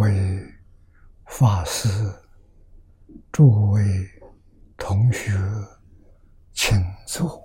[0.00, 0.42] 位
[1.26, 1.88] 法师、
[3.30, 3.82] 诸位
[4.78, 5.30] 同学，
[6.54, 7.38] 请坐。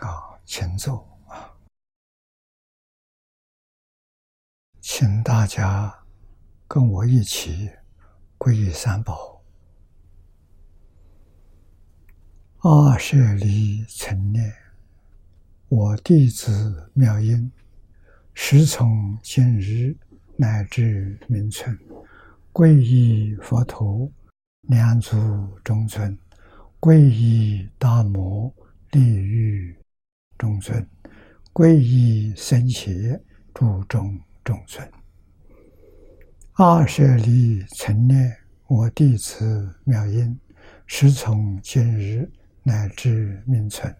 [0.00, 1.54] 啊，请坐啊！
[4.80, 6.04] 请大家
[6.66, 7.70] 跟我一起
[8.38, 9.40] 皈依三宝。
[12.62, 14.52] 阿舍离成念，
[15.70, 17.48] 我弟子妙音，
[18.34, 19.96] 时从今日
[20.34, 21.78] 乃至明春，
[22.52, 24.10] 皈依佛陀，
[24.62, 25.16] 两足
[25.62, 26.18] 中尊，
[26.80, 28.52] 皈依大摩
[28.90, 29.76] 利欲
[30.36, 30.84] 中尊，
[31.52, 33.16] 皈依僧伽
[33.54, 34.90] 诸众中尊。
[36.54, 40.36] 阿舍利成念，我弟子妙音，
[40.84, 42.28] 时从今日。
[42.62, 43.92] 乃至明存，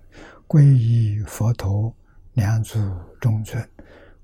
[0.51, 1.95] 皈依佛陀，
[2.33, 2.77] 两足
[3.21, 3.63] 中尊；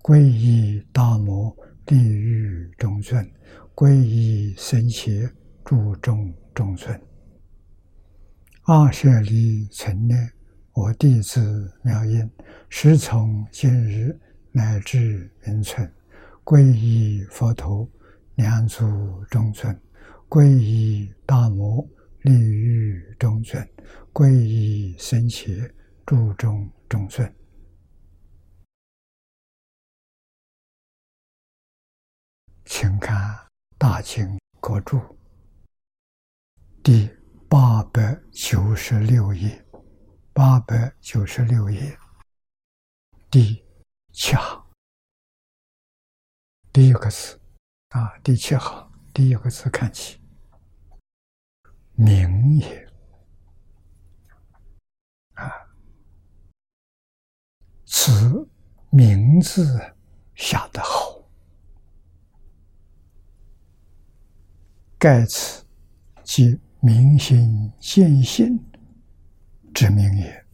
[0.03, 1.57] 皈依大摩
[1.87, 3.25] 地狱中尊；
[3.77, 5.31] 皈依僧伽
[5.65, 7.01] 诸众中尊。
[8.63, 10.29] 阿舍离成念，
[10.73, 12.29] 我弟子妙音，
[12.69, 14.19] 时从今日
[14.51, 15.89] 乃至名存，
[16.43, 17.89] 皈依佛陀，
[18.35, 18.85] 两足
[19.31, 19.73] 中尊；
[20.29, 21.89] 皈依大摩
[22.25, 23.65] 地狱中尊。
[24.13, 25.71] 皈依僧伽，
[26.07, 27.37] 诸众中尊。
[32.65, 33.35] 请看
[33.77, 34.99] 《大清国注》
[36.85, 37.11] 第
[37.49, 39.67] 八百九十六页，
[40.33, 41.99] 八百九十六页
[43.29, 43.61] 第
[44.13, 44.65] 七行
[46.73, 47.41] 第一个字
[47.89, 50.21] 啊，第七行第一个字看起，
[51.97, 52.86] 名也。
[57.89, 58.49] 此
[58.91, 59.95] 名字
[60.35, 61.23] 下得好，
[64.99, 65.65] 盖此
[66.25, 68.59] 即明心见性
[69.73, 70.47] 之名也。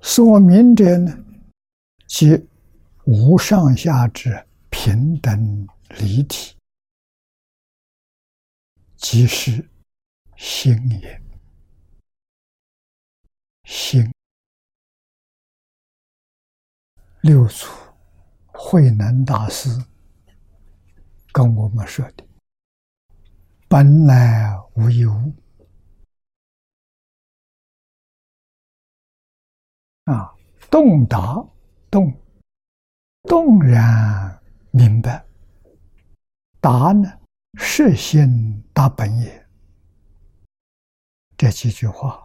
[0.00, 1.24] 所明者呢，
[2.06, 2.48] 即
[3.04, 5.68] 无上下之平等
[6.00, 6.56] 离体，
[8.96, 9.68] 即是
[10.36, 11.22] 心也。
[13.64, 14.12] 心。
[17.22, 17.68] 六祖
[18.46, 19.70] 慧能大师
[21.30, 22.26] 跟我们说的
[23.70, 25.32] ：“本来无一物。”
[30.10, 30.34] 啊，
[30.68, 31.46] 洞达
[31.88, 32.12] 洞，
[33.22, 35.24] 洞然明白。
[36.60, 37.08] 达呢，
[37.54, 39.48] 是心达本也。
[41.36, 42.20] 这几句话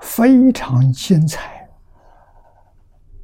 [0.00, 1.61] 非常精彩。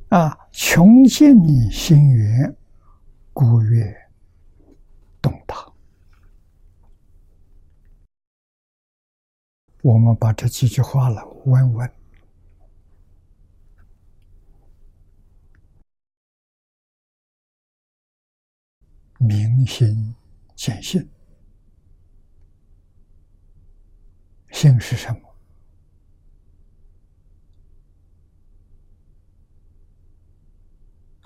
[0.08, 2.56] 啊，穷尽心源，
[3.34, 3.94] 故曰
[5.20, 5.74] 动荡。
[9.82, 11.92] 我们把这几句话了问问：
[19.18, 20.14] 明心
[20.56, 21.06] 见性，
[24.52, 25.27] 性是什么？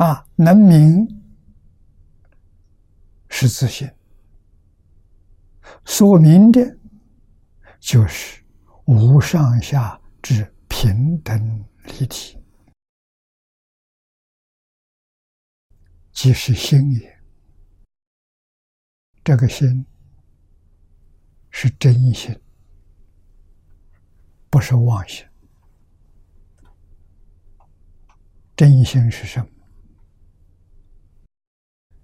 [0.03, 1.07] 啊，能明
[3.29, 3.89] 是自信，
[5.85, 6.61] 所明的，
[7.79, 8.45] 就是
[8.87, 12.37] 无上下之平等立体，
[16.11, 17.23] 即是心也。
[19.23, 19.87] 这个心
[21.49, 22.37] 是真心，
[24.51, 25.25] 不是妄心。
[28.57, 29.62] 真心是什么？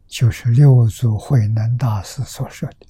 [0.08, 2.86] 就是六祖慧能大师所说的：“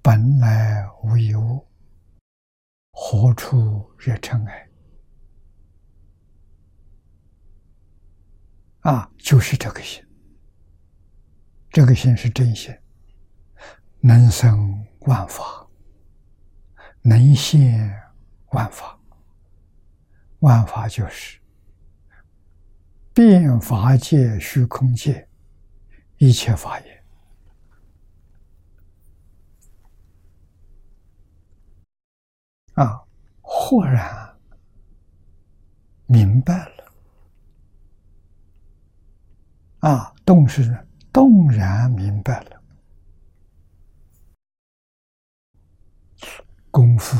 [0.00, 1.66] 本来无一物，
[2.92, 4.70] 何处惹尘埃？”
[8.82, 10.02] 啊，就是这个心。
[11.70, 12.72] 这个心是真心，
[14.00, 15.68] 能生万法，
[17.02, 17.92] 能现
[18.52, 18.96] 万法。
[20.38, 21.38] 万法就是
[23.12, 25.28] 变法界、虚空界。
[26.20, 27.02] 一切法也。
[32.74, 33.02] 啊，
[33.40, 34.36] 豁然
[36.04, 36.92] 明白了。
[39.78, 42.62] 啊，动是动然明白了，
[46.70, 47.16] 功夫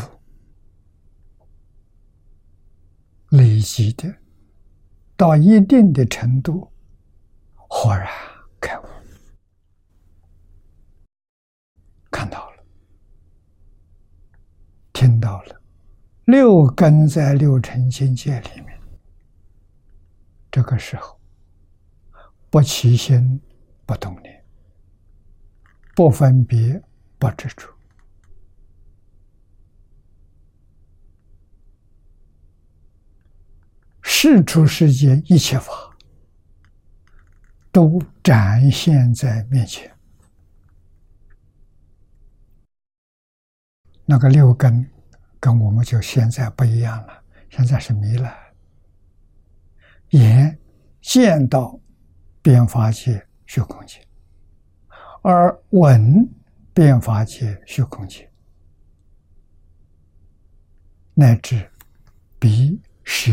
[3.30, 4.14] 累积的
[5.16, 6.70] 到一定的程度，
[7.54, 8.10] 豁然。
[8.60, 8.84] 开悟，
[12.10, 12.64] 看到了，
[14.92, 15.60] 听到了，
[16.26, 18.78] 六根在六尘境界里面，
[20.50, 21.18] 这个时候
[22.50, 23.40] 不起心，
[23.86, 24.44] 不动念，
[25.96, 26.80] 不分别，
[27.18, 27.68] 不执着。
[34.02, 35.89] 世出世间一切法，
[37.72, 39.90] 都展现在面前。
[44.04, 44.88] 那个六根，
[45.38, 47.22] 跟我们就现在不一样了。
[47.48, 48.32] 现在是迷了，
[50.10, 50.58] 眼
[51.00, 51.78] 见到
[52.42, 54.06] 变法界虚空界，
[55.22, 56.28] 而闻
[56.72, 58.30] 变法界虚空界，
[61.14, 61.70] 乃至
[62.38, 63.32] 鼻舌。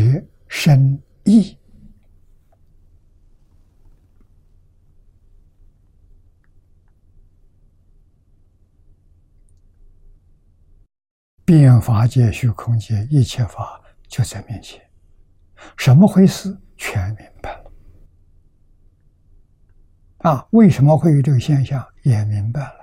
[0.50, 1.58] 身意，
[11.80, 14.80] 法界、虚空界，一切法就在面前。
[15.76, 16.56] 什么回事？
[16.76, 17.64] 全明白了。
[20.30, 21.86] 啊，为什么会有这个现象？
[22.02, 22.74] 也明白了。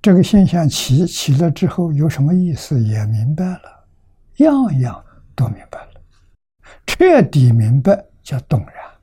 [0.00, 2.82] 这个现象起起了之后有什么意思？
[2.82, 3.86] 也明白了，
[4.36, 5.04] 样样
[5.34, 6.00] 都明白了，
[6.86, 8.93] 彻底明白叫动然。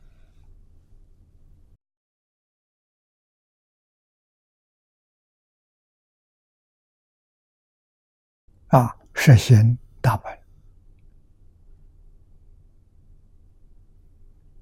[8.71, 10.37] 啊，实现大本，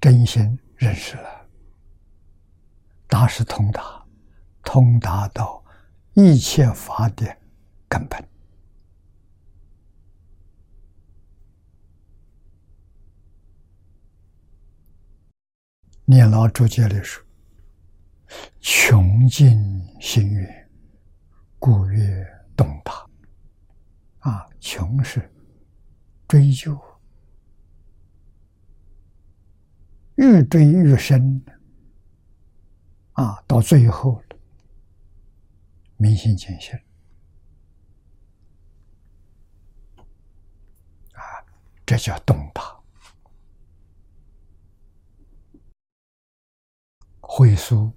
[0.00, 1.46] 真心认识了，
[3.08, 4.04] 大是通达，
[4.62, 5.58] 通达到。
[6.14, 7.24] 一切法的
[7.88, 8.22] 根本。
[16.04, 17.24] 念老注解里说
[18.60, 19.56] ：“穷尽
[20.00, 20.70] 心愿，
[21.60, 23.06] 故曰动达。”
[24.60, 25.32] 穷是
[26.28, 26.78] 追究，
[30.16, 31.44] 越追越深，
[33.12, 34.22] 啊，到最后。
[35.96, 36.74] 明心见性
[41.12, 41.20] 啊，
[41.84, 42.80] 这叫动达。
[47.20, 47.92] 会书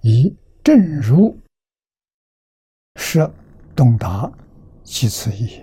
[0.00, 1.36] 以正如
[2.96, 3.28] 是
[3.74, 4.32] 懂达，
[4.84, 5.60] 其次意。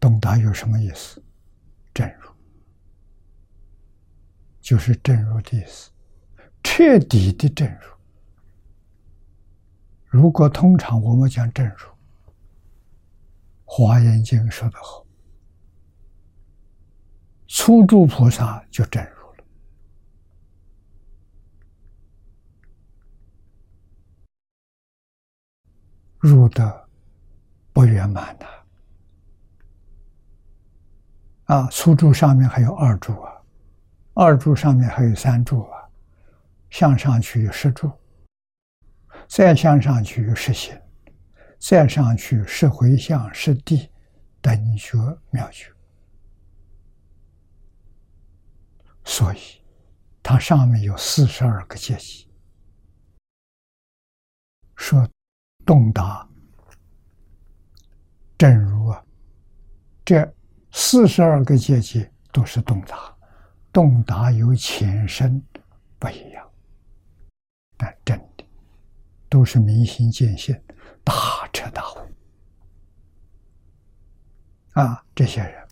[0.00, 1.22] 懂达有什么意思？
[1.94, 2.28] 正如。
[4.60, 5.90] 就是正如的意思，
[6.62, 7.88] 彻底的正如。
[10.06, 11.74] 如果通常我们讲正如，
[13.64, 15.06] 《华严经》说的好，
[17.46, 19.44] 初住菩萨就正如了，
[26.20, 26.88] 入的
[27.72, 28.46] 不圆满的
[31.46, 33.32] 啊，初柱上面还有二柱啊。
[34.12, 35.88] 二柱上面还有三柱啊，
[36.68, 37.90] 向上去有十柱，
[39.26, 40.78] 再向上去有十行，
[41.58, 43.90] 再上去十回向、十地
[44.42, 44.98] 等觉
[45.30, 45.72] 妙觉，
[49.04, 49.38] 所以
[50.22, 52.28] 它上面有四十二个阶级。
[54.76, 55.08] 说
[55.70, 56.28] 洞达
[58.36, 59.00] 正如啊，
[60.04, 60.34] 这
[60.72, 63.16] 四十二个阶级都是洞达。
[63.70, 65.40] 洞达有浅深
[65.96, 66.50] 不一样，
[67.76, 68.44] 但真的
[69.28, 70.60] 都是明心见性、
[71.04, 71.14] 大
[71.52, 71.98] 彻大悟
[74.72, 75.04] 啊！
[75.14, 75.68] 这些人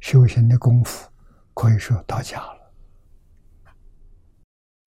[0.00, 1.06] 修行的功夫
[1.52, 2.72] 可以说到家了。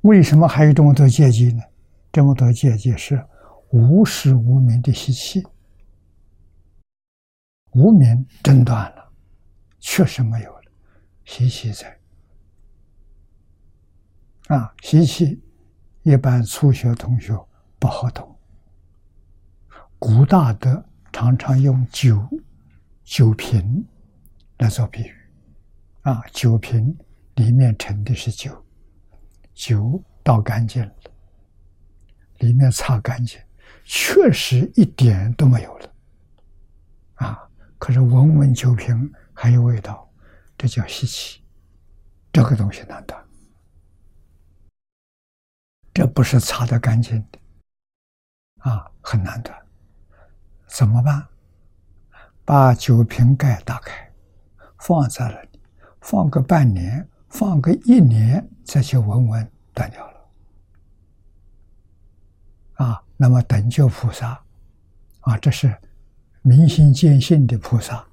[0.02, 1.62] 为什么还有这么多阶级呢？
[2.12, 3.24] 这么多阶级是
[3.72, 5.42] 无始无明的习气，
[7.72, 9.12] 无明中断了，
[9.80, 10.72] 确实没有了。
[11.24, 11.98] 习气在
[14.48, 15.42] 啊，习气
[16.04, 17.34] 一般初学同学
[17.80, 18.38] 不好懂。
[19.98, 22.28] 古大德常常用酒
[23.04, 23.88] 酒瓶
[24.58, 25.16] 来做比喻
[26.02, 26.98] 啊，酒瓶
[27.36, 28.66] 里面盛的是酒，
[29.54, 30.94] 酒倒干净了，
[32.40, 33.40] 里面擦干净，
[33.84, 35.94] 确实一点都没有了
[37.16, 37.50] 啊。
[37.78, 40.08] 可是闻闻酒瓶还有味道。
[40.58, 41.42] 这叫稀奇，
[42.32, 43.20] 这个东西难断
[45.92, 47.40] 这不是擦得干净的，
[48.70, 49.58] 啊，很难断。
[50.68, 51.28] 怎么办？
[52.46, 54.14] 把酒瓶盖打开，
[54.78, 55.60] 放在那里，
[56.02, 60.11] 放个半年，放个一年，再去闻闻，断掉了。
[62.82, 64.44] 啊，那么等觉菩萨，
[65.20, 65.78] 啊，这是
[66.42, 68.04] 明心见性的菩萨，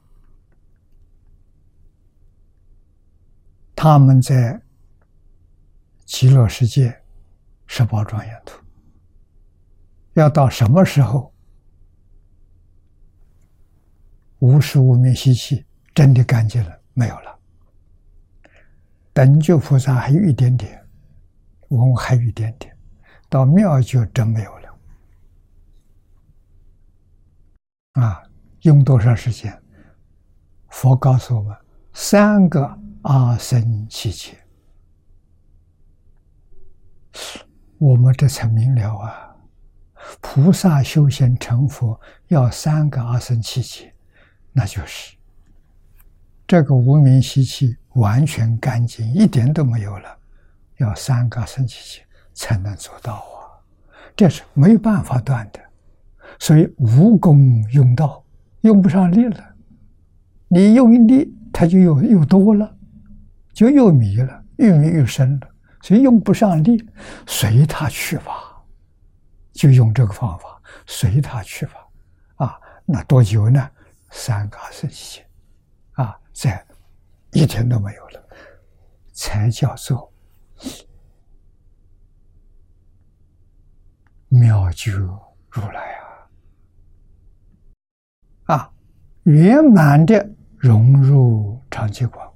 [3.74, 4.60] 他们在
[6.04, 6.94] 极乐世界
[7.66, 8.62] 十宝庄严土，
[10.12, 11.32] 要到什么时候？
[14.40, 17.38] 无时无灭习气，真的干净了，没有了。
[19.14, 20.86] 等觉菩萨还有一点点，
[21.68, 22.76] 我们还有一点点，
[23.30, 24.68] 到妙觉真没有了。
[28.00, 28.22] 啊，
[28.62, 29.60] 用多长时间？
[30.68, 31.56] 佛告诉我们，
[31.92, 34.38] 三个阿僧祇劫，
[37.78, 39.36] 我们这才明了啊！
[40.20, 43.92] 菩萨修行成佛要三个阿僧祇劫。
[44.52, 45.16] 那就是
[46.46, 50.18] 这个无名习气完全干净，一点都没有了，
[50.76, 52.02] 要三个生气气
[52.34, 53.58] 才能做到啊！
[54.16, 55.60] 这是没有办法断的，
[56.38, 58.24] 所以无功用道，
[58.62, 59.54] 用不上力了。
[60.48, 62.76] 你用力，它就又又多了，
[63.52, 65.48] 就又迷了，越迷越深了。
[65.82, 66.84] 所以用不上力，
[67.26, 68.62] 随他去吧，
[69.52, 71.74] 就用这个方法，随他去吧。
[72.36, 73.70] 啊，那多久呢？
[74.10, 75.22] 三个圣贤
[75.92, 76.64] 啊，在
[77.32, 78.28] 一天都没有了，
[79.12, 80.10] 才叫做
[84.28, 85.98] 妙觉如来
[88.46, 88.56] 啊！
[88.56, 88.72] 啊，
[89.28, 92.32] 圆满的融入长寂光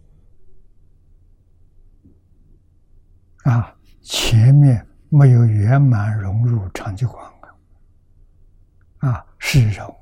[3.45, 7.25] 啊，前面没有圆满融入长寂光
[9.01, 9.97] 啊，啊，是融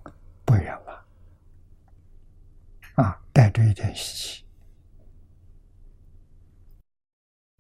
[0.45, 0.97] 不圆满。
[3.07, 4.45] 啊，带着一点习气，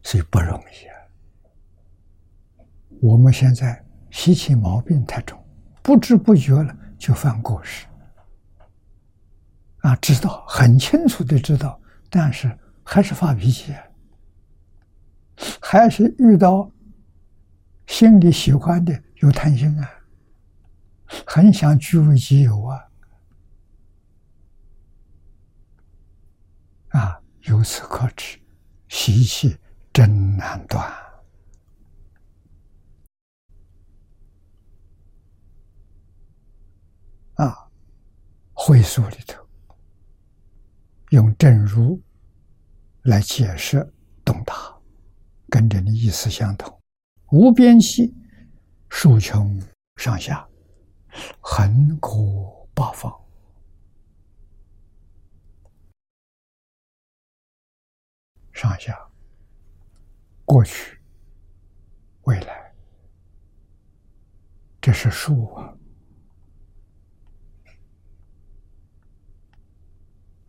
[0.02, 0.94] 所以不容易啊。
[3.00, 5.40] 我们现在习气毛病太重，
[5.84, 7.86] 不知不觉了就犯过失。
[9.80, 13.74] 啊，知道很清楚的知道，但是还是发脾气，
[15.60, 16.70] 还是遇到
[17.86, 19.90] 心里喜欢的有贪心啊，
[21.26, 22.86] 很想据为己有啊。
[26.90, 28.38] 啊，由此可知，
[28.88, 29.56] 习气
[29.92, 30.84] 真难断。
[37.36, 37.70] 啊，
[38.52, 39.42] 会所里头
[41.10, 42.00] 用正如
[43.02, 43.92] 来解释
[44.24, 44.54] 东大，
[45.48, 46.80] 跟着你意思相同。
[47.32, 48.14] 无边际，
[48.88, 49.60] 数穷
[49.96, 50.48] 上下，
[51.40, 53.12] 横过八方。
[58.52, 58.96] 上下、
[60.44, 61.00] 过去、
[62.22, 62.72] 未来，
[64.80, 65.74] 这是数啊！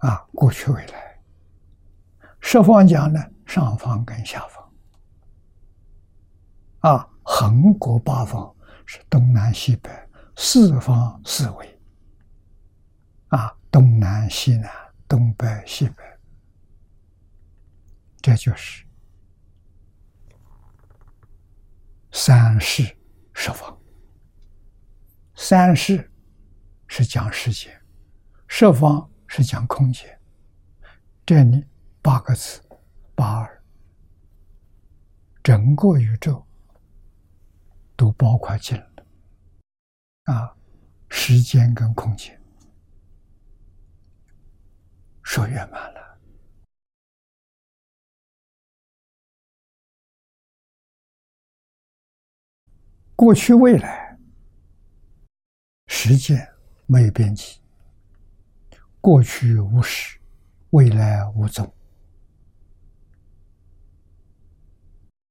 [0.01, 1.19] 啊，过去、未来，
[2.39, 4.73] 十方讲呢，上方跟下方，
[6.79, 8.55] 啊，横过八方
[8.85, 9.91] 是东南西北
[10.35, 11.79] 四方四维，
[13.27, 14.71] 啊，东南西南、
[15.07, 16.03] 东北西北。
[18.23, 18.85] 这就是
[22.11, 22.97] 三世
[23.33, 23.77] 十方。
[25.35, 26.11] 三世
[26.87, 27.71] 是讲时间，
[28.47, 30.19] 十方是讲空间。
[31.25, 31.65] 这里
[32.01, 32.61] 八个字，
[33.15, 33.63] 八二，
[35.41, 36.45] 整个宇宙
[37.95, 39.05] 都包括进了
[40.25, 40.53] 啊，
[41.07, 42.37] 时间跟空间
[45.23, 46.19] 说圆满了。
[53.15, 54.19] 过去、未来，
[55.87, 56.53] 时间
[56.85, 57.60] 没有边际。
[59.01, 60.19] 过去无始，
[60.69, 61.73] 未来无踪。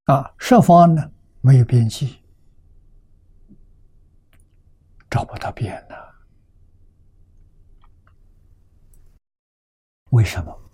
[0.06, 2.18] 啊，设方呢没有边际，
[5.08, 6.14] 找不到边了。
[10.10, 10.70] 为什么？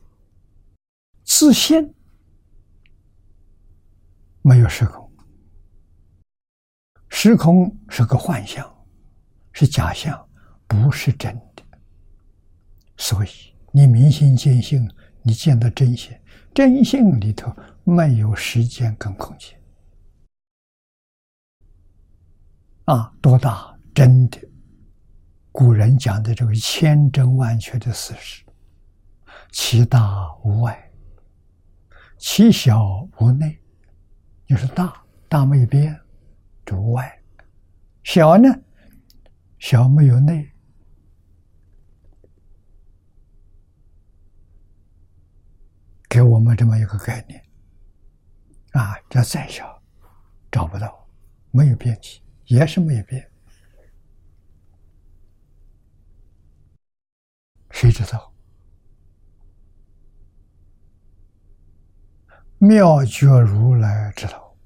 [1.23, 1.95] 自信
[4.41, 5.13] 没有时空。
[7.11, 8.75] 时空是个幻象，
[9.53, 10.27] 是假象，
[10.67, 11.39] 不是真。
[12.97, 13.29] 所以
[13.73, 14.91] 你明心见性，
[15.23, 16.17] 你见到真性，
[16.55, 19.59] 真性里头没有时间跟空间。
[22.85, 24.39] 啊，多大真的？
[25.53, 28.45] 古人讲的这个千真万确的事实，
[29.51, 30.93] 其大无外，
[32.19, 33.59] 其小无内。
[34.47, 35.99] 就是大，大没有边，
[36.71, 37.05] 无外；
[38.05, 38.49] 小呢，
[39.59, 40.49] 小没有内。
[46.17, 47.39] 给我们这么一个概念，
[48.73, 49.83] 啊，这再小，
[50.51, 51.07] 找不到，
[51.51, 53.31] 没有边际，也是没有边。
[57.71, 58.33] 谁知道？
[62.57, 64.57] 妙觉如来知道，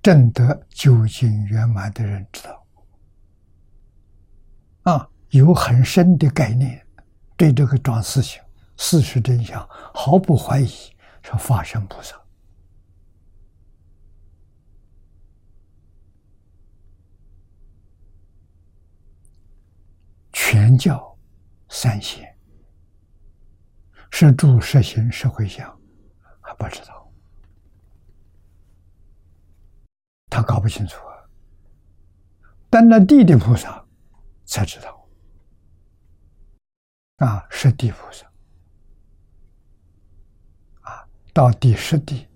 [0.00, 2.66] 正得究竟圆满的人知道。
[4.84, 6.82] 啊，有很深的概念，
[7.36, 8.40] 对这个桩事情、
[8.82, 10.66] 事实真相毫不怀疑，
[11.22, 12.18] 是法身菩萨。
[20.32, 21.14] 全教
[21.68, 22.34] 三贤
[24.10, 25.78] 是住实行社会相。
[26.40, 27.12] 他不知道，
[30.30, 31.28] 他搞不清楚啊。
[32.70, 33.86] 但那地的菩萨
[34.46, 35.06] 才知道，
[37.16, 38.26] 啊，是地菩萨，
[40.80, 42.26] 啊，到第十地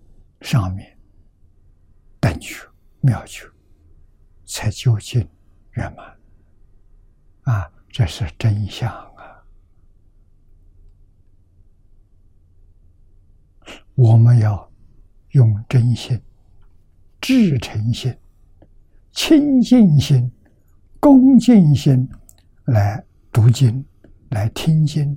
[0.41, 0.97] 上面
[2.21, 2.65] 等觉
[3.01, 3.51] 妙觉，
[4.47, 5.29] 才究竟
[5.73, 6.17] 圆满，
[7.43, 9.45] 啊，这是真相啊。
[13.95, 14.73] 我们要
[15.31, 16.21] 用真心、
[17.21, 18.17] 至诚心、
[19.13, 20.31] 清净心、
[20.99, 22.09] 恭敬心
[22.65, 23.85] 来读经、
[24.31, 25.17] 来听经，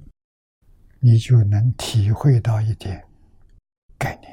[1.00, 3.04] 你就能体会到一点
[3.98, 4.32] 概念。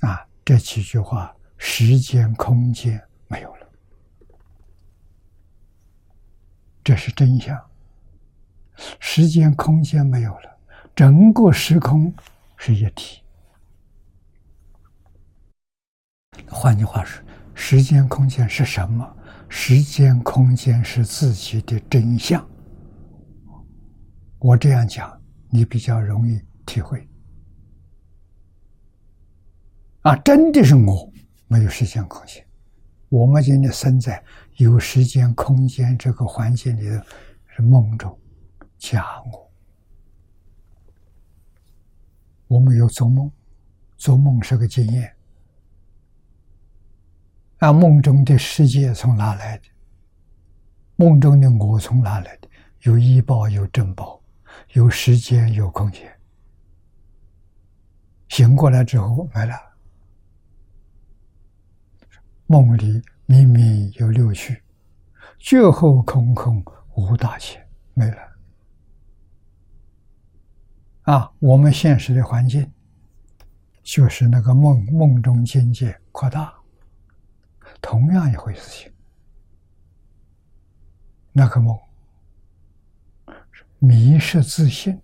[0.00, 3.66] 啊，这几句话，时间、空间没有了，
[6.84, 7.60] 这是真相。
[9.00, 10.58] 时间、空间没有了。
[10.94, 12.14] 整个时空
[12.56, 13.22] 是一体，
[16.48, 17.20] 换句话说，
[17.52, 19.16] 时间空间是什么？
[19.48, 22.48] 时间空间是自己的真相。
[24.38, 27.04] 我这样讲，你比较容易体会。
[30.06, 31.12] 啊，真的是我，
[31.48, 32.46] 没有时间空间。
[33.08, 34.22] 我们今天生在
[34.54, 37.04] 有时间空间这个环境里头，
[37.48, 38.16] 是梦中
[38.78, 39.50] 假我。
[42.46, 43.28] 我们有做梦，
[43.96, 45.12] 做梦是个经验。
[47.58, 49.64] 啊，梦中的世界从哪来的？
[50.94, 52.48] 梦中的我从哪来的？
[52.82, 54.22] 有医报，有珍宝，
[54.74, 56.08] 有时间，有空间。
[58.28, 59.75] 醒过来之后没了。
[62.46, 64.62] 梦里明明有六趣，
[65.38, 68.16] 觉后空空无大千，没了。
[71.02, 72.72] 啊，我们现实的环境
[73.82, 76.54] 就是那个梦梦中境界扩大，
[77.80, 78.92] 同样一回事情。
[81.32, 81.76] 那个梦
[83.78, 85.00] 迷失自信，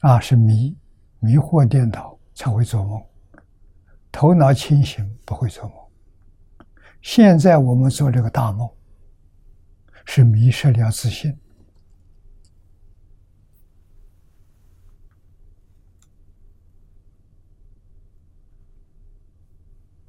[0.00, 0.76] 啊，是迷
[1.20, 3.02] 迷惑颠倒才会做梦，
[4.18, 5.72] 头脑清醒不会做梦。
[7.00, 8.68] 现在我们做这个大梦，
[10.06, 11.38] 是迷失了自信。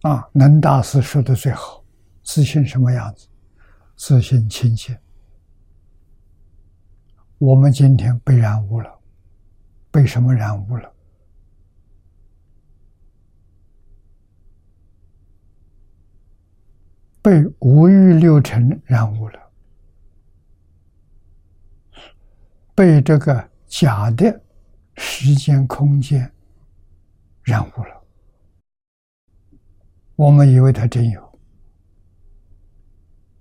[0.01, 1.83] 啊，能大师说的最好，
[2.23, 3.27] 自信什么样子？
[3.95, 4.97] 自信清净。
[7.37, 8.99] 我们今天被染污了，
[9.91, 10.91] 被什么染污了？
[17.21, 19.51] 被五欲六尘染污了，
[22.73, 24.41] 被这个假的
[24.95, 26.31] 时间空间
[27.43, 28.03] 染污了。
[30.15, 31.39] 我们以为他真有，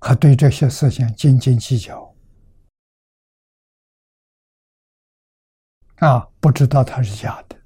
[0.00, 2.14] 还对这些事情斤斤计较，
[5.96, 7.57] 啊，不知道他是假的，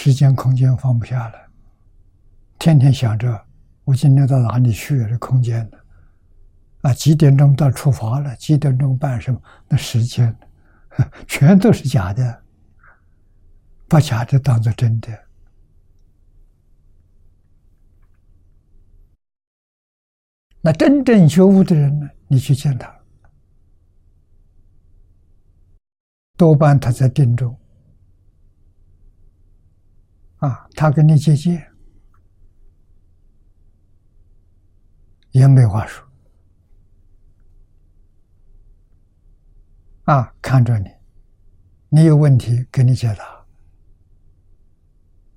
[0.00, 1.34] 时间空间放不下了，
[2.56, 3.44] 天天想着
[3.82, 5.04] 我今天到哪里去？
[5.08, 5.78] 这空间呢？
[6.82, 8.36] 啊，几点钟到出发了？
[8.36, 9.42] 几点钟办什么？
[9.66, 10.32] 那时间
[11.26, 12.44] 全都是假的。
[13.88, 15.08] 把假的当做真的，
[20.60, 22.08] 那真正觉悟的人呢？
[22.28, 22.96] 你去见他，
[26.36, 27.58] 多半他在定中，
[30.38, 31.74] 啊，他跟你接见
[35.32, 36.06] 也没话说，
[40.04, 40.88] 啊，看着你，
[41.88, 43.44] 你有问题给你解答，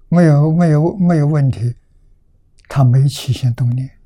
[0.07, 1.75] 没有没有没有问题，
[2.69, 3.99] 他没起心动念，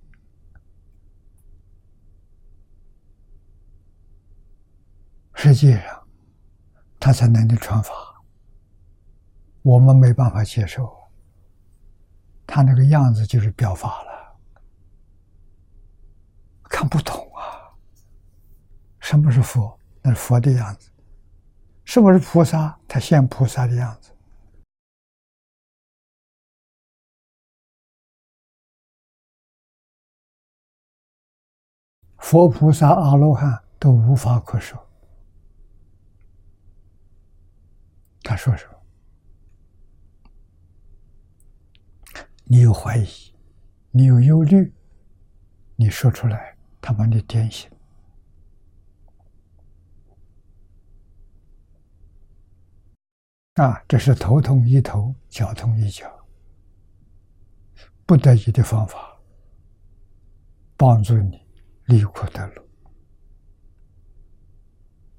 [5.34, 6.08] 实际上
[7.00, 8.15] 他才能你传法。
[9.66, 10.96] 我们没办法接受，
[12.46, 14.38] 他那个样子就是表法了，
[16.66, 17.74] 看不懂啊。
[19.00, 19.76] 什么是佛？
[20.04, 20.92] 那是佛的样子。
[21.84, 22.80] 什么是菩萨？
[22.88, 24.12] 他现菩萨的样子。
[32.20, 34.80] 佛菩萨、阿罗汉都无法可说。
[38.22, 38.75] 他说什么？
[42.48, 43.08] 你有怀疑，
[43.90, 44.72] 你有忧虑，
[45.76, 47.70] 你说出来，他把你点醒。
[53.56, 56.08] 啊，这是头痛医头，脚痛医脚，
[58.06, 59.20] 不得已的方法，
[60.78, 61.40] 帮助你
[61.86, 62.68] 离苦得乐。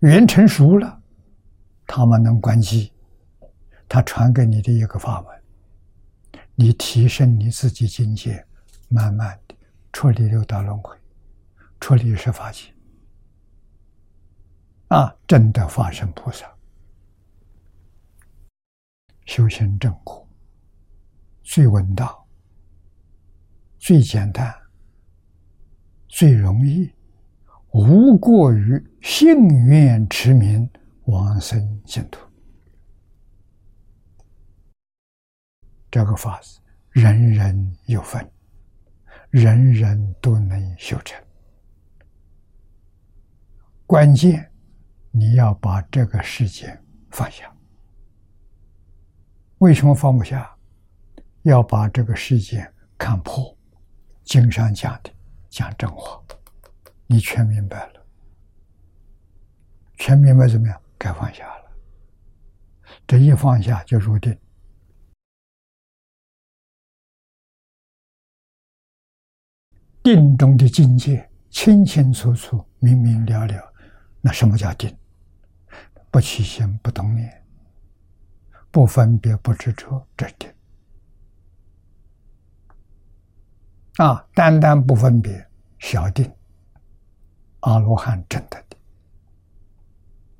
[0.00, 1.02] 缘成熟了，
[1.86, 2.92] 他们能关机，
[3.88, 5.35] 他传给你的一个法门。
[6.58, 8.42] 你提升你自己境界，
[8.88, 9.54] 慢慢的
[9.92, 10.96] 脱离六道轮回，
[11.78, 12.72] 脱离十法界，
[14.88, 16.50] 啊，真的发生菩萨，
[19.26, 20.26] 修行正果，
[21.42, 22.08] 最稳当，
[23.78, 24.54] 最简单，
[26.08, 26.90] 最容易，
[27.72, 30.66] 无过于信愿持名
[31.04, 32.25] 往生净土。
[35.96, 38.30] 这个法子，人人有份，
[39.30, 41.18] 人人都能修成。
[43.86, 44.52] 关键
[45.10, 46.78] 你要把这个世界
[47.12, 47.50] 放下。
[49.56, 50.54] 为什么放不下？
[51.44, 53.56] 要把这个世界看破。
[54.22, 55.10] 经上讲的，
[55.48, 56.22] 讲真话，
[57.06, 58.06] 你全明白了。
[59.96, 60.78] 全明白怎么样？
[60.98, 61.72] 该放下了。
[63.06, 64.38] 这一放下就入定。
[70.06, 73.72] 定中的境界清清楚楚、明明了了，
[74.20, 74.96] 那什么叫定？
[76.12, 77.44] 不起心、不动念、
[78.70, 80.48] 不分别、不执着，这定。
[83.96, 85.44] 啊，单单不分别，
[85.80, 86.32] 小定。
[87.62, 88.64] 阿罗汉真的，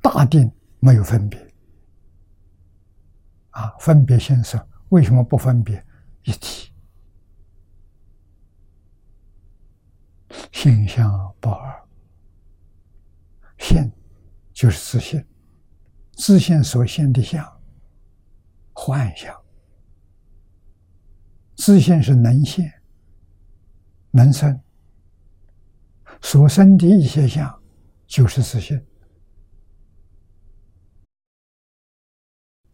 [0.00, 0.48] 大定
[0.79, 1.44] 没有分别。
[3.50, 5.85] 啊，分别心色为什么不分别？
[6.22, 6.70] 一体。
[10.53, 11.88] 性相不二，
[13.59, 13.90] 现
[14.53, 15.25] 就是自信，
[16.12, 17.44] 自信所现的相，
[18.72, 19.35] 幻象；
[21.57, 22.72] 自信是能现、
[24.11, 24.61] 能生，
[26.22, 27.62] 所生的一些相，
[28.07, 28.81] 就是自信。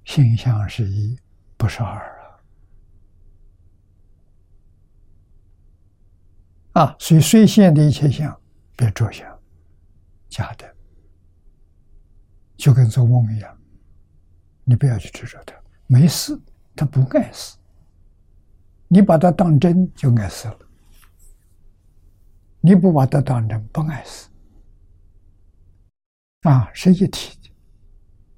[0.05, 1.18] 性相是一，
[1.57, 2.12] 不是二。
[6.72, 8.35] 啊，所以虽现的一切相，
[8.76, 9.38] 别着相，
[10.28, 10.74] 假的，
[12.56, 13.58] 就跟做梦一样，
[14.64, 15.54] 你不要去执着它，
[15.87, 16.40] 没事，
[16.74, 17.58] 它不碍事。
[18.88, 20.58] 你把它当真，就碍事了；
[22.61, 24.28] 你不把它当真，不碍事。
[26.42, 27.50] 啊，是一体的，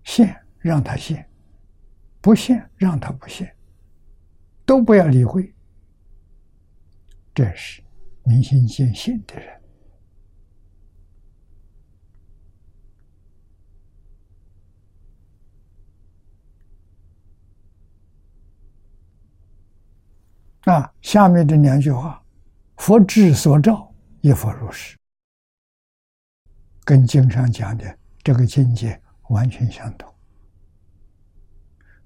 [0.03, 1.29] 现让它现，
[2.21, 3.55] 不现让它不现，
[4.65, 5.55] 都不要理会，
[7.33, 7.84] 这是。
[8.25, 9.61] 明心见性的人
[20.63, 22.25] 啊，下面这两句话
[22.79, 24.97] ：“佛智所照，亦复如是。”
[26.85, 30.11] 跟经上讲的这个境界完全相同。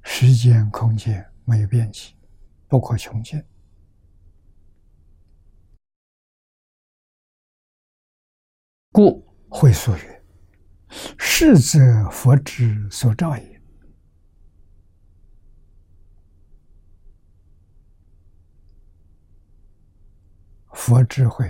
[0.03, 2.17] 时间、空间没有变起，
[2.67, 3.41] 不可穷尽。
[8.99, 10.25] 故会说曰
[11.17, 13.55] ：“是则佛之所照也。”
[20.75, 21.49] 佛智慧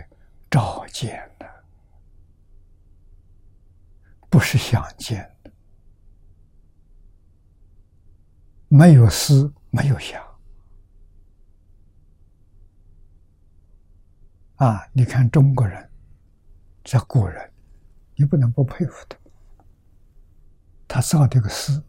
[0.51, 1.65] 照见的，
[4.29, 5.51] 不是想见的，
[8.69, 10.23] 没有思，没有想。
[14.57, 15.88] 啊，你看中国人
[16.91, 17.53] 这古人，
[18.17, 19.19] 你不能不佩服他。
[20.89, 21.85] 他造这个思，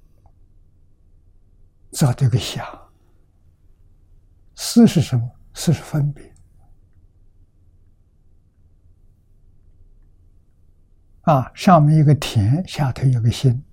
[1.92, 2.68] 造这个想。
[4.58, 5.32] 思是什么？
[5.54, 6.36] 思是分别。
[11.22, 13.64] 啊，上面一个田，下头有个心。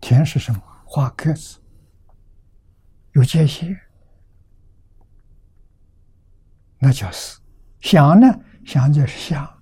[0.00, 0.62] 田是什么？
[0.84, 1.58] 画格子，
[3.14, 3.76] 有界限，
[6.78, 7.40] 那叫思。
[7.80, 8.28] 想呢？
[8.64, 9.55] 想就是想，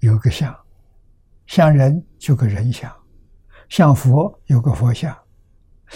[0.00, 0.54] 有个相，
[1.46, 2.94] 像人就个人相，
[3.68, 5.16] 像佛有个佛像，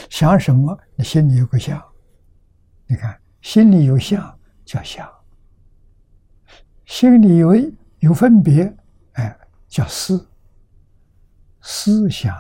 [0.08, 0.78] 想什么？
[0.94, 1.82] 你心里有个相。
[2.86, 5.12] 你看，心里有相叫相，
[6.86, 7.54] 心里有
[7.98, 8.74] 有分别，
[9.12, 9.38] 哎。
[9.66, 10.30] 叫思，
[11.60, 12.32] 思想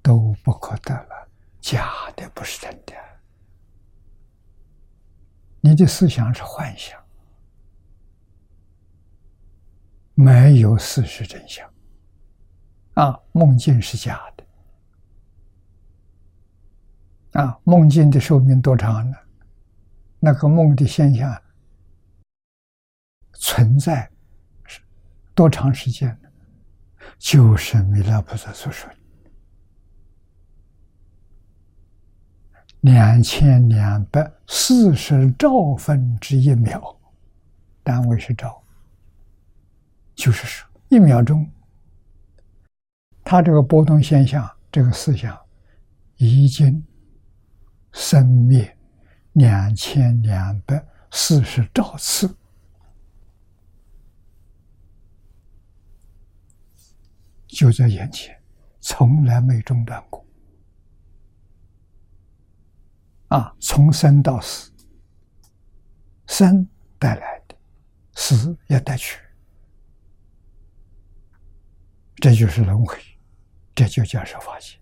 [0.00, 1.28] 都不可得了，
[1.60, 2.94] 假的不是真的。
[5.60, 6.98] 你的思想是幻想，
[10.18, 11.70] 没有事实真相。
[12.94, 14.44] 啊，梦境是假的。
[17.40, 19.16] 啊，梦境的寿命多长呢？
[20.18, 21.42] 那个梦的现象
[23.34, 24.10] 存在
[24.64, 24.80] 是。
[25.34, 26.28] 多长时间呢？
[27.18, 28.96] 就是弥勒菩萨所说的
[32.80, 36.98] 两千两百四十兆分之一秒，
[37.82, 38.64] 单位是兆，
[40.16, 41.48] 就是说一秒钟，
[43.22, 45.38] 它这个波动现象，这个思想
[46.16, 46.84] 已经
[47.92, 48.76] 生灭
[49.34, 52.34] 两千两百四十兆次。
[57.46, 58.36] 就在眼前，
[58.80, 60.26] 从来没中断过。
[63.28, 64.70] 啊，从生到死，
[66.26, 67.56] 生带来的，
[68.14, 69.18] 死也带去，
[72.16, 72.98] 这就是轮回，
[73.74, 74.76] 这就叫受法界。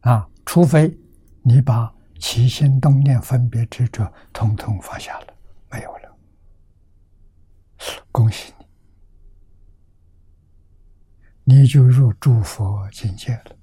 [0.00, 0.96] 啊，除非
[1.42, 5.36] 你把起心动念、分别执着统统放下了，
[5.70, 6.16] 没有了，
[8.12, 8.64] 恭喜你。
[11.56, 13.56] 你就入诸佛境界了，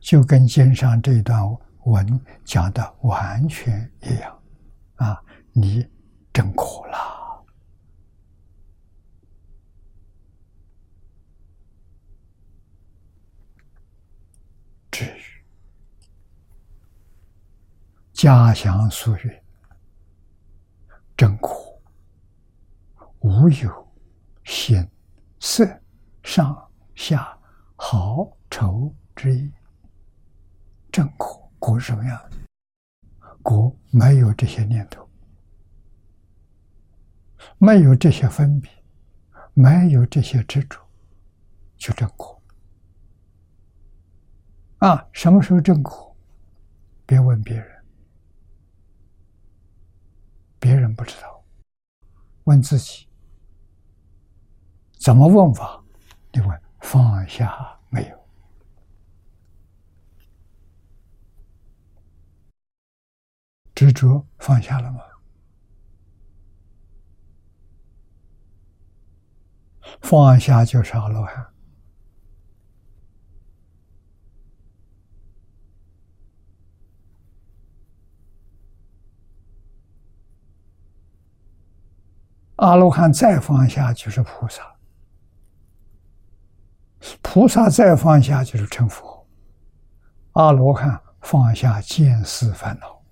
[0.00, 1.40] 就跟经上这段
[1.84, 4.42] 文讲的完全一样，
[4.96, 5.22] 啊，
[5.52, 5.86] 你
[6.32, 7.20] 真苦了。
[14.90, 15.22] 至于
[18.22, 19.42] 家乡俗语，
[21.16, 21.82] 真苦，
[23.18, 23.92] 无有
[24.44, 24.88] 心
[25.40, 25.66] 色
[26.22, 26.56] 上。
[26.94, 27.36] 下
[27.74, 29.50] 好丑之意，
[30.92, 32.30] 正苦苦什么样？
[33.42, 35.04] 苦没有这些念头，
[37.58, 38.70] 没有这些分别，
[39.52, 40.78] 没有这些执着，
[41.76, 42.40] 就正苦。
[44.78, 46.16] 啊，什么时候正苦？
[47.04, 47.81] 别问别人，
[50.62, 51.42] 别人不知道，
[52.44, 53.08] 问自己。
[54.92, 55.82] 怎么问法？
[56.32, 56.62] 你问。
[56.78, 58.28] 放下没有？
[63.74, 65.00] 执着放下了吗？
[70.00, 71.51] 放下就是阿罗汉。
[82.62, 84.62] 阿罗汉再放下就是菩萨。
[87.20, 89.26] 菩萨再放下就是成佛，
[90.34, 93.02] 阿罗汉放下见思烦恼，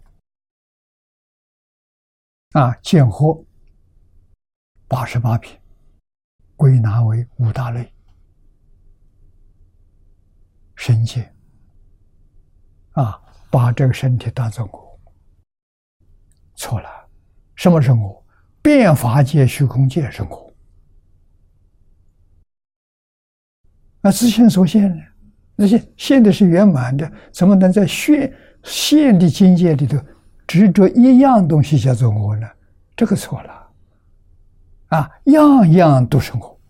[2.52, 3.44] 啊，见惑
[4.86, 5.58] 八十八品
[6.54, 7.92] 归纳为五大类，
[10.76, 11.28] 身界，
[12.92, 15.00] 啊，把这个身体当做我，
[16.54, 16.88] 错了，
[17.56, 18.19] 什么是我？
[18.62, 20.52] 变法界、虚空界是我。
[24.00, 25.02] 那自性所现呢？
[25.56, 29.98] 那些现的是圆满的，怎么能在现现的境界里头
[30.46, 32.48] 执着一样东西叫做我呢？
[32.96, 33.70] 这个错了，
[34.88, 36.60] 啊，样样都是我，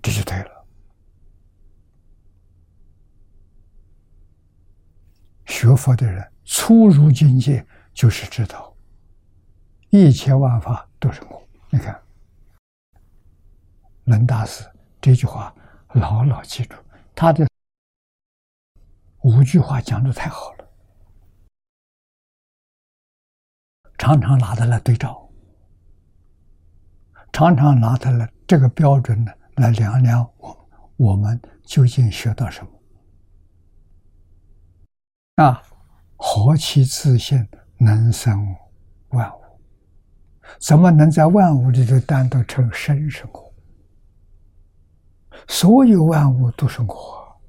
[0.00, 0.66] 这就对了。
[5.44, 8.74] 学佛的人初入境界，就是知道
[9.90, 11.42] 一切万法都是我。
[11.70, 12.00] 你看。
[14.04, 14.68] 能大师
[15.00, 15.54] 这句话
[15.92, 16.74] 牢牢记住，
[17.14, 17.46] 他的
[19.20, 20.68] 五句话讲的太好了。
[23.96, 25.30] 常常拿它来对照，
[27.32, 32.72] 常常拿它来这个标准呢来量量我我们究竟学到什么
[35.36, 35.62] 啊？
[36.16, 37.46] 何其自信，
[37.82, 38.54] 能生
[39.08, 39.40] 万物？
[40.60, 43.50] 怎么能在万物里头单独成生生活？
[45.48, 47.40] 所有万物都是我，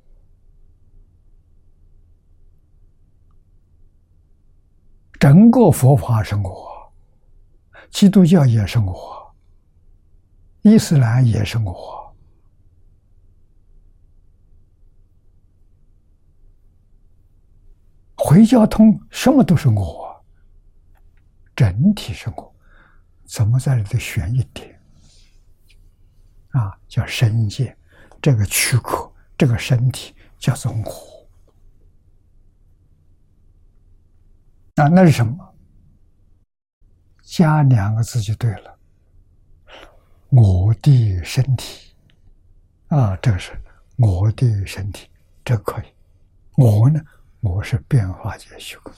[5.20, 6.94] 整个佛法是我，
[7.90, 9.36] 基督教也是我，
[10.62, 12.16] 伊斯兰也是我，
[18.16, 20.11] 回教通什么都是我，
[21.62, 22.52] 整体生活。
[23.28, 24.82] 怎么在里头选一点？
[26.54, 27.78] 啊，叫身界，
[28.20, 31.30] 这个躯壳，这个身体叫做我。
[34.84, 35.56] 啊，那是什么？
[37.22, 38.80] 加两个字就对了。
[40.30, 41.94] 我的身体，
[42.88, 43.52] 啊，这个是
[43.98, 45.08] 我的身体，
[45.46, 45.86] 这可以。
[46.58, 47.00] 我呢，
[47.40, 48.92] 我是变化界虚空。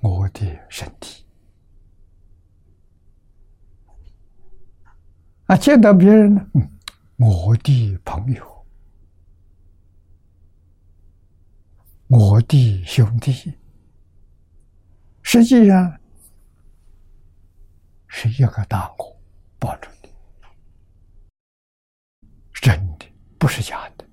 [0.00, 1.24] 我的身体。
[5.46, 6.44] 啊，见到别人呢，
[7.16, 8.66] 我的朋友，
[12.08, 13.54] 我的兄弟，
[15.22, 16.00] 实际上
[18.08, 19.16] 是一个大我
[19.58, 20.08] 抱着的，
[22.52, 23.06] 真的
[23.38, 24.04] 不是假的。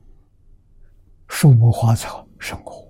[1.27, 2.82] 树木花草是我，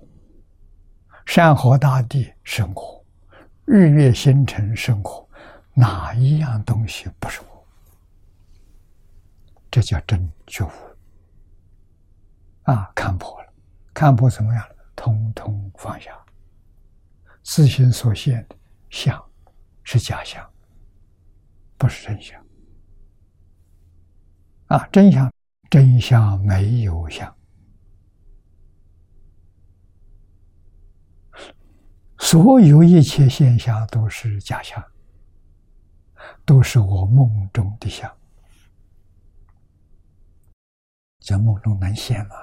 [1.26, 3.04] 山河大地是我，
[3.64, 5.28] 日月星辰是我，
[5.72, 7.66] 哪一样东西不是我？
[9.70, 10.70] 这叫真觉悟
[12.62, 12.92] 啊！
[12.94, 13.52] 看破了，
[13.92, 14.74] 看破怎么样了？
[14.94, 16.16] 通通放下，
[17.42, 18.56] 自心所现的
[18.88, 19.20] 相
[19.82, 20.48] 是假象，
[21.76, 22.40] 不是真相
[24.68, 24.86] 啊！
[24.92, 25.32] 真相，
[25.68, 27.36] 真相没有相，
[32.24, 34.82] 所有一切现象都是假象，
[36.46, 38.10] 都是我梦中的相。
[41.20, 42.34] 在梦中能现吗？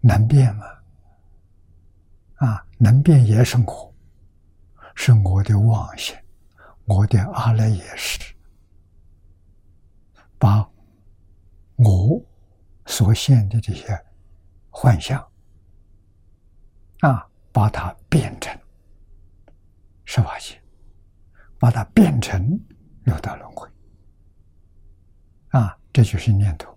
[0.00, 0.66] 能变吗？
[2.38, 3.94] 啊，能变也是我，
[4.96, 6.20] 是我的妄想，
[6.86, 8.34] 我的阿赖耶识，
[10.38, 10.68] 把
[11.76, 12.20] 我
[12.84, 13.96] 所现的这些
[14.70, 15.24] 幻象
[17.06, 18.52] 啊，把它变成
[20.04, 20.60] 十八界，
[21.56, 22.58] 把它变成
[23.04, 23.68] 六道轮回。
[25.50, 26.76] 啊，这就是念头。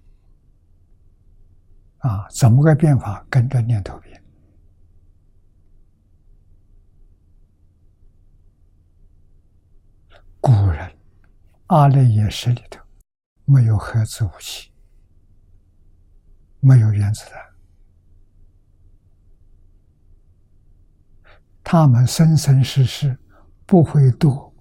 [1.98, 3.26] 啊，怎么个变法？
[3.28, 4.24] 跟着念头变。
[10.40, 10.96] 古人
[11.68, 12.80] 阿赖耶识里头
[13.46, 14.72] 没有核子武器，
[16.60, 17.49] 没有原子弹，
[21.72, 23.16] 他们生生世世
[23.68, 24.52] 不会堕。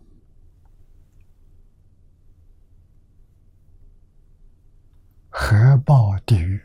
[5.31, 6.61] 核爆地狱，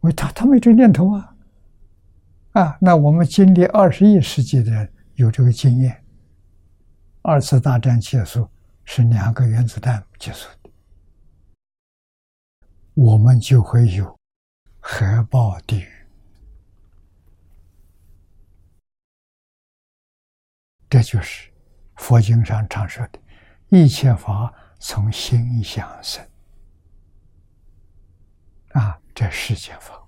[0.00, 1.34] 为他他没这念头啊，
[2.52, 6.04] 啊，那我们经历二十一世纪的人有这个经验，
[7.22, 8.46] 二次大战结束
[8.84, 10.46] 是两个原子弹结束。
[10.62, 10.70] 的，
[12.92, 14.14] 我们就会有
[14.78, 15.88] 核爆地狱，
[20.96, 21.52] 这就是
[21.96, 23.20] 佛经上常说的
[23.68, 26.26] “一切法从心想生”。
[28.72, 30.02] 啊，这世间法，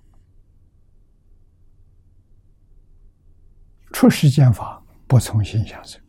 [3.93, 6.01] 出世间法不从心想生，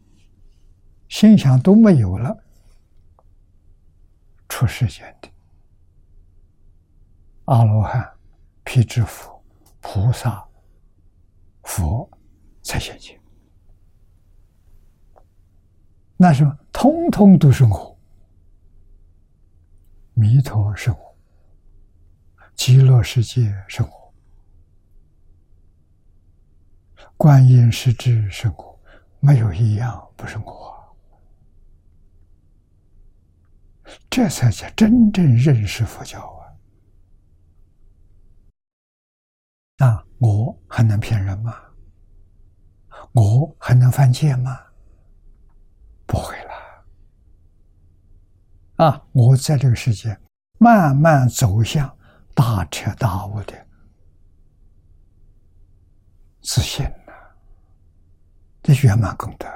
[1.11, 2.35] 心想都没有了，
[4.49, 5.29] 出世间的。
[7.45, 8.11] 阿罗汉、
[8.65, 9.45] 辟支佛、
[9.83, 10.43] 菩萨、
[11.65, 12.11] 佛
[12.63, 13.20] 才现前，
[16.23, 17.99] 那什么，通通都是我，
[20.13, 21.17] 弥陀是我。
[22.55, 24.15] 极乐世界是我，
[27.17, 28.79] 观音是智是我，
[29.21, 30.95] 没有一样不是我，
[34.11, 36.21] 这才叫真正认识佛教
[39.79, 39.87] 啊！
[39.87, 41.59] 啊，我还能骗人吗？
[43.13, 44.67] 我还能犯戒吗？
[48.81, 50.19] 啊，我在这个世界
[50.57, 51.95] 慢慢走向
[52.35, 53.53] 大彻大悟的
[56.41, 57.37] 自信呐、啊，
[58.63, 59.47] 这圆满功德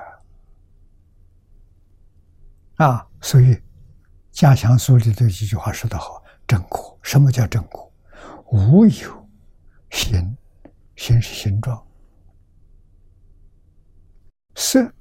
[2.85, 3.55] 啊，所以
[4.31, 7.91] 《加强书》里的一句话说得好：“正果，什么叫正果？
[8.53, 9.29] 无有
[9.91, 10.37] 形，
[10.97, 11.83] 形是形状。”
[14.55, 14.93] 色，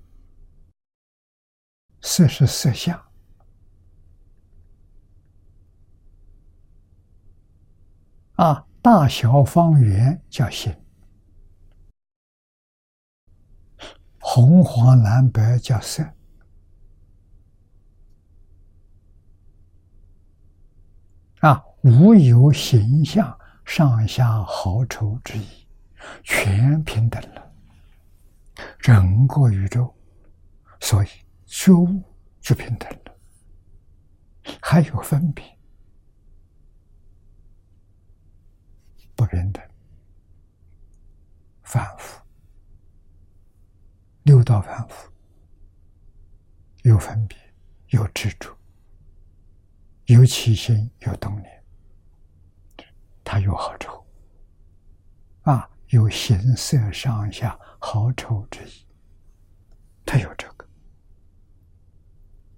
[2.00, 3.03] 色是色相，
[8.36, 10.76] 啊，大小方圆叫形。”
[14.26, 16.02] 红黄蓝白叫色
[21.42, 25.68] 啊，无有形象上下好丑之意，
[26.24, 27.54] 全平等了。
[28.80, 29.94] 整个宇宙，
[30.80, 31.08] 所以
[31.46, 32.02] 觉悟
[32.40, 33.16] 就平等了，
[34.62, 35.44] 还有分别
[39.16, 39.64] 不平等，
[41.64, 42.22] 反复。
[44.24, 45.12] 六道反复，
[46.84, 47.38] 有分别，
[47.90, 48.56] 有执着，
[50.06, 51.64] 有起心，有动念，
[53.24, 54.06] 它有好丑
[55.42, 58.86] 啊，有形色上下好丑之意，
[60.06, 60.68] 它有这个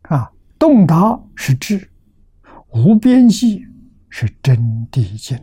[0.03, 0.31] 啊。
[0.57, 1.91] 动达是智，
[2.69, 3.67] 无边际
[4.09, 4.57] 是真
[4.89, 5.37] 谛境。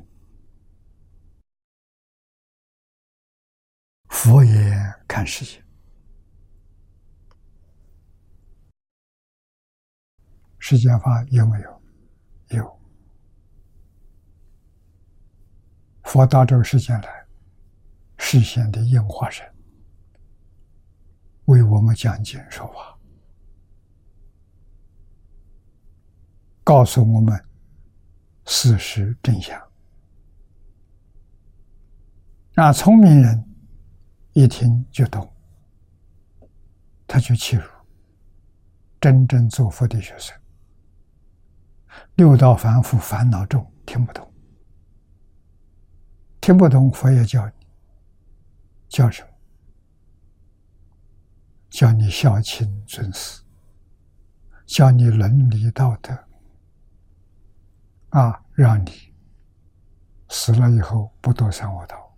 [4.12, 5.60] 佛言看世界。
[10.58, 11.82] 世间法有没有？
[12.50, 12.80] 有。
[16.04, 17.26] 佛到这个世间来，
[18.18, 19.44] 世间的应化身，
[21.46, 22.96] 为我们讲经说法，
[26.62, 27.42] 告诉我们
[28.44, 29.60] 事实真相。
[32.52, 33.51] 让聪明人
[34.34, 35.30] 一听就懂，
[37.06, 37.64] 他就切入，
[39.00, 40.34] 真正做佛的学生。
[42.14, 44.32] 六道凡夫烦恼重，听不懂，
[46.40, 47.66] 听不懂佛也教你，
[48.88, 49.28] 叫什么？
[51.68, 53.42] 教你孝亲尊师，
[54.66, 56.12] 教你伦理道德，
[58.10, 58.90] 啊，让你
[60.28, 62.11] 死了以后不堕三恶道，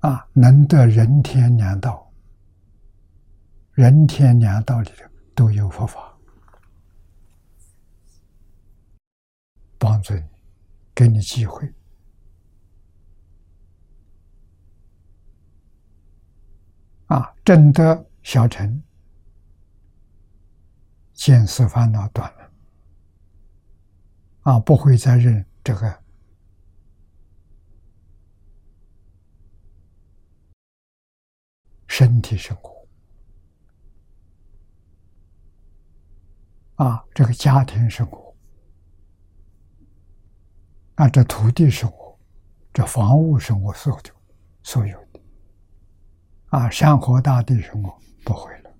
[0.00, 2.10] 啊，能得人天两道。
[3.72, 6.16] 人天两道里头都有佛法，
[9.78, 10.22] 帮助你，
[10.94, 11.70] 给你机会
[17.08, 17.34] 啊！
[17.44, 18.82] 真得小乘，
[21.12, 22.50] 见思烦恼断了
[24.40, 26.02] 啊，不会再认这个
[31.98, 32.86] 身体生活。
[36.74, 38.36] 啊，这个家庭生活，
[40.96, 42.14] 啊，这土地生活，
[42.70, 44.10] 这房屋生活，所有的，
[44.62, 45.20] 所有的，
[46.48, 48.76] 啊，山河大地生活不会了。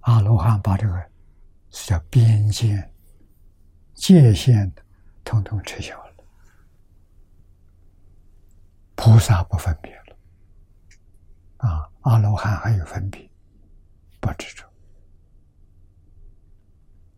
[0.00, 1.10] 阿罗汉把这个
[1.68, 2.90] 是叫边界、
[3.92, 4.82] 界限的，
[5.22, 6.05] 统统撤销。
[8.96, 10.16] 菩萨不分别了，
[11.58, 11.88] 啊。
[12.06, 13.28] 阿罗汉还有分别，
[14.20, 14.64] 不执着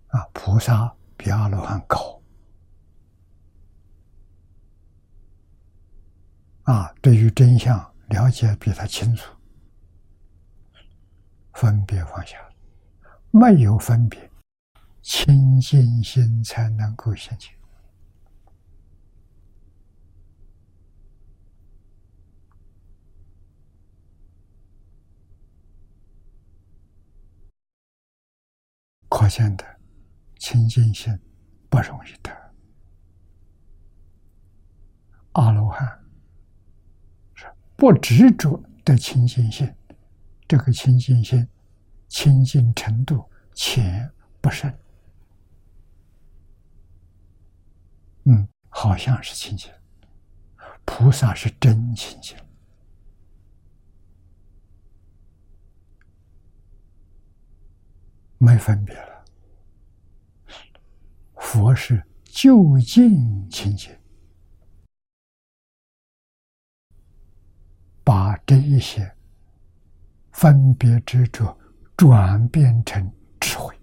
[0.06, 0.26] 啊！
[0.32, 2.18] 菩萨比阿罗汉高
[6.62, 6.90] 啊！
[7.02, 9.30] 对于真相了解比他清楚，
[11.52, 12.38] 分别放下，
[13.30, 14.30] 没有分别，
[15.02, 17.54] 清净心才能够现前。
[29.08, 29.64] 可见的
[30.38, 31.18] 清净心
[31.68, 32.30] 不容易得。
[35.32, 35.86] 阿罗汉
[37.34, 37.46] 是
[37.76, 39.72] 不执着的清净心，
[40.46, 41.48] 这个清净心
[42.08, 44.76] 清净程度浅不深。
[48.24, 49.70] 嗯，好像是清净，
[50.84, 52.36] 菩萨是真清净。
[58.38, 59.24] 没分别了，
[61.34, 63.90] 佛是就近清净，
[68.04, 69.12] 把这一些
[70.30, 71.58] 分别执着
[71.96, 73.76] 转变成智慧，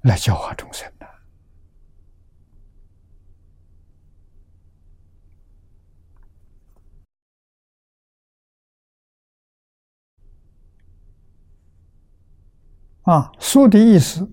[0.00, 1.06] 来教化众生的
[13.08, 13.32] 啊！
[13.38, 14.30] 说的意思，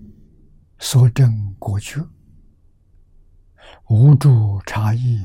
[0.78, 2.06] 所证果觉，
[3.88, 5.24] 无诸差异，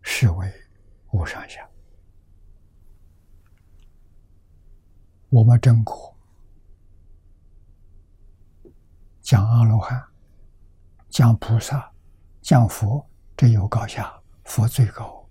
[0.00, 0.50] 是为
[1.10, 1.62] 无上相。
[5.28, 6.16] 我们真果
[9.20, 10.02] 讲阿罗汉，
[11.10, 11.92] 讲菩萨，
[12.40, 13.06] 讲佛，
[13.36, 14.10] 这有高下，
[14.44, 15.28] 佛最高，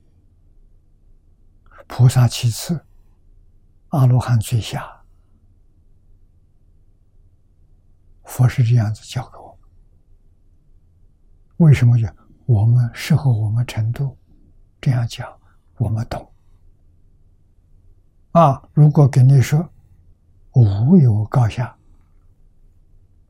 [1.87, 2.85] 菩萨其次，
[3.87, 5.02] 阿罗汉最下。
[8.23, 9.69] 佛是这样子教给我们，
[11.57, 12.15] 为什么讲
[12.45, 14.17] 我们适合我们程度？
[14.81, 15.27] 这样讲
[15.77, 16.31] 我们懂
[18.31, 18.61] 啊！
[18.73, 19.69] 如果跟你说。
[20.55, 21.75] 无有高下，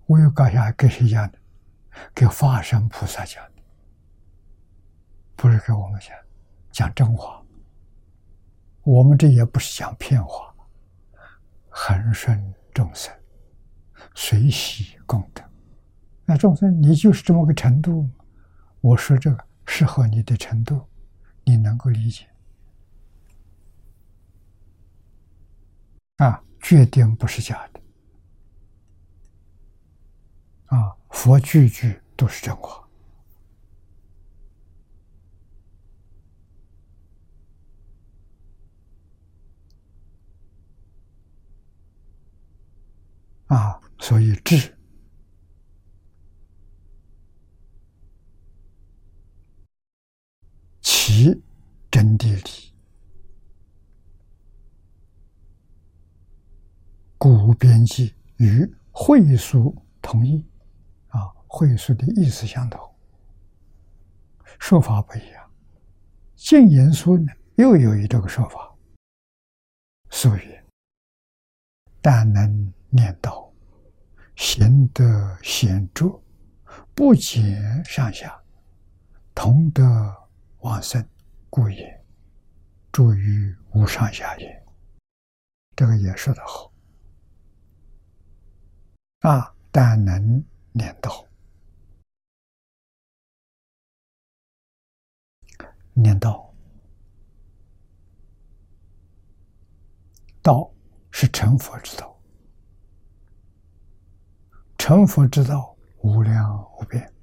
[0.08, 1.39] 无有高下，给谁讲的？
[2.14, 3.62] 给法身菩萨讲的，
[5.38, 6.14] 不是给我们讲，
[6.70, 7.41] 讲真话。
[8.82, 10.54] 我们这也不是讲骗话，
[11.70, 13.14] 恒顺众生，
[14.16, 15.43] 随喜功德。
[16.26, 18.10] 那众生，你就是这么个程度，
[18.82, 20.82] 我说这个适合你的程度，
[21.43, 22.28] 你能够理解
[26.18, 26.41] 啊？
[26.62, 27.82] 决定不是假的，
[30.68, 30.95] 啊！
[31.10, 32.88] 佛句句都是真话，
[43.47, 43.82] 啊！
[44.04, 44.58] 所以智
[50.82, 51.41] 其
[51.89, 52.74] 真谛理。
[57.18, 60.45] 古编辑与会书同意，
[61.08, 62.93] 啊，会书的意思相同，
[64.60, 65.49] 说法不一样。
[66.36, 68.76] 净言书呢，又有一这个说法，
[70.10, 70.60] 所以
[72.01, 73.53] 但能念道，
[74.36, 76.22] 贤德显著，
[76.94, 78.42] 不减上下，
[79.36, 79.84] 同德
[80.60, 81.08] 往生，
[81.50, 82.04] 故也。
[82.92, 84.64] 住于无上下也。
[85.76, 86.72] 这个也说得好。
[89.20, 89.56] 啊！
[89.72, 91.26] 但能念道，
[95.94, 96.54] 念道，
[100.44, 100.72] 道
[101.10, 102.12] 是成佛之道，
[104.86, 107.14] 成佛之道无量无边，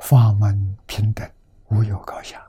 [0.00, 1.30] 法门平等，
[1.68, 2.42] 无有高下。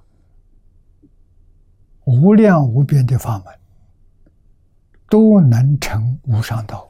[2.06, 3.60] 无量无边的法门，
[5.10, 6.90] 都能成无上道。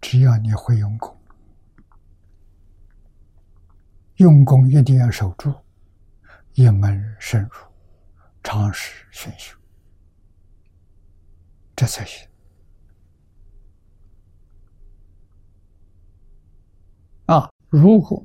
[0.00, 1.20] 只要你会用功，
[4.18, 5.52] 用功一定要守住，
[6.54, 7.50] 一门深入，
[8.42, 9.56] 长时熏修，
[11.74, 12.28] 这才行。
[17.26, 18.24] 啊，如果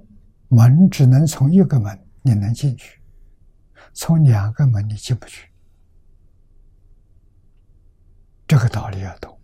[0.50, 3.02] 门只能从一个门，你能进去。
[3.94, 5.50] 从两个门你进不去，
[8.48, 9.40] 这个道理要懂。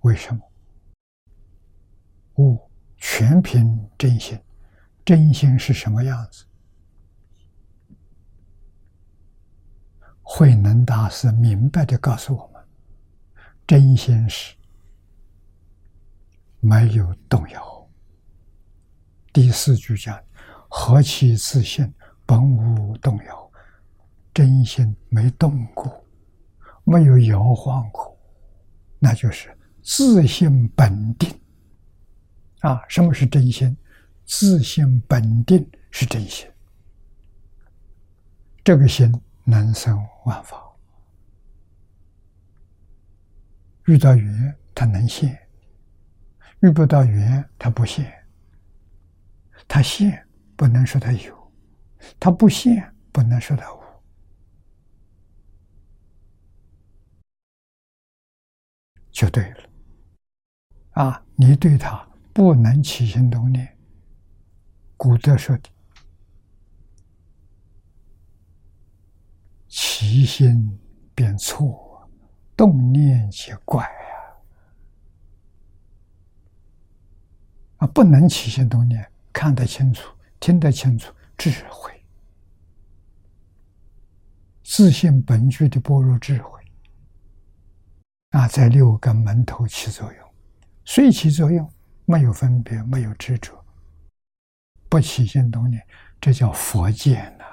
[0.00, 0.40] 为什么？
[2.36, 4.40] 悟全凭真心，
[5.04, 6.46] 真心是什么样子？
[10.30, 12.62] 慧能大师明白的告诉我们：
[13.66, 14.54] 真心是
[16.60, 17.88] 没有动摇。
[19.32, 20.22] 第四句讲：
[20.68, 21.90] 何其自信！
[22.26, 23.50] 本无动摇，
[24.34, 26.04] 真心没动过，
[26.84, 28.14] 没有摇晃过，
[28.98, 31.34] 那就是自信本定。
[32.60, 33.74] 啊，什么是真心？
[34.26, 36.46] 自信本定是真心。
[38.62, 39.10] 这个心
[39.50, 40.62] 能生万法，
[43.86, 45.48] 遇到缘他能现，
[46.60, 48.12] 遇不到缘他不现。
[49.66, 51.52] 他现不能说他有。
[52.20, 53.80] 他不现，不能说他无，
[59.10, 59.70] 就对了。
[60.90, 63.78] 啊，你对他不能起心动念。
[64.98, 65.70] 古德说的
[69.80, 70.76] “起心
[71.14, 72.10] 便错，
[72.56, 73.84] 动念即怪”
[77.78, 81.92] 啊，啊，不能起心动念，看得清楚，听得清楚，智慧。
[84.64, 86.60] 自信本具的般若智慧
[88.30, 90.28] 啊，在六根门头起作用，
[90.84, 91.72] 虽起作用，
[92.04, 93.64] 没有分别，没有执着，
[94.88, 95.86] 不起心动念，
[96.20, 97.44] 这叫佛见呐。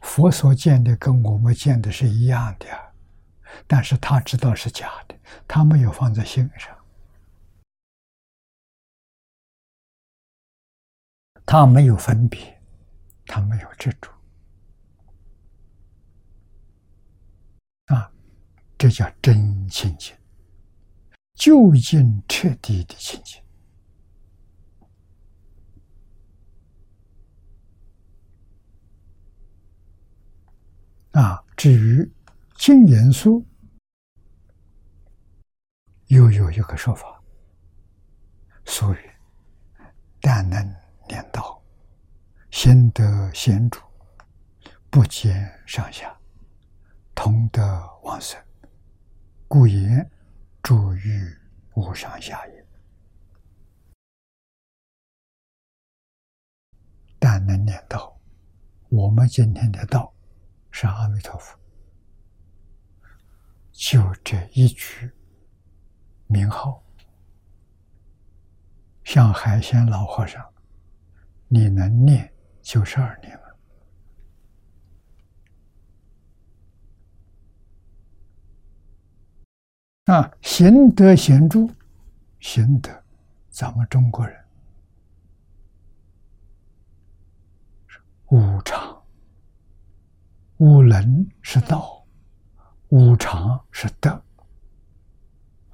[0.00, 2.66] 佛所见的跟我们见的是一样的，
[3.66, 5.18] 但是他知道是假的，
[5.48, 6.76] 他没有放在心上，
[11.44, 12.60] 他没有分别，
[13.26, 14.10] 他没有执着。
[17.86, 18.10] 啊
[18.78, 20.16] 这叫真清净，
[21.34, 23.41] 究竟彻底的清净。
[31.12, 31.44] 啊！
[31.56, 32.10] 至于
[32.56, 33.46] 净严书，
[36.06, 37.22] 又有一个说法，
[38.64, 38.96] 所谓
[40.20, 40.58] “但能
[41.06, 41.62] 念道，
[42.50, 43.80] 先得先主，
[44.88, 46.18] 不减上下，
[47.14, 47.60] 同得
[48.02, 48.42] 往生。”
[49.46, 50.10] 故言
[50.62, 51.30] 诸欲
[51.74, 52.66] 无上下也，
[57.18, 58.18] 但能念道。
[58.88, 60.10] 我们今天的道
[60.72, 61.56] 是阿弥陀佛，
[63.70, 65.08] 就这一句
[66.26, 66.82] 名号，
[69.04, 70.44] 像海鲜老和尚，
[71.46, 73.38] 你能念九十二年。
[80.06, 81.68] 啊，行德贤著，
[82.40, 82.90] 行德，
[83.50, 84.44] 咱们中国人
[88.30, 88.91] 无常，
[90.62, 92.06] 五能是道，
[92.90, 94.22] 无常是德。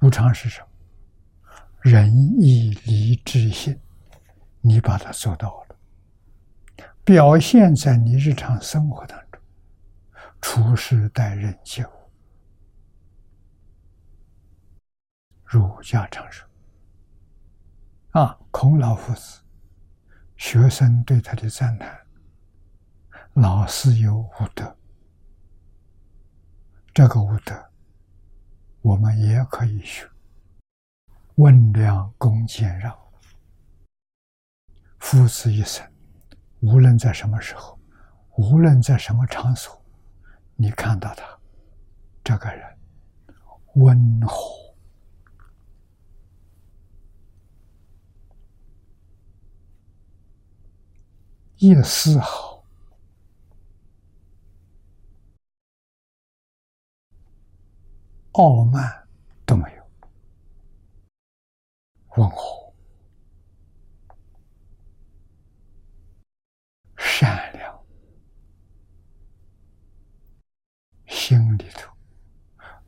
[0.01, 0.67] 无常是什么？
[1.81, 2.11] 仁
[2.41, 3.79] 义礼智信，
[4.61, 9.39] 你把它做到了，表现在你日常生活当中，
[10.41, 11.91] 处事待人接物。
[15.43, 16.49] 儒家常说
[18.19, 19.41] ：“啊，孔老夫子，
[20.35, 21.95] 学生对他的赞叹，
[23.33, 24.75] 老师有无德。
[26.99, 27.55] 这个无德，
[28.81, 30.05] 我们也可以学。
[31.35, 32.93] 温良恭俭让，
[34.99, 35.89] 夫子一生，
[36.59, 37.79] 无论在什么时候，
[38.35, 39.81] 无论在什么场所，
[40.57, 41.39] 你看到他，
[42.21, 42.77] 这个人
[43.75, 44.75] 温和。”
[51.59, 52.58] 一丝毫
[58.39, 59.05] 傲慢
[59.45, 59.83] 都没有，
[62.15, 62.73] 温和、
[66.95, 67.83] 善良，
[71.05, 71.91] 心里头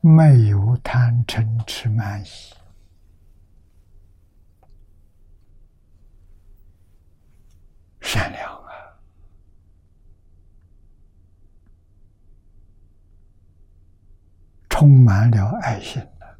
[0.00, 2.26] 没有贪嗔痴慢疑。
[8.00, 8.61] 善良。
[14.82, 16.38] 充满了爱心的。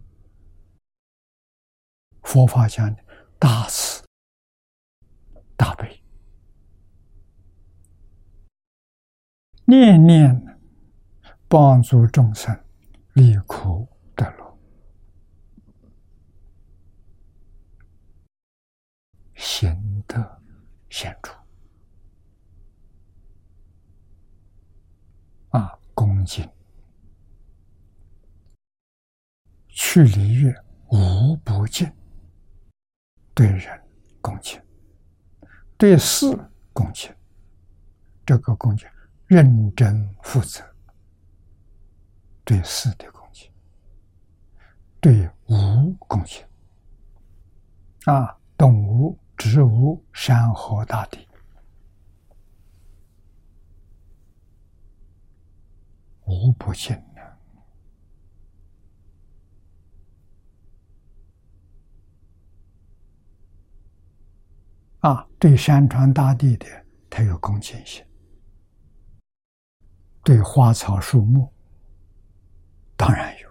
[2.25, 3.05] 佛法讲的
[3.39, 4.05] 大慈
[5.57, 6.03] 大悲，
[9.65, 10.59] 念念
[11.47, 12.65] 帮助众生
[13.13, 14.59] 离苦得乐，
[19.37, 20.43] 行得
[20.91, 21.31] 显著
[25.51, 26.45] 啊，恭敬。
[29.75, 30.55] 去离月
[30.91, 31.95] 无不见，
[33.35, 33.83] 对人
[34.21, 34.61] 恭敬，
[35.79, 36.27] 对事
[36.73, 37.11] 恭敬。
[38.25, 38.87] 这个恭敬
[39.27, 40.63] 认真负责，
[42.45, 43.51] 对事的恭敬，
[45.01, 46.45] 对物恭敬。
[48.05, 51.27] 啊，动物、植物、山河大地，
[56.27, 56.95] 无不敬。
[65.03, 66.67] 啊，对山川大地的，
[67.11, 68.05] 他有恭敬心；
[70.23, 71.53] 对花草树木，
[72.97, 73.49] 当然有；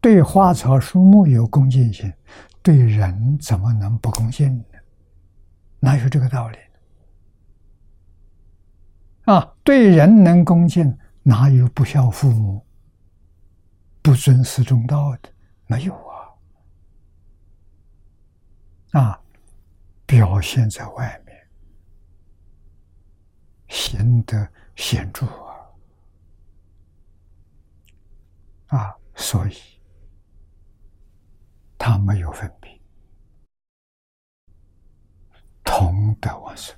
[0.00, 2.12] 对花草树木有恭敬心，
[2.60, 4.64] 对人怎么能不恭敬呢？
[5.78, 6.58] 哪有这个道理？
[9.26, 12.66] 啊，对人能恭敬，哪有不孝父母、
[14.02, 15.28] 不尊师重道的？
[15.68, 15.94] 没有
[18.90, 19.00] 啊！
[19.00, 19.22] 啊。
[20.06, 21.48] 表现在外面，
[23.68, 25.66] 显得显著啊！
[28.68, 29.56] 啊，所以
[31.76, 32.80] 他没有分别，
[35.64, 36.76] 同的往生，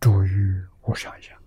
[0.00, 1.38] 住于无上相。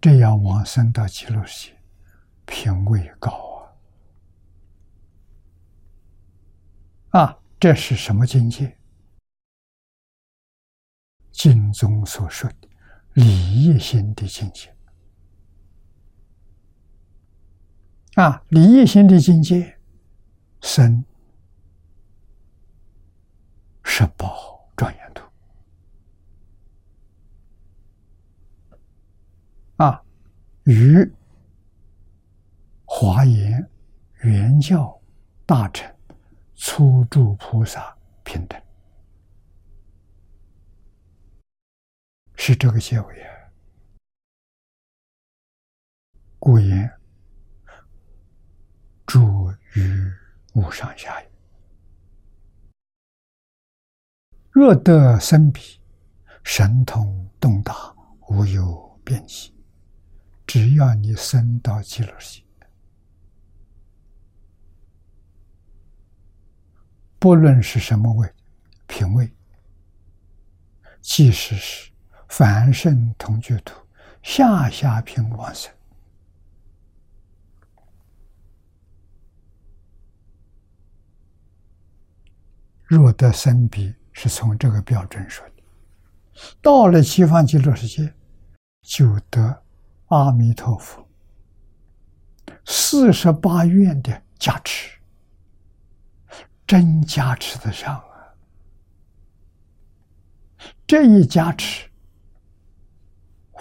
[0.00, 1.81] 这样往生到极乐世界，
[2.52, 3.66] 品位高
[7.08, 7.22] 啊！
[7.22, 8.76] 啊，这是什么境界？
[11.30, 12.68] 经中所说的
[13.14, 14.76] 理业心的境界
[18.16, 19.78] 啊，理业心的境界，
[20.60, 21.02] 生
[23.82, 25.26] 十宝庄严图
[29.78, 30.04] 啊，
[30.64, 31.10] 与
[32.94, 33.66] 华严
[34.20, 35.00] 圆教
[35.46, 35.90] 大乘
[36.54, 38.62] 初住菩萨平等。
[42.36, 43.32] 是这个结尾啊！
[46.38, 46.92] 故言
[49.06, 50.12] 住于
[50.52, 51.32] 无上下也。
[54.50, 55.80] 若得生彼，
[56.44, 57.96] 神通洞达，
[58.28, 59.54] 无有边际。
[60.46, 62.41] 只要你生到极乐世界，
[67.22, 68.28] 不论是什么位、
[68.88, 69.32] 品位，
[71.00, 71.88] 即使是。
[72.26, 73.76] 凡圣同居土，
[74.22, 75.70] 下下品往生。
[82.86, 85.62] 若得生彼，是从这个标准说的。
[86.60, 88.12] 到了西方极乐世界，
[88.80, 89.62] 就得
[90.06, 91.06] 阿弥陀佛
[92.64, 94.98] 四十八愿的加持，
[96.66, 98.34] 真加持得上啊！
[100.86, 101.88] 这一加持。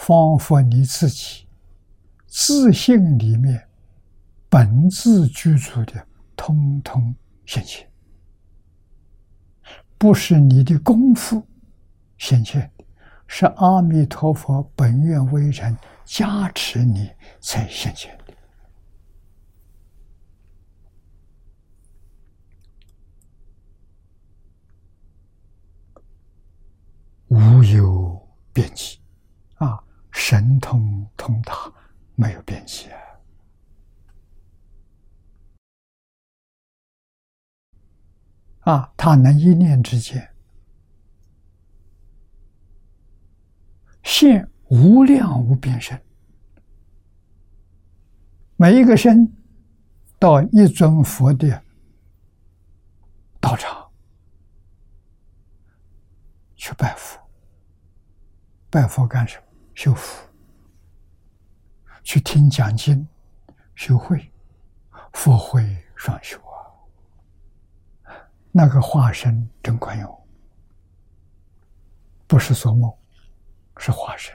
[0.03, 1.47] 仿佛你自己
[2.25, 3.69] 自信里面
[4.49, 7.13] 本自居住的，通通
[7.45, 7.87] 显现，
[9.99, 11.45] 不是你的功夫
[12.17, 12.71] 显现，
[13.27, 18.33] 是阿弥陀佛本愿微尘加持你才显现的，
[27.31, 28.99] 无有边际
[29.55, 29.81] 啊！
[30.11, 31.71] 神通通达，
[32.15, 32.91] 没有变现
[38.59, 38.91] 啊！
[38.97, 40.29] 他能一念之间
[44.03, 46.03] 现无量无边身，
[48.57, 49.33] 每一个身
[50.19, 51.63] 到一尊佛的
[53.39, 53.89] 道场
[56.55, 57.20] 去拜佛，
[58.71, 59.43] 拜佛干什么？
[59.75, 60.25] 修福，
[62.03, 63.05] 去听讲经，
[63.75, 64.31] 修会，
[65.11, 66.39] 佛会双修
[68.05, 68.15] 啊！
[68.49, 70.27] 那个化身真管用，
[72.27, 72.89] 不是做梦，
[73.77, 74.33] 是化身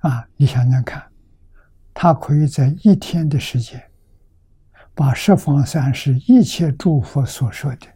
[0.00, 0.28] 啊！
[0.36, 1.08] 你想想看，
[1.92, 3.88] 他可以在一天的时间，
[4.96, 7.86] 把十方三世一切诸佛所说的，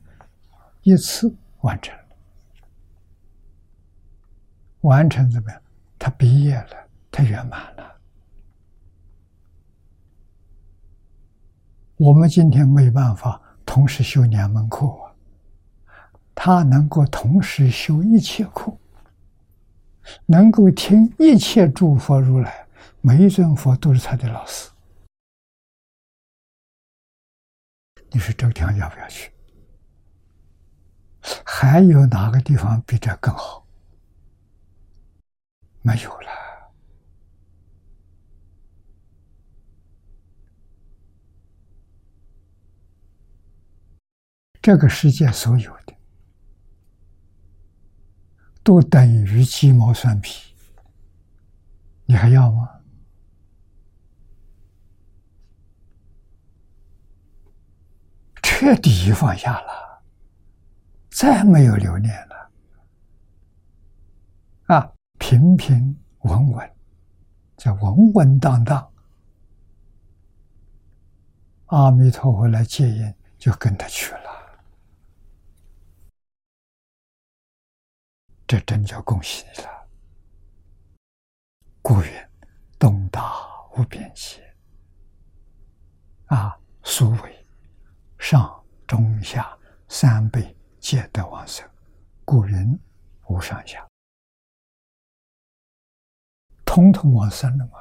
[0.83, 1.98] 一次完成，
[4.83, 5.61] 完成怎么样？
[5.99, 7.97] 他毕业了，他圆满了。
[11.97, 14.87] 我们今天没办法同时修两门课，
[16.35, 18.73] 他能够同时修一切课，
[20.27, 22.67] 能够听一切诸佛如来，
[23.01, 24.71] 每一尊佛都是他的老师。
[28.13, 29.33] 你说这个地方要不要去？
[31.45, 33.67] 还有哪个地方比这更好？
[35.83, 36.29] 没有了，
[44.61, 45.95] 这个世界所有的
[48.63, 50.55] 都等于鸡毛蒜皮，
[52.05, 52.69] 你还要吗？
[58.43, 60.03] 彻底放下了，
[61.11, 62.28] 再没有留恋，
[65.19, 66.77] 平平稳稳，
[67.57, 68.93] 叫稳稳当当。
[71.67, 74.21] 阿弥陀佛来接引，就跟他去了。
[78.47, 79.89] 这真叫恭喜你了！
[81.83, 82.11] 故云
[82.79, 83.35] ：“东大
[83.77, 84.41] 无边际。”
[86.29, 87.47] 啊，所谓
[88.19, 89.59] 上中下
[89.89, 91.69] 三辈皆得往生，
[92.25, 92.79] 故云
[93.27, 93.88] 无上下。
[96.69, 97.73] 统统往生了嘛。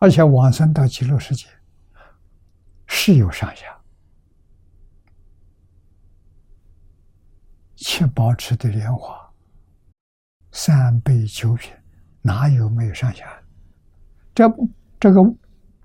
[0.00, 1.46] 而且往生到极乐世界
[2.86, 3.64] 是有上下，
[7.74, 9.14] 七宝池的莲花，
[10.52, 11.70] 三杯九品，
[12.22, 13.26] 哪有没有上下？
[14.34, 14.50] 这
[14.98, 15.22] 这个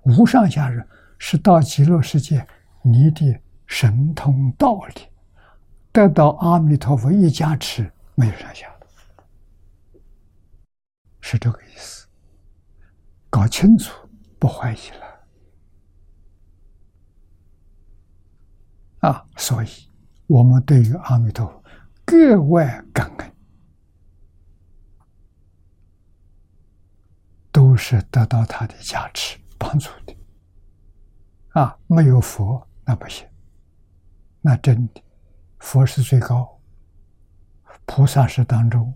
[0.04, 0.86] 无上下人
[1.18, 2.46] 是到极乐世界，
[2.80, 5.08] 你的神通道理
[5.92, 8.71] 得到阿弥陀佛一加持，没有上下，
[11.22, 12.06] 是这个意思。
[13.30, 14.06] 搞清楚，
[14.38, 15.26] 不怀疑了
[19.08, 19.26] 啊！
[19.38, 19.88] 所以，
[20.26, 21.64] 我们对于阿弥陀佛
[22.04, 23.34] 格外感恩，
[27.50, 30.14] 都是得到他的加持帮助的
[31.58, 31.78] 啊！
[31.86, 33.26] 没有佛那不行，
[34.42, 35.02] 那真的
[35.58, 36.60] 佛是最高，
[37.86, 38.94] 菩萨是当中，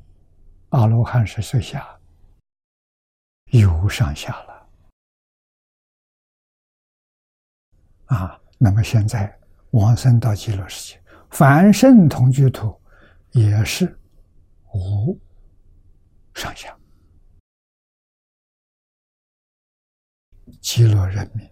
[0.68, 1.95] 阿罗汉是最下。
[3.52, 4.68] 有上下了
[8.06, 8.40] 啊！
[8.58, 9.38] 那么现在
[9.72, 12.80] 往生到极乐世界，凡圣同居土
[13.32, 13.98] 也是
[14.72, 15.18] 无
[16.34, 16.76] 上下。
[20.60, 21.48] 极乐人民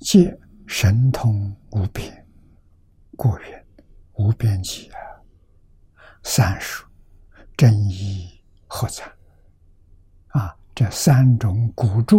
[0.00, 0.36] 皆
[0.66, 2.26] 神通无边，
[3.16, 3.66] 过远
[4.14, 4.98] 无边际啊！
[6.22, 6.86] 三数
[7.56, 9.19] 真义何在？
[10.80, 12.16] 这三种古著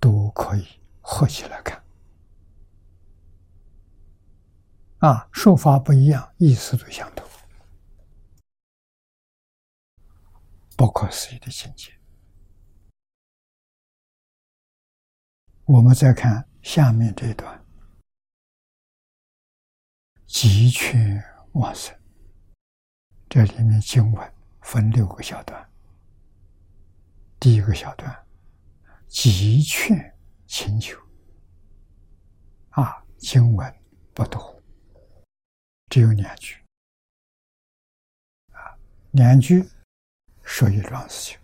[0.00, 0.66] 都可以
[1.00, 1.80] 合起来看，
[4.98, 7.24] 啊，说法不一样，意思都相同，
[10.76, 11.96] 不可思议的境界。
[15.66, 17.64] 我们再看下面这段，
[20.26, 21.22] 集劝
[21.52, 21.96] 往生，
[23.28, 25.67] 这里面经文分六个小段。
[27.40, 28.26] 第一个小段，
[29.06, 29.96] 急劝
[30.48, 30.98] 请求，
[32.70, 33.72] 啊，经文
[34.12, 34.60] 不多，
[35.88, 36.56] 只有两句，
[38.50, 38.74] 啊，
[39.12, 39.64] 两句
[40.42, 41.36] 说一桩事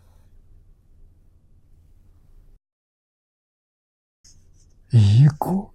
[4.90, 5.72] 情，一个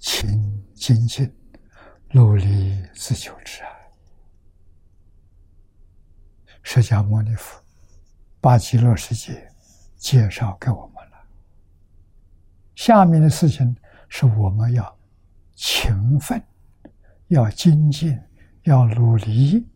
[0.00, 1.32] 勤精进，
[2.10, 3.70] 努力自求之啊，
[6.64, 7.64] 释迦牟尼佛
[8.40, 9.48] 把极乐世界。
[10.00, 11.26] 介绍给我们了。
[12.74, 13.76] 下面的事情
[14.08, 14.98] 是我们要
[15.54, 16.42] 勤奋、
[17.28, 18.18] 要精进、
[18.62, 19.68] 要努力，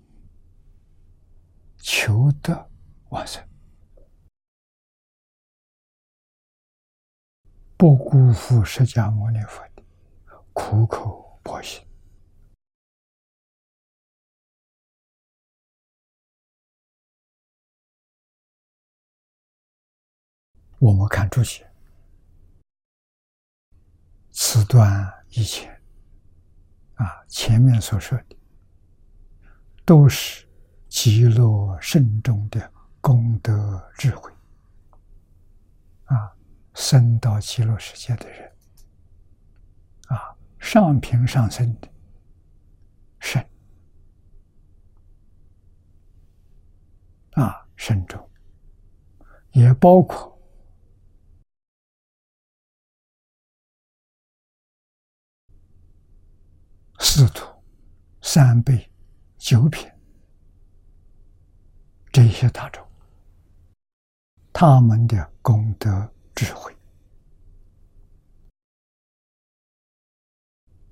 [1.77, 2.71] 求得
[3.11, 3.47] 完成，
[7.77, 9.83] 不辜负释迦牟尼佛的
[10.55, 11.85] 苦口婆心。
[20.85, 21.67] 我们看注解，
[24.31, 25.81] 此段以前
[26.97, 28.37] 啊，前面所说的
[29.83, 30.47] 都是
[30.87, 32.71] 极乐圣众的
[33.01, 34.31] 功德智慧。
[36.05, 36.31] 啊，
[36.75, 38.53] 升到极乐世界的人
[40.09, 41.89] 啊，上品上升的
[43.21, 43.43] 圣
[47.33, 48.31] 啊，圣众
[49.53, 50.34] 也包括。
[57.07, 57.47] 四土、
[58.23, 58.91] 三辈、
[59.37, 59.87] 九品，
[62.11, 62.83] 这些大众，
[64.55, 66.75] 他们的功德智慧。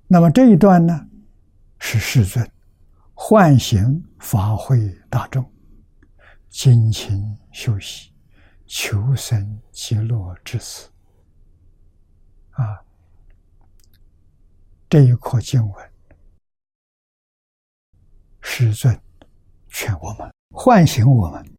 [0.07, 1.09] 那么这一段呢，
[1.79, 2.47] 是世尊
[3.15, 5.43] 唤醒法会大众，
[6.47, 8.13] 精勤修习，
[8.67, 10.87] 求生极乐之时。
[12.51, 12.85] 啊，
[14.87, 15.92] 这一课经文。
[18.43, 19.01] 师尊
[19.69, 21.57] 劝我们，唤醒我们。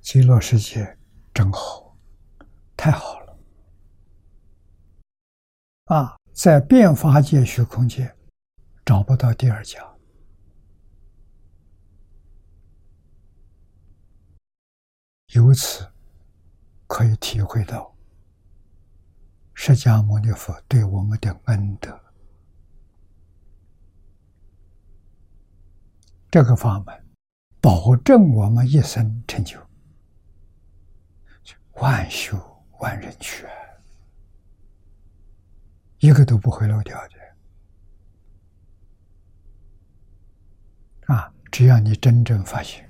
[0.00, 0.96] 极乐世界
[1.34, 1.94] 真好，
[2.76, 3.38] 太好了！
[5.86, 8.14] 啊，在变法界、虚空界
[8.84, 9.86] 找不到第二家。
[15.34, 15.90] 由此
[16.86, 17.94] 可以体会到
[19.54, 22.01] 释迦牟尼佛对我们的恩德。
[26.32, 27.04] 这个法门，
[27.60, 29.60] 保证我们一生成就，
[31.74, 32.38] 万修
[32.80, 33.46] 万人去，
[35.98, 36.96] 一个都不会漏掉
[41.06, 41.14] 的。
[41.14, 42.82] 啊，只要你真正发心，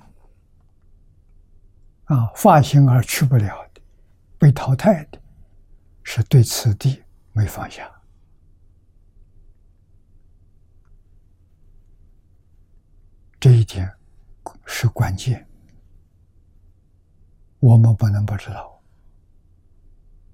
[2.05, 3.81] 啊，发心而去不了的，
[4.39, 5.21] 被淘汰的，
[6.01, 7.91] 是对此地没放下。
[13.43, 13.93] 这一点
[14.65, 15.45] 是关键，
[17.59, 18.81] 我们不能不知道。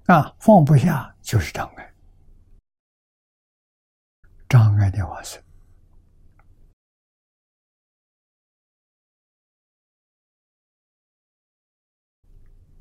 [0.06, 1.92] 啊，放不下就是障碍，
[4.48, 5.42] 障碍的话是。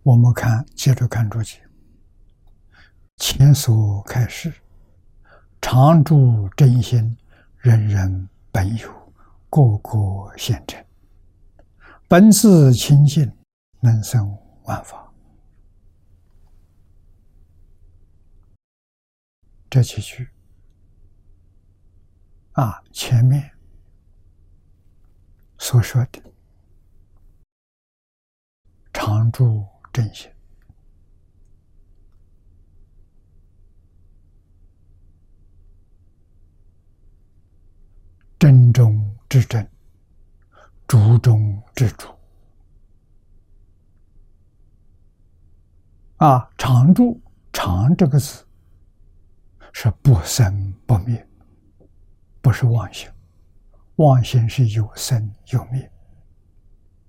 [0.03, 1.59] 我们看，接着看主题。
[3.17, 4.53] 前所开示，
[5.59, 7.17] 常住真心，
[7.57, 8.98] 人人本有，
[9.49, 10.83] 个个现成。
[12.07, 13.31] 本自清净，
[13.79, 15.11] 能生万法。
[19.69, 20.27] 这几句
[22.53, 23.51] 啊，前面
[25.57, 26.21] 所说的
[28.93, 29.65] 常住。
[29.91, 30.31] 真心，
[38.37, 39.69] 真中之真，
[40.87, 42.09] 主中之主。
[46.17, 47.21] 啊，常住
[47.53, 48.45] 常这个字
[49.71, 51.25] 是不生不灭，
[52.41, 53.07] 不是妄心。
[53.97, 55.89] 妄心是有生有灭，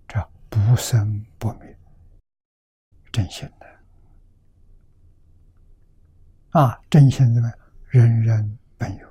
[0.07, 1.79] 这不生不灭。
[3.11, 3.67] 真心的
[6.61, 7.51] 啊，真心怎么？
[7.89, 9.09] 人人本有，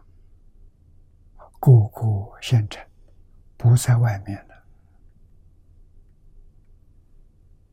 [1.60, 2.86] 个个现成，
[3.60, 4.64] 不在外面的，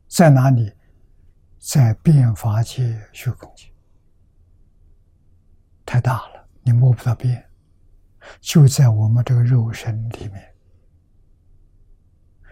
[0.07, 0.71] 在哪里？
[1.57, 3.71] 在变法界、虚空界，
[5.85, 7.49] 太大了，你摸不到边，
[8.39, 10.53] 就在我们这个肉身里面。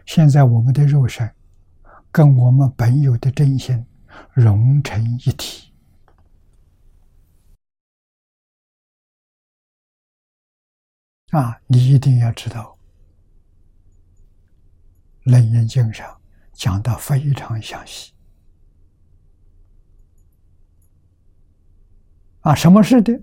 [0.05, 1.29] 现在我们的肉身。
[2.11, 3.85] 跟我们本有的真心
[4.31, 5.73] 融成一体
[11.31, 11.59] 啊！
[11.67, 12.61] 你一定要知道，
[15.25, 16.19] 《楞严经》上
[16.53, 18.13] 讲的非常详细
[22.41, 22.55] 啊！
[22.55, 23.19] 什么是的？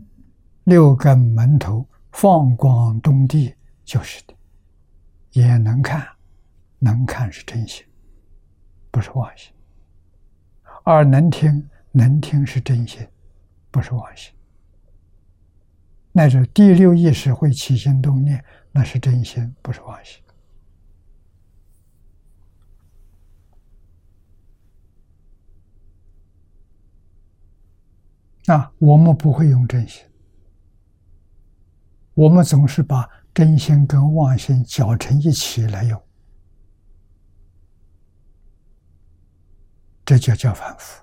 [0.64, 4.34] 六根门头放光东地就是的，
[5.32, 6.06] 也能看，
[6.78, 7.84] 能看是真心。
[8.90, 9.52] 不是妄心，
[10.84, 13.08] 而能听能听是真心，
[13.70, 14.32] 不是妄心。
[16.12, 20.21] 乃至第六意识会起心动念，那是真心，不是妄心。
[28.46, 30.04] 啊，我们不会用真心，
[32.14, 36.02] 我们总是把真心跟妄心搅成一起来用。
[40.04, 41.02] 这就叫反复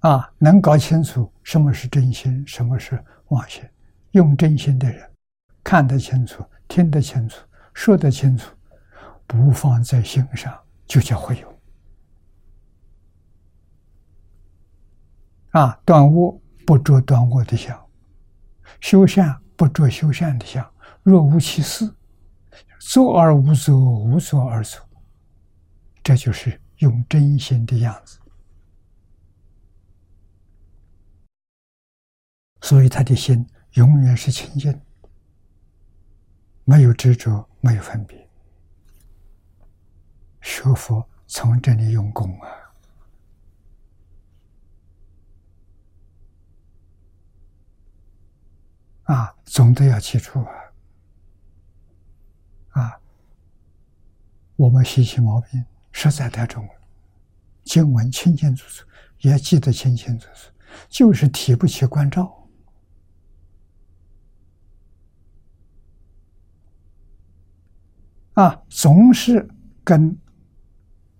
[0.00, 0.32] 啊！
[0.38, 3.62] 能搞清楚什么是真心，什么是妄心，
[4.12, 5.08] 用真心的人
[5.62, 8.50] 看得清楚、听得清楚、说得清楚，
[9.26, 11.51] 不放在心上，就叫会有
[15.52, 15.80] 啊！
[15.86, 17.80] 断恶不着断恶的相，
[18.80, 20.70] 修善不着修善的相，
[21.02, 21.90] 若无其事，
[22.80, 24.80] 做而无作，无作而作，
[26.02, 26.60] 这就是。
[26.78, 28.18] 用真心的样子，
[32.60, 34.80] 所以他的心永远是清净，
[36.64, 38.28] 没有执着，没有分别。
[40.40, 42.48] 学佛从这里用功啊！
[49.12, 50.54] 啊，总得要记住啊！
[52.70, 53.00] 啊，
[54.56, 55.62] 我们习气毛病。
[55.94, 56.70] 实在太重了，
[57.64, 58.86] 经文清清楚楚，
[59.18, 60.50] 也记得清清楚楚，
[60.88, 62.48] 就是提不起关照
[68.32, 69.46] 啊，总是
[69.84, 70.18] 跟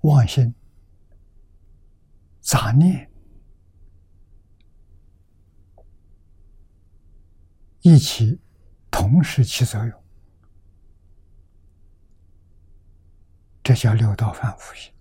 [0.00, 0.54] 妄心、
[2.40, 3.11] 杂念
[7.82, 8.40] 一起
[8.90, 10.02] 同时起作用。
[13.62, 14.92] 这叫六道反复心，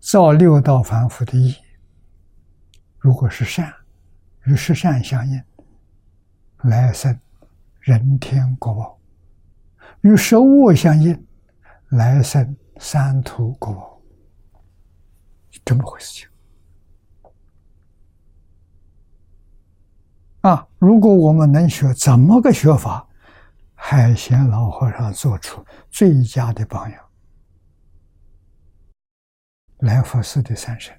[0.00, 1.54] 造六道反复的业，
[2.98, 3.72] 如果是善，
[4.44, 5.42] 与是善相应，
[6.64, 7.18] 来生
[7.80, 8.98] 人天国宝；
[10.02, 11.26] 与十恶相应，
[11.88, 14.00] 来生三途国宝。
[15.64, 16.29] 这么回事情
[20.42, 20.66] 啊！
[20.78, 23.06] 如果我们能学怎么个学法？
[23.74, 27.10] 海贤老和尚做出最佳的榜样
[29.78, 30.94] 来佛寺的三圣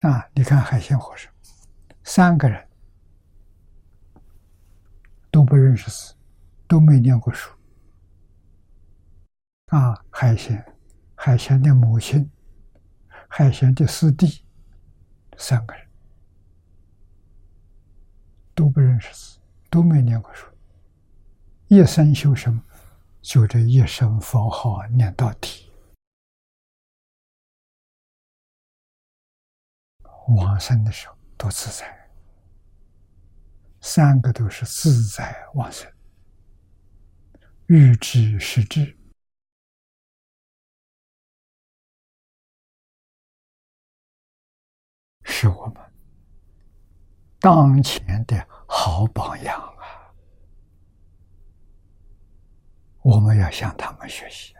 [0.00, 0.28] 啊！
[0.34, 1.32] 你看海贤和尚，
[2.04, 2.68] 三个人
[5.30, 6.14] 都不认识字，
[6.68, 7.50] 都没念过书
[9.68, 9.98] 啊！
[10.10, 10.62] 海贤，
[11.14, 12.30] 海贤的母亲，
[13.28, 14.44] 海贤的师弟，
[15.38, 15.81] 三个人
[18.54, 19.38] 都不认识字，
[19.70, 20.46] 都没念过书，
[21.68, 22.62] 一生修什么？
[23.20, 25.70] 就这一声佛号念到底。
[30.36, 32.10] 往生的时候多自在，
[33.80, 35.92] 三个都是自在往生，
[37.66, 38.96] 欲知实知，
[45.24, 45.91] 是我们
[47.42, 50.14] 当前的好榜样啊！
[53.02, 54.54] 我们要向他们学习。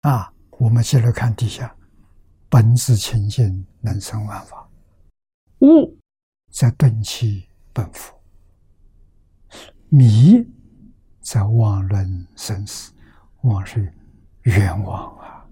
[0.00, 1.72] 啊，我们接着看底下，
[2.48, 4.68] 本自清净，能生万法。
[5.60, 5.96] 悟
[6.50, 8.20] 在顿起本佛，
[9.88, 10.44] 迷
[11.22, 12.92] 在妄论生死，
[13.42, 13.94] 妄是
[14.42, 15.46] 冤枉啊！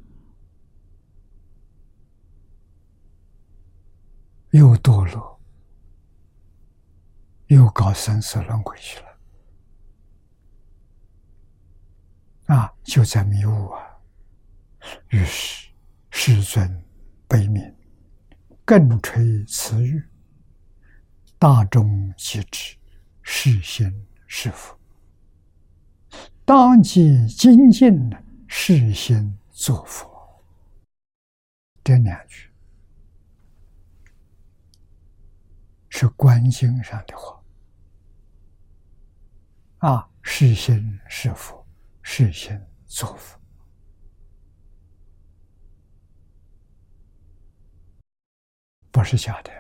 [4.51, 5.41] 又堕落，
[7.47, 9.07] 又搞生死轮回去了。
[12.57, 13.81] 啊，就在迷雾啊！
[15.11, 15.71] 于是，
[16.11, 16.85] 世尊
[17.29, 17.73] 悲悯，
[18.65, 20.03] 更垂慈语，
[21.39, 22.77] 大众皆知，
[23.23, 23.95] 是仙
[24.27, 24.77] 是佛，
[26.51, 30.43] 当即精进的是仙作佛。
[31.85, 32.51] 这两句
[35.89, 37.41] 是观经上的话
[39.79, 41.65] 啊，是仙是佛，
[42.03, 43.39] 是仙作佛。
[48.91, 49.60] 不是假的。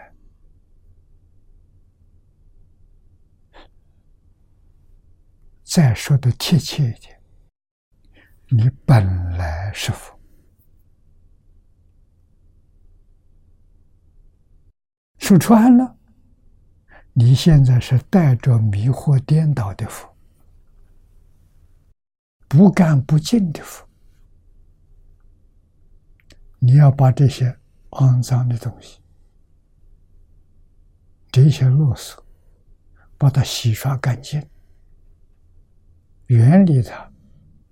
[5.70, 7.22] 再说的贴切一点，
[8.48, 9.06] 你本
[9.36, 10.18] 来是佛，
[15.18, 15.96] 说穿了，
[17.12, 20.12] 你现在是带着迷惑颠倒的佛，
[22.48, 23.86] 不干不净的佛，
[26.58, 27.56] 你要把这些
[27.90, 28.98] 肮脏的东西。
[31.30, 32.18] 这些啰嗦，
[33.16, 34.44] 把它洗刷干净，
[36.30, 37.10] 远离它，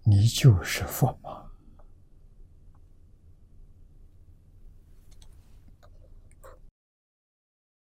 [0.02, 1.48] 你就是佛嘛。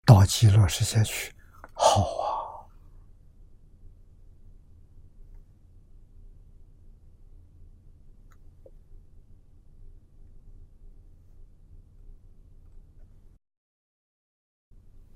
[0.05, 1.33] 到极乐世界去，
[1.73, 2.29] 好啊！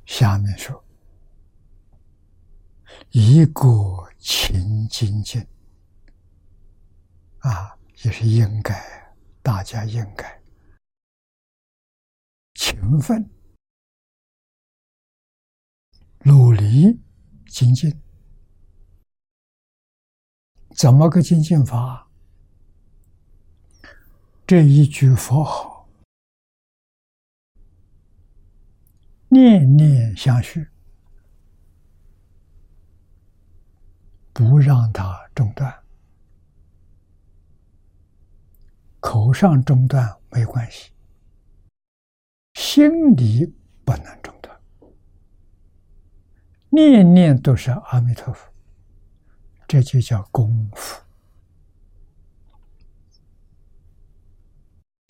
[0.08, 0.84] 下面说，
[3.12, 3.62] 一个
[4.20, 5.42] 勤精进
[7.40, 10.42] 啊，也是应该，大家应该
[12.56, 13.30] 勤奋、
[16.24, 17.00] 努力
[17.48, 18.02] 精进。
[20.76, 22.10] 怎么个精进法？
[24.46, 25.88] 这一句佛号。
[29.30, 30.68] 念念相续，
[34.36, 35.74] 不让它中断。
[39.00, 40.92] 口上中断没关系，
[42.56, 43.46] 心里
[43.86, 44.60] 不能中断。
[46.70, 48.52] 念念都是阿弥陀佛，
[49.68, 51.02] 这就叫功夫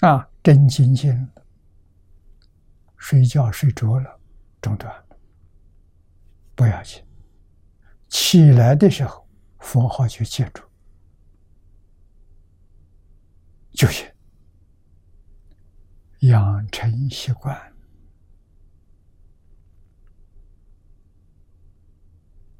[0.01, 0.29] 啊！
[0.43, 1.27] 真精进。
[2.97, 4.19] 睡觉睡着了，
[4.61, 5.17] 中断了，
[6.55, 7.04] 不要紧。
[8.07, 9.27] 起来的时候，
[9.59, 10.63] 佛号就记住
[13.71, 14.07] 就行，
[16.19, 17.73] 养成习惯。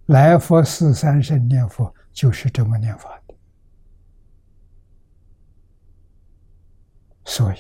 [0.08, 3.36] 来佛四三圣念佛就是这么念法的，
[7.24, 7.58] 所以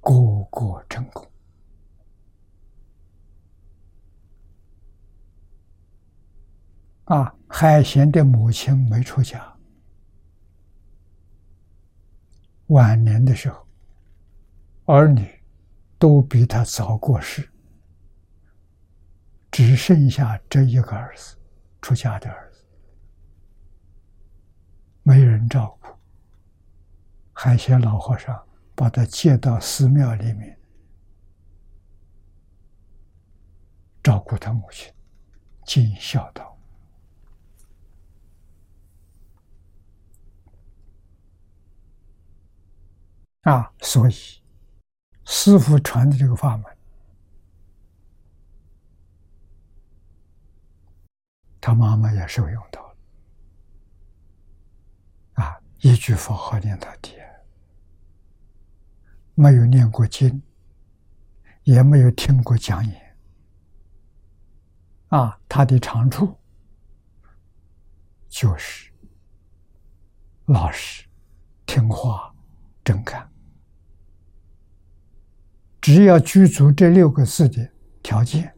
[0.00, 0.12] 个
[0.50, 1.29] 个成功。
[7.10, 9.52] 啊，海贤的母亲没出家，
[12.68, 13.66] 晚年的时候，
[14.84, 15.28] 儿女
[15.98, 17.50] 都比他早过世，
[19.50, 21.36] 只剩下这一个儿子，
[21.82, 22.64] 出家的儿子，
[25.02, 25.88] 没人照顾。
[27.32, 28.40] 海贤老和尚
[28.76, 30.56] 把他接到寺庙里面，
[34.00, 34.94] 照顾他母亲，
[35.64, 36.56] 尽孝道。
[43.42, 44.14] 啊，所以
[45.24, 46.76] 师傅传的这个法门。
[51.62, 52.96] 他妈妈也受用到了，
[55.34, 57.14] 啊，一句佛号念到底，
[59.34, 60.42] 没有念过经，
[61.64, 63.16] 也没有听过讲演，
[65.08, 66.34] 啊，他的长处
[68.30, 68.90] 就是
[70.46, 71.06] 老实、
[71.66, 72.34] 听话、
[72.82, 73.29] 真干，
[75.80, 77.70] 只要具足这六个字的
[78.02, 78.54] 条件，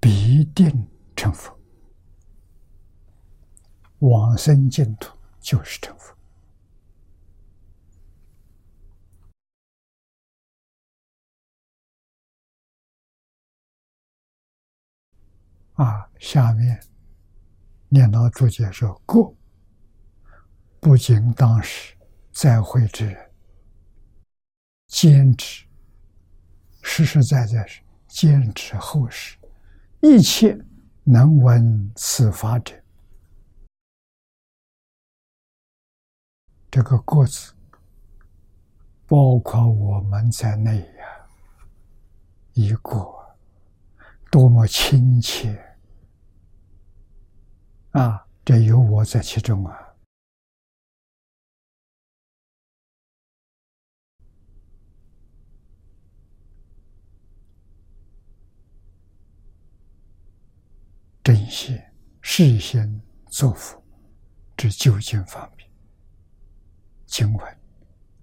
[0.00, 0.88] 必定。
[1.18, 1.58] 成佛，
[4.00, 6.14] 往生净土就是成佛。
[15.82, 16.78] 啊，下面
[17.88, 19.34] 念到注解说：“过
[20.78, 21.96] 不仅当时
[22.32, 23.30] 在会之人，
[24.86, 25.65] 坚持
[26.88, 29.36] 实实在在是坚持后世
[30.00, 30.56] 一切。”
[31.08, 32.74] 能闻此法者，
[36.68, 37.52] 这个“过”字，
[39.06, 41.28] 包括我们在内呀。
[42.54, 43.24] 一过，
[44.32, 45.64] 多么亲切
[47.92, 48.26] 啊！
[48.44, 49.85] 这有我在其中啊。
[61.26, 61.76] 正心
[62.20, 63.82] 事先作福
[64.56, 65.68] 之究竟方便，
[67.04, 67.58] 经文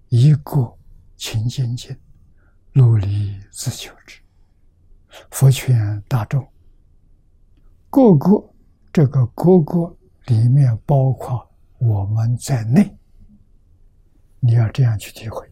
[0.08, 0.74] 一个
[1.14, 1.94] 勤精进，
[2.72, 4.22] 努力自求之。
[5.30, 6.50] 佛劝大众，
[7.90, 8.54] 个个
[8.90, 9.94] 这个个个
[10.28, 12.90] 里面包括我们在内，
[14.40, 15.46] 你要这样去体会。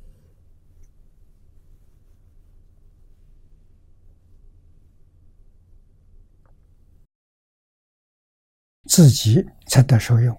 [8.93, 10.39] 自己才得受用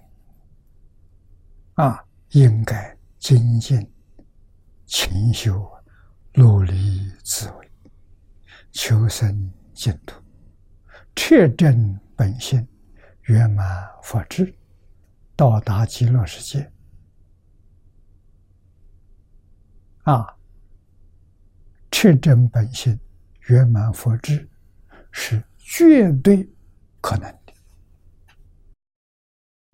[1.73, 2.05] 啊！
[2.33, 3.91] 应该精进、
[4.85, 5.67] 勤修、
[6.35, 7.71] 努力自为，
[8.71, 10.21] 求生净土，
[11.15, 12.67] 确证本性，
[13.23, 14.55] 圆满佛智，
[15.35, 16.71] 到达极乐世界
[20.03, 20.27] 啊！
[21.89, 22.99] 确证本性，
[23.47, 24.47] 圆满佛智，
[25.09, 26.47] 是绝对
[27.01, 27.42] 可能。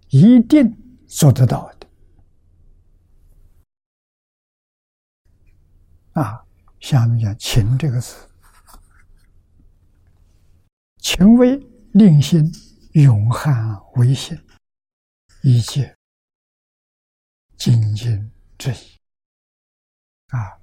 [0.09, 0.75] 一定
[1.07, 1.87] 做得到的
[6.13, 6.43] 啊！
[6.79, 8.15] 下面讲“勤”这个字
[10.97, 11.57] ，“勤”为
[11.93, 12.51] 令心
[12.93, 14.35] 永汉为心，
[15.43, 15.95] 一切
[17.57, 18.99] 精进之意
[20.29, 20.57] 啊，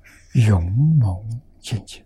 [0.47, 2.05] 勇猛精进，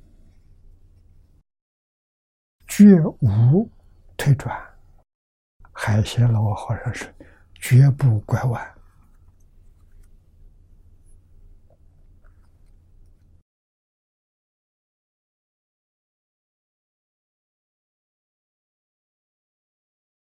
[2.67, 3.71] 绝无
[4.17, 4.55] 退转。
[5.73, 7.09] 海鲜老和尚说。
[7.61, 8.75] 绝不拐弯。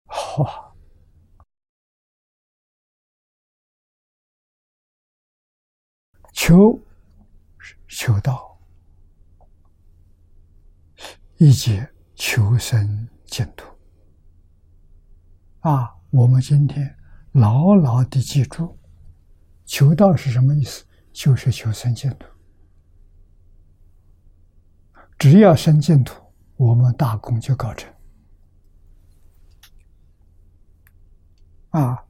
[0.07, 0.75] 好，
[6.33, 6.79] 求
[7.87, 8.57] 求道，
[11.37, 13.67] 一解求生净土。
[15.59, 16.97] 啊，我们今天。
[17.35, 18.77] 牢牢的记住，
[19.65, 20.85] 求道是什么意思？
[21.11, 22.25] 就是求生净土。
[25.17, 26.15] 只要生净土，
[26.55, 27.93] 我们大功就告成。
[31.71, 32.01] 啊，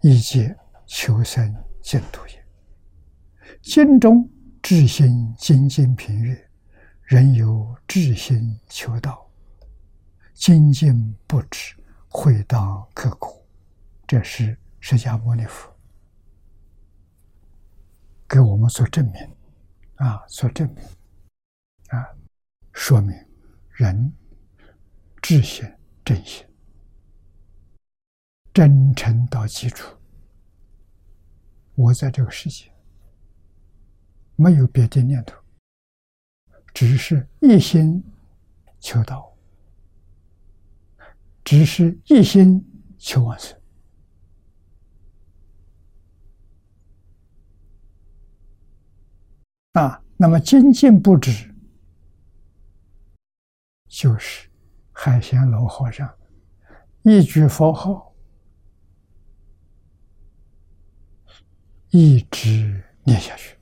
[0.00, 0.56] 一切
[0.86, 1.52] 求生
[1.82, 2.46] 净土也。
[3.62, 4.30] 心中
[4.62, 6.50] 至心精进平悦，
[7.02, 9.28] 人有至心求道，
[10.34, 11.74] 精进不止，
[12.08, 13.35] 会当刻苦。
[14.06, 15.74] 这是释迦牟尼佛
[18.28, 19.36] 给我们所证明，
[19.96, 20.84] 啊，所证明，
[21.88, 22.06] 啊，
[22.72, 23.12] 说明
[23.70, 24.12] 人
[25.20, 25.68] 智心
[26.04, 26.46] 真心
[28.54, 29.96] 真诚到基础。
[31.74, 32.72] 我在这个世界
[34.36, 35.36] 没有别的念头，
[36.72, 38.02] 只是一心
[38.78, 39.36] 求道，
[41.44, 42.64] 只是一心
[42.98, 43.60] 求往生
[49.80, 50.02] 啊。
[50.18, 51.54] 那么精进不止，
[53.86, 54.48] 就是
[54.90, 56.10] 海贤老和尚
[57.02, 58.14] 一句佛号，
[61.90, 63.54] 一直念下去。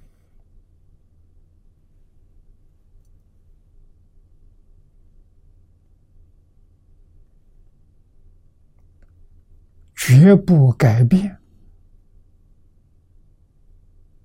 [9.97, 11.37] 绝不改变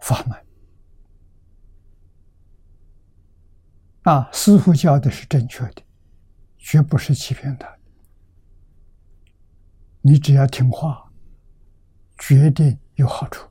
[0.01, 0.48] 法门
[4.09, 4.27] 啊！
[4.33, 5.83] 师傅教的是正确的，
[6.57, 7.77] 绝不是欺骗他。
[10.01, 11.11] 你只要听话，
[12.17, 13.47] 决定有好处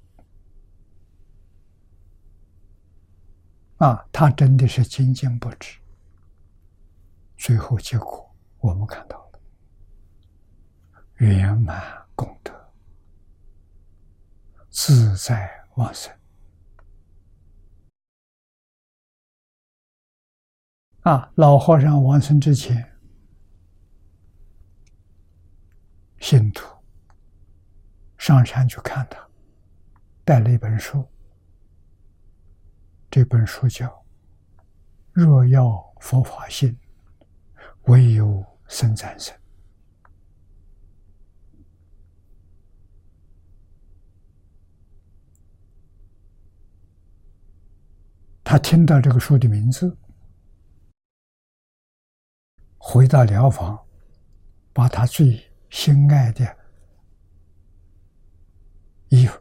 [3.76, 4.04] 啊！
[4.10, 5.78] 他真的是精进不止，
[7.36, 9.40] 最后结果我们看到了
[11.18, 11.96] 圆满。
[12.16, 12.52] 功德
[14.70, 16.12] 自在旺盛
[21.08, 21.32] 啊！
[21.36, 22.86] 老和尚往生之前，
[26.18, 26.66] 信徒
[28.18, 29.26] 上山去看他，
[30.22, 31.02] 带了一本书。
[33.10, 33.86] 这本书叫
[35.12, 36.78] 《若要佛法性，
[37.84, 39.34] 唯有僧战胜》。
[48.44, 49.96] 他听到这个书的名字，
[52.90, 53.78] 回到疗房，
[54.72, 56.56] 把他最心爱的
[59.08, 59.38] 衣服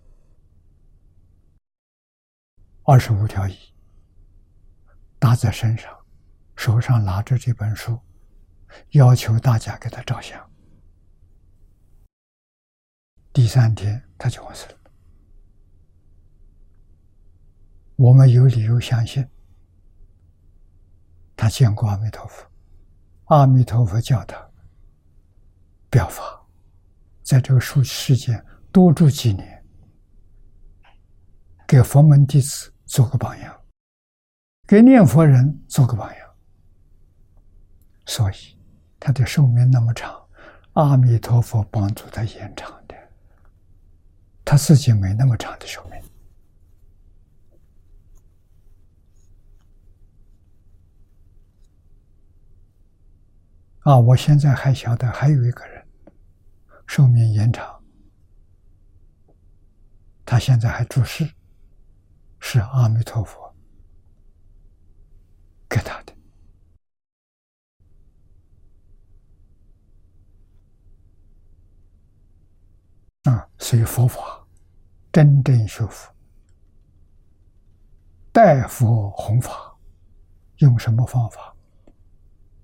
[2.84, 3.57] 二十五条衣
[5.18, 5.98] 搭在身上，
[6.57, 7.98] 手上拿着这本书，
[8.90, 10.38] 要求大家给他照相。
[13.32, 14.78] 第三天，他就完事了。
[17.95, 19.26] 我们有理由相信，
[21.38, 22.45] 他见过阿弥陀佛，
[23.28, 24.38] 阿弥陀佛叫他
[25.90, 26.24] 表法，
[27.24, 28.41] 在这个世世间
[28.72, 29.66] 多住几年，
[31.68, 33.54] 给佛门弟子做个榜样，
[34.66, 36.36] 给念佛人做个榜样，
[38.06, 38.36] 所以
[38.98, 40.16] 他的寿命那么长，
[40.74, 42.95] 阿弥陀佛帮助他延长的，
[44.45, 46.02] 他自己没那么长的寿命。
[53.88, 53.98] 啊！
[53.98, 55.88] 我现在还晓得还有一个人
[56.88, 57.82] 寿命延长，
[60.26, 61.26] 他现在还住世，
[62.42, 63.56] 是阿弥陀佛
[65.70, 66.14] 给他的
[73.32, 73.50] 啊！
[73.58, 74.46] 所以佛法
[75.14, 76.12] 真正修复，
[78.34, 79.78] 代佛弘法，
[80.58, 81.57] 用什么方法？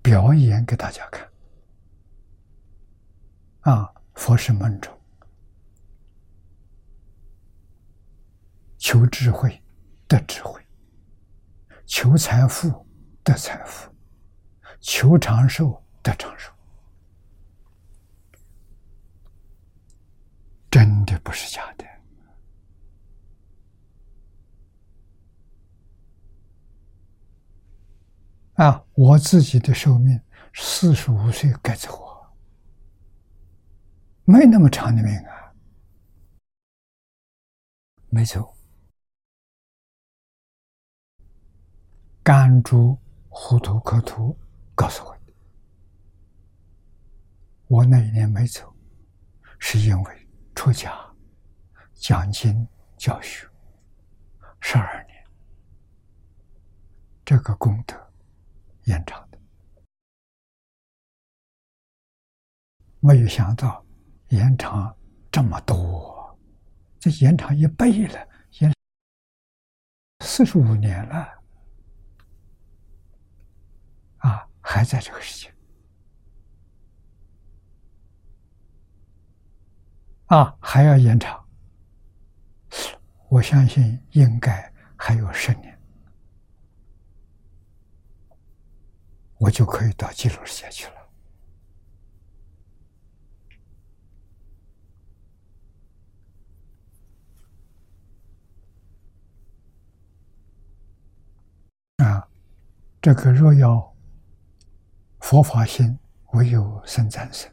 [0.04, 1.26] 表演给大家看，
[3.60, 3.90] 啊！
[4.12, 4.92] 佛是梦中
[8.76, 9.62] 求智慧
[10.06, 10.62] 得智慧，
[11.86, 12.86] 求财富
[13.22, 13.90] 得财富，
[14.78, 16.52] 求长寿得长寿，
[20.70, 21.73] 真的不是假的。
[28.54, 30.20] 啊，我自己的寿命
[30.54, 32.24] 四十五岁该走，
[34.24, 35.52] 没那么长的命啊，
[38.10, 38.54] 没走。
[42.22, 42.96] 甘珠
[43.28, 44.38] 糊涂可图
[44.76, 45.32] 告诉我的，
[47.66, 48.72] 我那一年没走，
[49.58, 50.96] 是因为出家
[51.92, 52.66] 讲经
[52.96, 53.48] 教学
[54.60, 55.26] 十二年，
[57.24, 58.00] 这个功德。
[58.84, 59.38] 延长的，
[63.00, 63.84] 没有想到
[64.28, 64.94] 延长
[65.32, 66.38] 这么多，
[66.98, 68.28] 这延长一倍了，
[68.60, 68.72] 延
[70.24, 71.42] 四十五年了，
[74.18, 75.56] 啊，还在这个时间，
[80.26, 81.42] 啊，还要延长，
[83.28, 85.73] 我相信应该还有十年。
[89.44, 90.94] 我就可以到极乐世界去了。
[101.98, 102.26] 啊，
[103.02, 103.94] 这个若要
[105.20, 105.98] 佛法心，
[106.32, 107.52] 唯有生战胜。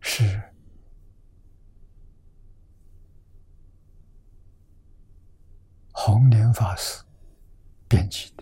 [0.00, 0.42] 是
[5.92, 7.02] 红莲法师
[7.88, 8.41] 编辑的，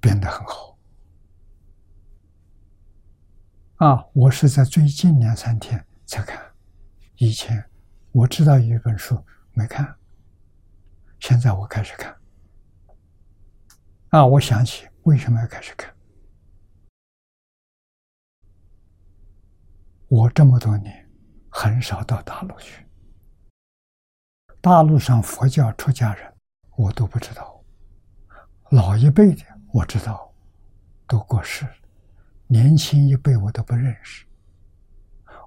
[0.00, 0.78] 变得很好。
[3.76, 6.40] 啊，我是在最近两三天才看，
[7.16, 7.64] 以前
[8.12, 9.96] 我知道有一本书没看，
[11.20, 12.16] 现在我开始看。
[14.08, 15.94] 啊，我想起为什么要开始看。
[20.08, 21.08] 我这么多年
[21.50, 22.84] 很少到大陆去，
[24.60, 26.34] 大陆上佛教出家人
[26.76, 27.62] 我都不知道，
[28.70, 30.32] 老一辈的我知道
[31.06, 31.72] 都过世了，
[32.46, 34.24] 年轻一辈我都不认识。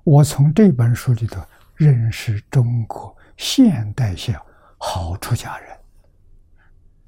[0.03, 1.41] 我从这本书里头
[1.75, 4.35] 认识中国现代性
[4.77, 5.79] 好出家人，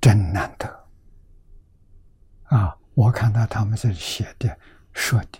[0.02, 0.86] 真难得。
[2.46, 4.58] 啊，我看到他们这里写的
[4.92, 5.40] 说的，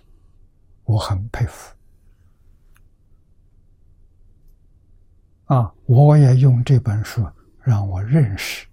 [0.84, 1.74] 我很佩服。
[5.46, 5.70] 啊！
[5.84, 7.30] 我也用这本书
[7.60, 8.66] 让我认识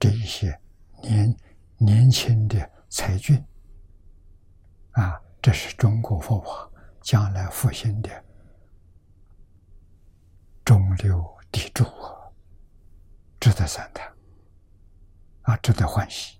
[0.00, 0.58] 这一些
[1.00, 1.32] 年
[1.80, 3.42] 年轻的才俊。
[4.92, 6.70] 啊，这是中国佛法
[7.00, 8.24] 将来复兴的
[10.64, 12.30] 中流砥柱啊，
[13.40, 14.12] 值得赞叹，
[15.42, 16.38] 啊，值得欢喜。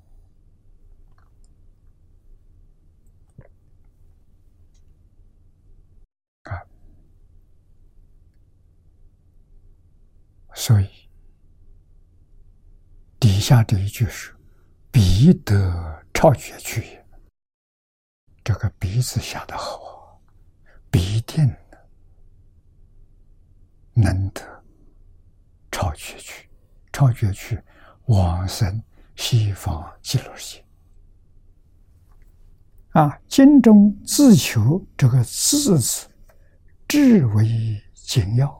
[10.53, 10.91] 所以，
[13.19, 14.37] 底下这一句是
[14.93, 17.07] “彼得超绝去也”，
[18.43, 20.21] 这个“鼻子下的好，
[20.91, 21.55] 必定
[23.95, 24.43] 能得
[25.71, 26.49] 超绝去，
[26.93, 27.61] 超绝去
[28.07, 28.83] 往生
[29.15, 30.65] 西方极乐世界。
[32.91, 36.09] 啊，经中自求这个“自”字，
[36.89, 38.60] 至为紧要。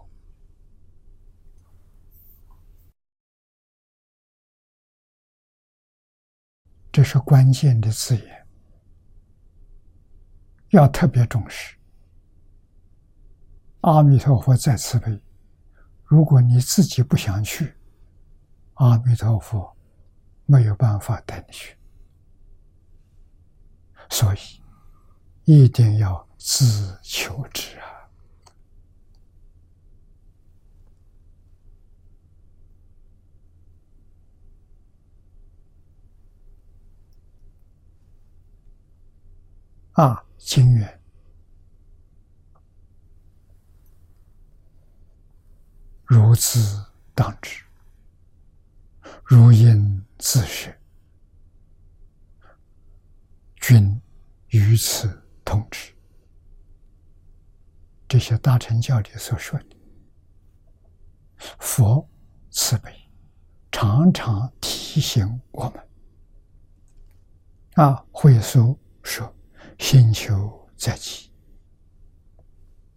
[6.93, 8.47] 这是关键的字眼，
[10.71, 11.77] 要特别重视。
[13.83, 15.23] 阿弥陀佛在慈悲，
[16.05, 17.75] 如果你自己不想去，
[18.75, 19.77] 阿弥陀佛
[20.47, 21.77] 没有办法带你去，
[24.11, 24.39] 所以
[25.45, 28.00] 一定要自求之啊。
[39.93, 41.01] 啊，经缘
[46.05, 46.85] 如自
[47.15, 47.63] 当知，
[49.25, 50.81] 如应自是，
[53.57, 54.01] 君
[54.49, 55.93] 于此同知。
[58.09, 59.77] 这些大乘教里所说的，
[61.59, 62.09] 佛
[62.51, 62.93] 慈悲，
[63.71, 65.89] 常常提醒我们。
[67.75, 69.33] 啊，会说说。
[69.81, 71.33] 心求在己，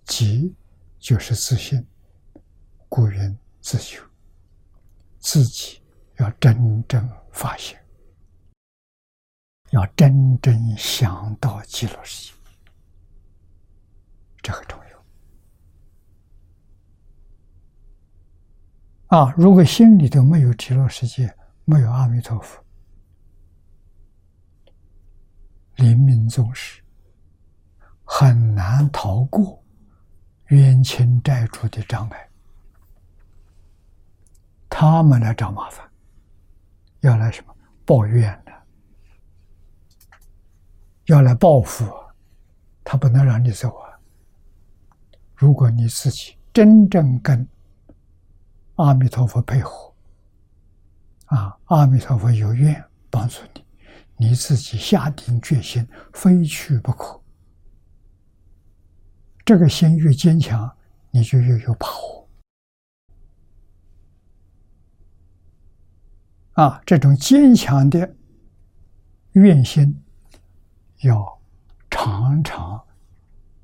[0.03, 0.53] 己
[0.99, 1.83] 就是自信，
[2.89, 4.03] 故人自求，
[5.17, 5.81] 自己
[6.17, 7.83] 要真正发现，
[9.71, 12.37] 要真正想到极乐世界，
[14.43, 14.77] 这很重
[19.07, 19.17] 要。
[19.17, 21.33] 啊，如果心里头没有极乐世界，
[21.65, 22.62] 没有阿弥陀佛。
[25.75, 26.81] 临命终时，
[28.03, 29.63] 很难逃过
[30.47, 32.29] 冤亲债主的障碍。
[34.69, 35.89] 他们来找麻烦，
[37.01, 37.55] 要来什么
[37.85, 38.51] 报怨的，
[41.05, 41.85] 要来报复，
[42.83, 43.99] 他不能让你走啊！
[45.35, 47.47] 如果你自己真正跟
[48.75, 49.93] 阿弥陀佛配合，
[51.25, 53.62] 啊，阿弥陀佛有愿帮助你。
[54.17, 57.21] 你自己下定决心，非去不可。
[59.45, 60.77] 这个心越坚强，
[61.11, 62.29] 你就越有把握。
[66.53, 68.15] 啊，这种坚强的
[69.31, 70.03] 愿心，
[71.01, 71.41] 要
[71.89, 72.85] 常常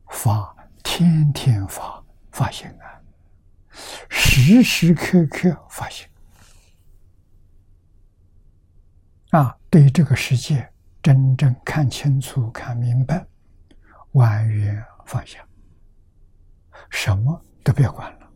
[0.09, 2.99] 发，天天发，发现啊，
[4.09, 6.09] 时时刻刻发现。
[9.29, 10.67] 啊，对这个世界
[11.01, 13.23] 真正看清楚、看明白，
[14.13, 15.47] 完全放下，
[16.89, 18.31] 什么都别管了。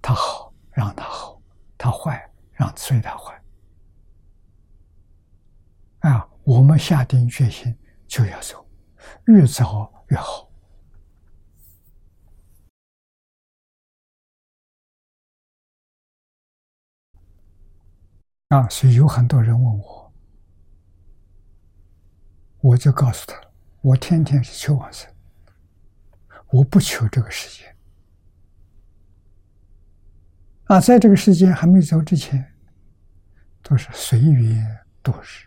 [0.00, 1.38] 他好，让他好；
[1.76, 3.38] 他坏，让随他坏。
[6.00, 7.76] 啊，我们下定决心
[8.06, 8.66] 就要走，
[9.26, 10.50] 越早越好。
[18.48, 19.93] 啊，所以有很多人问我，
[22.64, 23.38] 我就告诉他，
[23.82, 25.06] 我天天是求往生，
[26.48, 27.76] 我不求这个世界。
[30.64, 32.54] 啊，在这个世界还没走之前，
[33.62, 34.66] 都是随缘
[35.02, 35.46] 度日。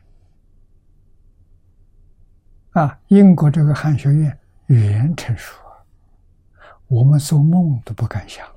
[2.74, 5.60] 啊，英国这个汉学院语言成熟，
[6.86, 8.48] 我们做梦都不敢想。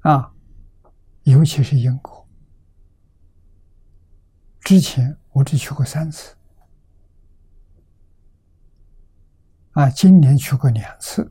[0.00, 0.32] 啊。
[1.24, 2.25] 尤其是英国，
[4.66, 6.34] 之前我只去过三次，
[9.74, 11.30] 啊，今年去过两次，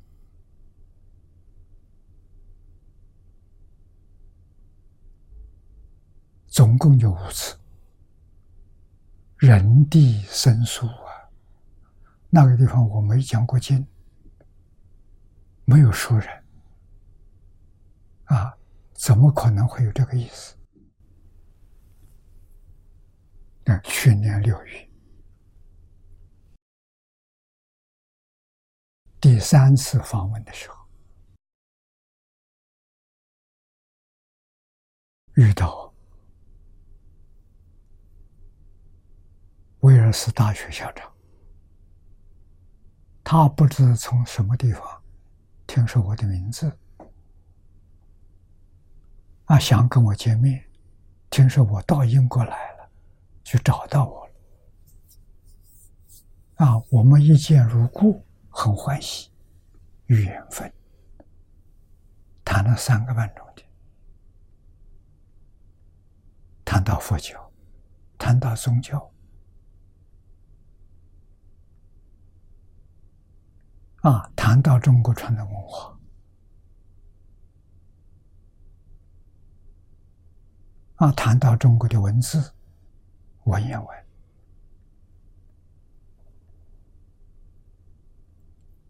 [6.48, 7.60] 总共有五次。
[9.36, 11.28] 人地生疏啊，
[12.30, 13.86] 那个地方我没讲过经，
[15.66, 16.44] 没有熟人，
[18.24, 18.58] 啊。
[18.94, 20.55] 怎么可能会有这个意思？
[23.68, 24.90] 那去年六月
[29.20, 30.88] 第三次访问的时候，
[35.34, 35.92] 遇到
[39.80, 41.12] 威尔斯大学校长，
[43.24, 45.04] 他不知从什么地方
[45.66, 46.72] 听说我的名字。
[49.46, 50.64] 啊，想跟我见面，
[51.32, 52.75] 听说我到英国来了，
[53.46, 54.34] 就找到我了。
[56.56, 59.30] 啊，我们一见如故，很欢喜，
[60.08, 60.74] 缘分。
[62.44, 63.70] 谈了三个半钟点，
[66.64, 67.52] 谈到佛教，
[68.18, 69.12] 谈到宗教，
[74.02, 76.00] 啊，谈到中国传统文化。
[80.96, 82.55] 啊，谈到中国的文字、
[83.46, 84.06] 文言文，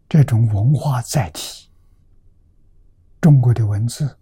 [0.08, 1.70] 这种文化载体，
[3.20, 4.18] 中国的文字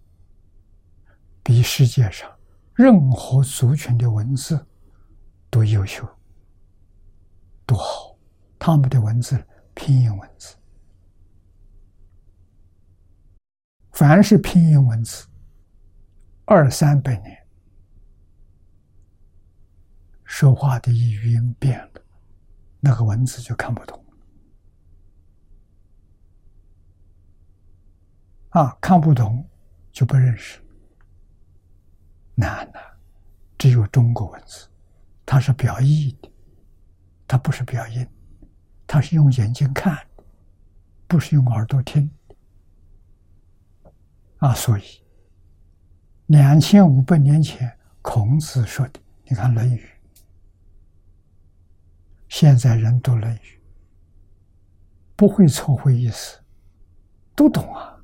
[1.43, 2.31] 比世界上
[2.74, 4.66] 任何族群的文字
[5.51, 6.09] 都优秀、
[7.66, 8.16] 多好。
[8.59, 10.56] 他们的文字拼音文字，
[13.93, 15.27] 凡是拼音文字，
[16.47, 17.44] 二三百年。
[20.24, 22.02] 说话的语音变了，
[22.80, 24.05] 那个文字就看不懂
[28.51, 29.48] 啊，看不懂
[29.92, 30.60] 就不认识，
[32.34, 32.78] 难呐！
[33.59, 34.68] 只有中国文字，
[35.26, 36.30] 它是表意的，
[37.26, 38.06] 它不是表音，
[38.86, 40.06] 它是用眼睛看，
[41.06, 42.10] 不是用耳朵听
[44.38, 44.55] 啊。
[44.55, 44.82] 所以，
[46.26, 49.80] 两千五百年前孔子说的，你看《论语》。
[52.35, 53.39] 现在人读《论语》，
[55.15, 56.43] 不会错会意思，
[57.36, 57.97] 都懂啊。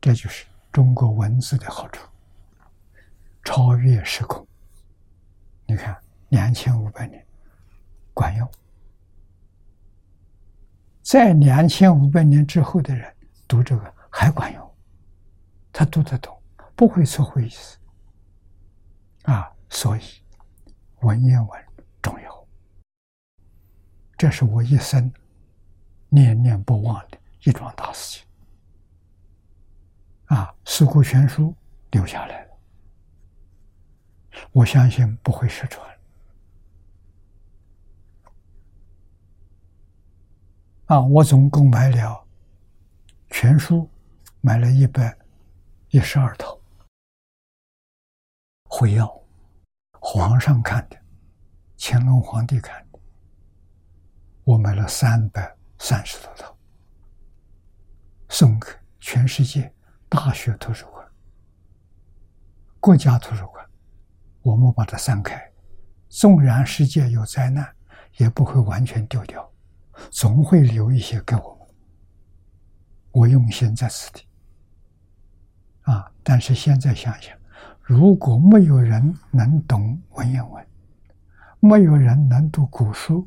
[0.00, 2.08] 这就是中国文字的好处，
[3.44, 4.48] 超越时空。
[5.66, 5.94] 你看，
[6.30, 7.22] 两千五百年
[8.14, 8.50] 管用，
[11.02, 13.14] 在两千五百年之后的人
[13.46, 14.74] 读这个还管用，
[15.70, 16.34] 他读得懂，
[16.74, 17.76] 不会错会意思
[19.24, 19.52] 啊。
[19.68, 20.00] 所以，
[21.02, 21.63] 文言文。
[24.16, 25.12] 这是我一生
[26.08, 28.26] 念念不忘的一桩大事情
[30.26, 30.54] 啊！
[30.70, 31.50] 《四库全书》
[31.90, 32.58] 留下来了，
[34.52, 35.86] 我相信不会失传
[40.86, 41.00] 啊！
[41.00, 42.24] 我总共买了
[43.30, 43.90] 全书，
[44.40, 45.16] 买了一百
[45.90, 46.58] 一十二套，
[48.64, 49.22] 回要
[50.00, 50.96] 皇上看的，
[51.76, 52.93] 乾隆皇帝看的。
[54.44, 56.54] 我买了三百三十多套，
[58.28, 58.68] 送给
[59.00, 59.72] 全世界
[60.08, 61.06] 大学图书馆、
[62.78, 63.64] 国家图书馆。
[64.42, 65.42] 我们把它散开，
[66.10, 67.66] 纵然世界有灾难，
[68.18, 69.50] 也不会完全丢掉，
[70.10, 71.68] 总会留一些给我们。
[73.12, 74.26] 我用心在此地
[75.84, 76.12] 啊！
[76.22, 77.34] 但是现在想想，
[77.80, 80.66] 如果没有人能懂文言文，
[81.60, 83.26] 没有人能读古书。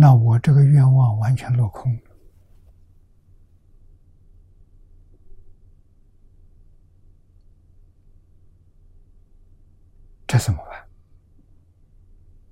[0.00, 2.00] 那我这个愿望完全落空了，
[10.24, 10.88] 这怎么办？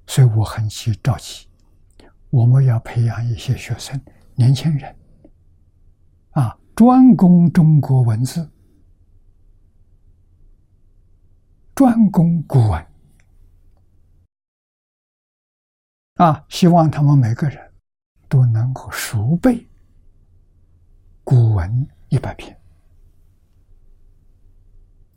[0.09, 1.47] 所以我很急着急，
[2.31, 4.01] 我们要培养一些学生、
[4.35, 4.97] 年轻人，
[6.31, 8.51] 啊，专攻中国文字，
[11.77, 12.87] 专攻古文，
[16.17, 17.73] 啊，希望他们每个人
[18.29, 19.67] 都能够熟背
[21.23, 22.59] 古文一百篇。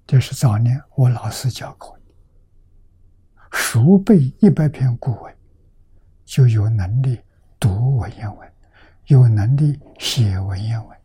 [0.06, 2.04] 这是早年我老师教过的，
[3.52, 5.36] 熟背一百篇古文。
[6.26, 7.20] 就有能力
[7.60, 8.54] 读文言文，
[9.06, 10.98] 有能力写文言文。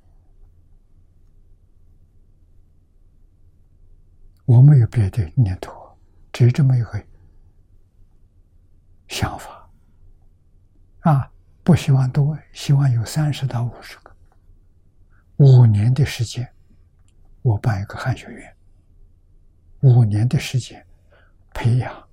[4.44, 5.96] 我没有别的念头，
[6.30, 7.02] 只这么一个
[9.08, 9.63] 想法
[11.04, 11.30] 啊！
[11.62, 14.14] 不希望多，希望有三十到五十个。
[15.36, 16.46] 五年的时间，
[17.40, 18.56] 我办一个汉学院。
[19.80, 20.86] 五年的时间，
[21.54, 22.08] 培养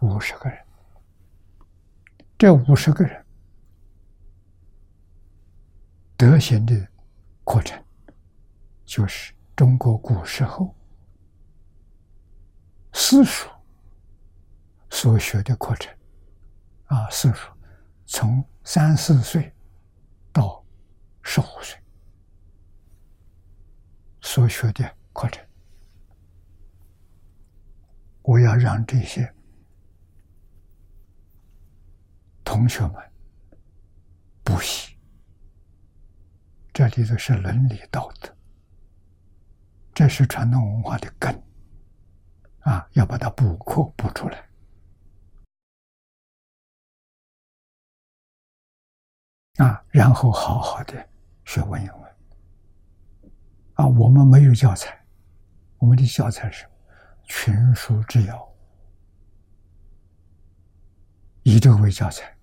[0.00, 0.58] 五十个人。
[2.38, 3.24] 这五十个人
[6.16, 6.88] 德行的
[7.44, 7.82] 课程，
[8.84, 10.74] 就是中国古时候
[12.92, 13.50] 私塾
[14.88, 15.94] 所学的课程
[16.86, 17.50] 啊，私塾
[18.10, 19.54] 从三四岁
[20.32, 20.64] 到
[21.22, 21.78] 十五岁
[24.22, 25.46] 所学的课程，
[28.22, 29.30] 我要让这些。
[32.42, 32.94] 同学们，
[34.42, 34.96] 补习，
[36.72, 38.34] 这里头是伦理道德，
[39.92, 41.42] 这是传统文化的根，
[42.60, 44.47] 啊，要把它补课补出来，
[49.58, 51.08] 啊，然后好好的
[51.44, 52.10] 学文言文，
[53.74, 54.98] 啊，我们没有教材，
[55.78, 56.66] 我们的教材是
[57.24, 58.48] 群书之要，
[61.42, 62.34] 以这个为教材。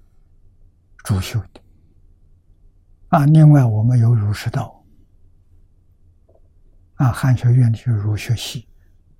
[1.05, 1.61] 主修的。
[3.09, 4.83] 啊，另外我们有儒释道。
[6.95, 8.67] 啊，汉学院的儒学系、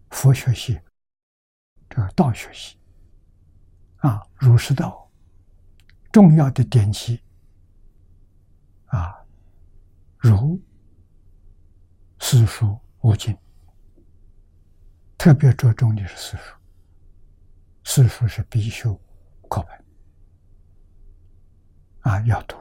[0.10, 0.80] 佛学系、
[1.88, 2.78] 这个道学系。
[3.98, 5.10] 啊，儒释道
[6.12, 7.22] 重要的典籍
[8.88, 9.16] 啊，
[10.18, 10.60] 儒、
[12.20, 13.38] 四书五经，
[15.18, 16.56] 特别着重的是四书，
[17.84, 19.00] 四书是必修
[19.50, 19.86] 课本。
[22.02, 22.56] 啊，要读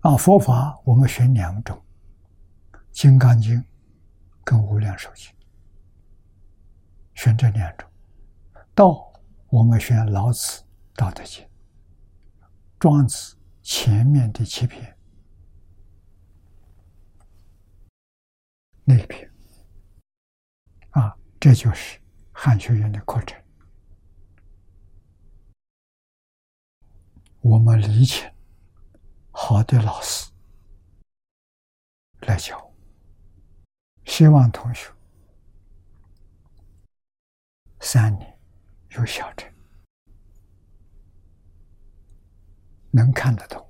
[0.00, 0.16] 啊！
[0.16, 1.76] 佛法我们选两种，
[2.90, 3.60] 《金刚经》
[4.42, 5.30] 跟《无量寿经》，
[7.14, 7.86] 选这两种。
[8.74, 9.12] 道
[9.48, 10.62] 我们选老子
[10.94, 11.44] 《道德经》，
[12.78, 14.98] 庄子前面的七篇
[18.84, 19.30] 那篇
[20.90, 22.00] 啊，这就是
[22.32, 23.40] 汉学院的课程。
[27.40, 28.30] 我们礼请
[29.30, 30.30] 好的老师
[32.22, 32.72] 来教，
[34.04, 34.92] 希望同学
[37.80, 38.38] 三年
[38.90, 39.51] 有小成，
[42.92, 43.60] 能看得懂；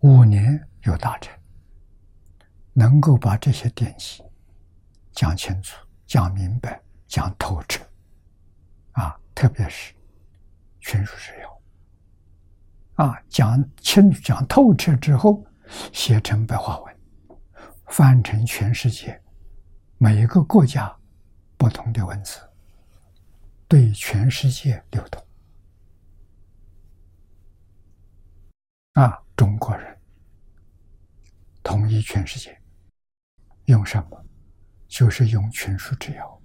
[0.00, 1.32] 五年有大成，
[2.74, 4.22] 能够把这些典籍
[5.12, 5.76] 讲清楚、
[6.06, 7.82] 讲明白、讲透彻，
[8.92, 9.94] 啊，特别是。
[10.80, 15.44] 群书之要啊，讲清、讲透彻之后，
[15.92, 16.96] 写成白话文，
[17.88, 19.20] 翻成全世界
[19.98, 20.96] 每一个国家
[21.58, 22.40] 不同的文字，
[23.66, 25.22] 对全世界流通。
[28.98, 29.96] 啊，中国人
[31.62, 32.60] 统一全世界，
[33.66, 34.24] 用什么？
[34.88, 36.42] 就是用群书之要。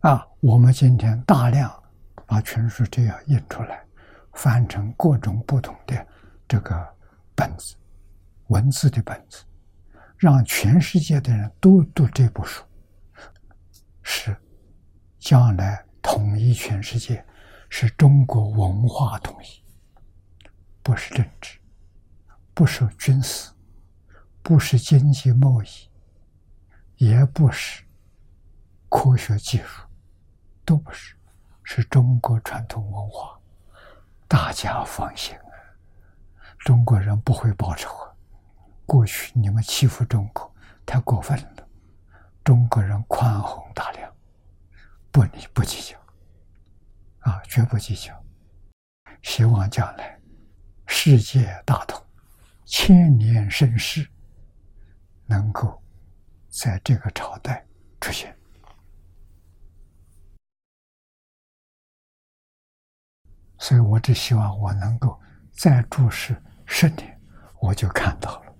[0.00, 1.82] 啊，我们今天大量
[2.26, 3.82] 把全书这样印出来，
[4.34, 6.06] 翻成各种不同的
[6.46, 6.86] 这个
[7.34, 7.74] 本子、
[8.48, 9.46] 文字的本子，
[10.18, 12.62] 让全世界的人都读这部书，
[14.02, 14.36] 是
[15.18, 17.24] 将来统一全世界，
[17.68, 19.62] 是中国文化统一，
[20.82, 21.58] 不是政治，
[22.54, 23.50] 不是军事，
[24.42, 25.68] 不是经济贸易，
[26.96, 27.84] 也不是
[28.88, 29.82] 科学技术。
[30.64, 31.16] 都不是，
[31.62, 33.40] 是中国传统文化，
[34.28, 35.34] 大家放心！
[36.58, 37.88] 中国人不会报仇。
[38.84, 40.54] 过去你们欺负中国
[40.84, 41.66] 太过分了，
[42.44, 44.12] 中国人宽宏大量，
[45.10, 45.98] 不理不计较，
[47.28, 48.24] 啊，绝不计较。
[49.20, 50.18] 希望将来
[50.86, 52.02] 世界大同，
[52.64, 54.08] 千年盛世
[55.26, 55.82] 能够
[56.48, 57.66] 在这个朝代
[58.00, 58.34] 出现。
[63.58, 65.20] 所以我只希望我能够
[65.52, 67.20] 再注视十年，
[67.60, 68.54] 我就看到了。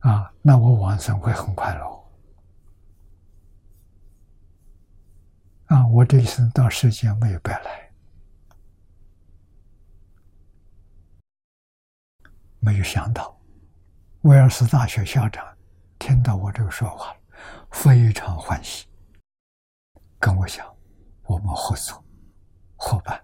[0.00, 2.07] 啊，那我往生会很快乐。
[5.68, 7.92] 啊，我这一生到世间没有白来，
[12.58, 13.38] 没有想到，
[14.22, 15.46] 威尔斯大学校长
[15.98, 17.14] 听到我这个说话，
[17.70, 18.86] 非常欢喜，
[20.18, 20.66] 跟我想，
[21.24, 22.02] 我们合作
[22.76, 23.22] 伙伴，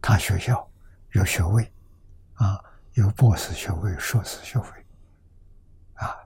[0.00, 0.70] 他学校
[1.14, 1.72] 有学位，
[2.34, 2.62] 啊，
[2.92, 4.86] 有博士学位、硕士学位。
[5.94, 6.16] 啊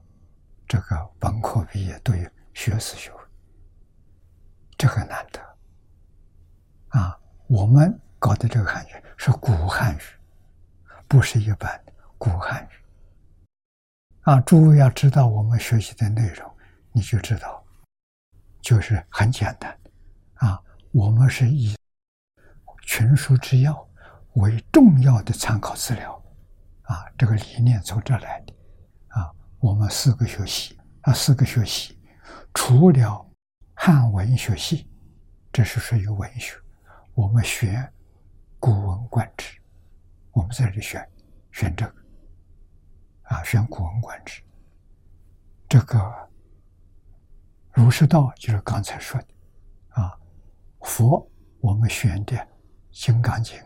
[0.69, 3.22] 这个本科毕业都有学士学位，
[4.83, 5.41] 这个难得
[6.99, 7.17] 啊！
[7.47, 10.01] 我们搞的这个汉语是古汉语，
[11.07, 12.69] 不是一般的古汉语
[14.23, 14.41] 啊！
[14.41, 16.53] 诸位要知道我们学习的内容，
[16.91, 17.65] 你就知道，
[18.61, 19.79] 就是很简单
[20.35, 20.61] 啊！
[20.91, 21.77] 我们是以
[22.85, 23.89] 群书之要
[24.33, 26.21] 为重要的参考资料
[26.83, 28.55] 啊，这个理念从这来的
[29.11, 29.31] 啊。
[29.61, 31.97] 我们四个学习啊，四个学习，
[32.53, 33.29] 除了
[33.85, 34.89] 汉文学系，
[35.53, 36.55] 这是属于文学，
[37.15, 37.75] 我们选
[38.61, 39.59] 《古文观止》，
[40.31, 41.05] 我们在这里选
[41.51, 41.95] 选这个
[43.23, 44.41] 啊，选《古文观止》。
[45.69, 46.31] 这个
[47.73, 49.27] 儒释道就是刚才说的。
[50.01, 50.17] 啊，
[50.83, 51.29] 佛
[51.59, 52.37] 我们选的
[52.93, 53.59] 《金刚经》《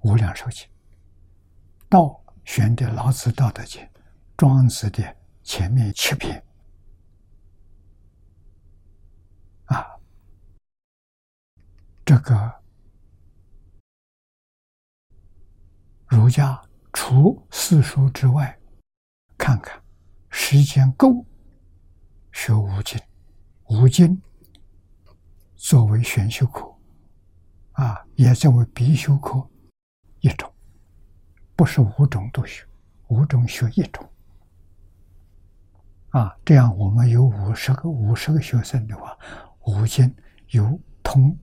[0.00, 0.66] 无量寿经》，
[1.88, 2.22] 道。
[2.44, 3.80] 选的《老子》《道德经》
[4.36, 6.44] 《庄子》的前面七篇，
[9.66, 9.86] 啊，
[12.04, 12.52] 这个
[16.06, 16.60] 儒家
[16.92, 18.58] 除四书之外，
[19.38, 19.80] 看看
[20.28, 21.24] 时间够
[22.32, 23.00] 学五经，
[23.66, 24.20] 五经
[25.54, 26.74] 作为选修课，
[27.72, 29.48] 啊，也作为必修课
[30.20, 30.52] 一种。
[31.54, 32.66] 不是五种都学，
[33.08, 34.06] 五种学一种，
[36.08, 39.16] 啊，这样我们有五十个五十个学生的话，
[39.66, 40.12] 五经
[40.48, 41.38] 有通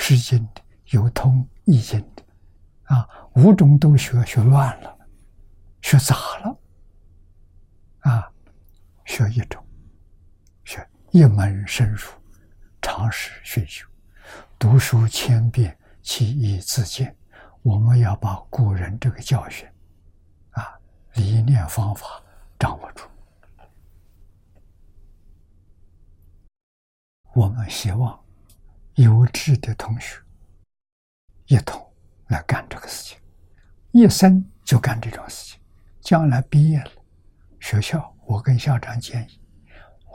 [0.00, 2.24] 诗经的，有通易经的，
[2.84, 4.98] 啊，五种都学，学乱了，
[5.82, 6.58] 学杂了，
[8.00, 8.32] 啊，
[9.04, 9.62] 学一种，
[10.64, 12.08] 学一门深入，
[12.80, 13.86] 常识熏修，
[14.58, 17.14] 读书千遍，其义自见。
[17.62, 19.68] 我们要把古人这个教训，
[20.52, 20.80] 啊，
[21.12, 22.06] 理念方法
[22.58, 23.04] 掌握住。
[27.34, 28.18] 我们希望
[29.02, 30.20] 有志的同学
[31.46, 31.82] 一同
[32.28, 33.18] 来干这个事情，
[33.92, 35.58] 一生就干这种事情。
[36.02, 36.90] 将来毕业了，
[37.60, 39.40] 学校我跟校长建议，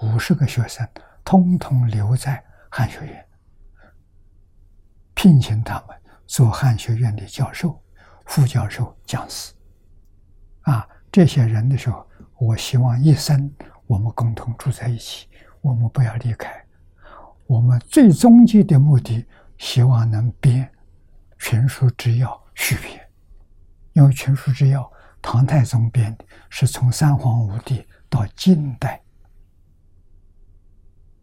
[0.03, 0.87] 五十个学生
[1.23, 3.27] 通通留在汉学院，
[5.15, 5.97] 聘请他们。
[6.27, 7.79] 做汉学院的教授、
[8.25, 9.53] 副教授、讲师，
[10.61, 12.07] 啊，这些人的时候，
[12.39, 13.51] 我希望一生
[13.85, 15.27] 我们共同住在一起，
[15.61, 16.64] 我们不要离开。
[17.47, 19.25] 我们最终极的目的，
[19.57, 20.65] 希望能编
[21.37, 22.99] 《全书之要》续编，
[23.93, 24.81] 因为《全书之要》
[25.21, 29.01] 唐太宗编的，是从三皇五帝到晋代，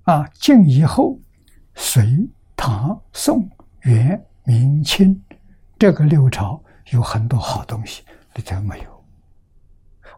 [0.03, 1.19] 啊，晋以后，
[1.75, 3.49] 隋、唐、宋、
[3.83, 4.25] 元。
[4.45, 5.23] 明清
[5.79, 8.03] 这个六朝有很多好东西，
[8.35, 9.05] 里头没有。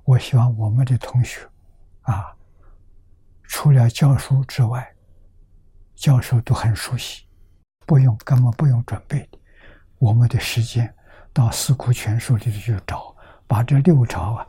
[0.05, 1.47] 我希望我们的同学
[2.01, 2.35] 啊，
[3.43, 4.94] 除了教书之外，
[5.95, 7.25] 教授都很熟悉，
[7.87, 9.29] 不用根本不用准备。
[9.99, 10.95] 我们的时间
[11.33, 13.16] 到《四库全书》里头去找，
[13.47, 14.47] 把这六朝啊，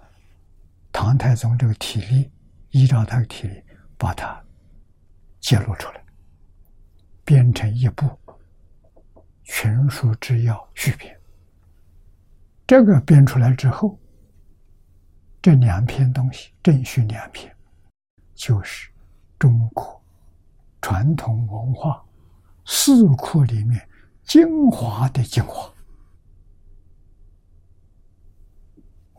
[0.91, 2.31] 唐太宗这个体例，
[2.71, 3.63] 依照他的体例，
[3.97, 4.43] 把它
[5.39, 6.03] 揭露出来，
[7.23, 8.09] 编成一部。
[9.47, 11.15] 全书之要续编，
[12.65, 13.99] 这个编出来之后，
[15.39, 17.55] 这两篇东西正序两篇，
[18.33, 18.89] 就是
[19.37, 20.03] 中国
[20.85, 21.99] 传统文化
[22.63, 23.89] 四库里面
[24.21, 25.67] 精华的精华，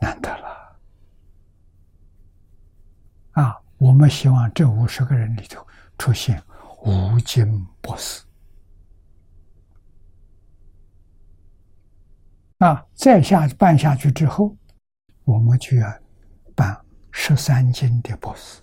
[0.01, 0.78] 难得了
[3.32, 3.60] 啊！
[3.78, 5.66] 我们希望这五十个人里头
[5.98, 6.40] 出现
[6.84, 8.24] 吴京博士。
[12.59, 14.56] 啊，再下办下去之后，
[15.24, 15.93] 我们就要
[16.55, 16.80] 办
[17.10, 18.62] 十三经的博士，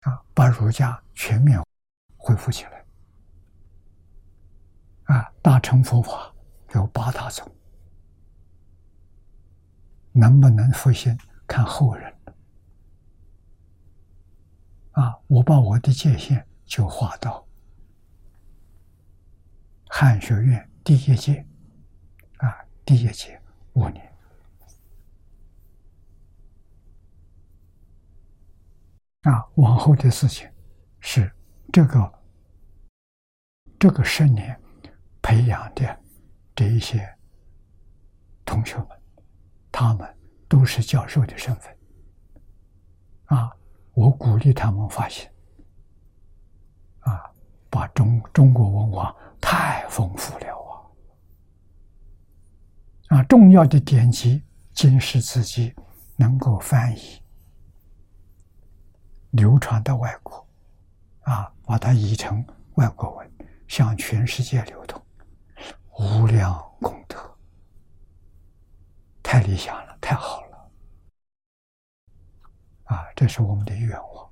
[0.00, 1.60] 啊，把儒家全面
[2.16, 2.84] 恢复起来。
[5.04, 6.32] 啊，大乘佛法
[6.74, 7.50] 有八大宗，
[10.12, 12.14] 能不能复兴，看后人。
[14.92, 17.46] 啊，我把我的界限就划到
[19.88, 21.46] 汉学院第一届，
[22.38, 23.40] 啊，第一届
[23.72, 24.09] 五年，
[29.22, 30.48] 啊，往后的事情
[31.00, 31.30] 是
[31.72, 32.20] 这个
[33.78, 34.58] 这个十年
[35.22, 36.00] 培养的
[36.54, 37.06] 这一些
[38.44, 38.88] 同学们，
[39.70, 40.16] 他们
[40.48, 41.76] 都是教授的身份，
[43.26, 43.50] 啊。
[43.92, 45.30] 我鼓励他们发现，
[47.00, 47.20] 啊，
[47.68, 50.46] 把中中国文化太丰富了
[53.10, 53.18] 啊！
[53.18, 54.42] 啊，重要的典籍、
[54.72, 55.74] 经世自己
[56.16, 57.20] 能够翻译、
[59.30, 60.46] 流传到外国，
[61.22, 62.44] 啊，把它译成
[62.74, 63.30] 外国文，
[63.68, 65.00] 向全世界流通，
[65.98, 67.16] 无量功德，
[69.22, 70.70] 太理想了，太好了。
[72.84, 74.30] 啊，这是我们的愿望。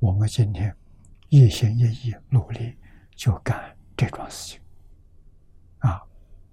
[0.00, 0.76] 我们今天
[1.28, 2.76] 一心一意努力，
[3.16, 4.60] 就干这桩事情。
[5.78, 6.02] 啊，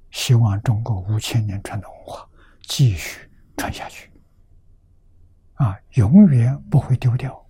[0.09, 2.29] 希望中国五千年传统文化
[2.61, 4.09] 继续传下去。
[5.55, 7.45] 啊，永远不会丢掉。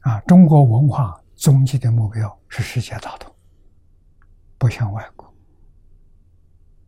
[0.00, 3.34] 啊，中国文化终极的目标是世界大同，
[4.58, 5.34] 不像外国，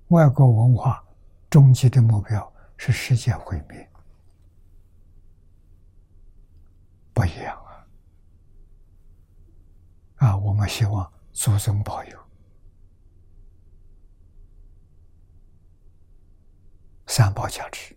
[0.08, 1.04] 外国文化。
[1.50, 3.86] 终极的目标是世界毁灭，
[7.12, 7.54] 不一样
[10.16, 10.28] 啊！
[10.28, 12.18] 啊，我们希望祖宗保佑
[17.14, 17.94] 三宝加持。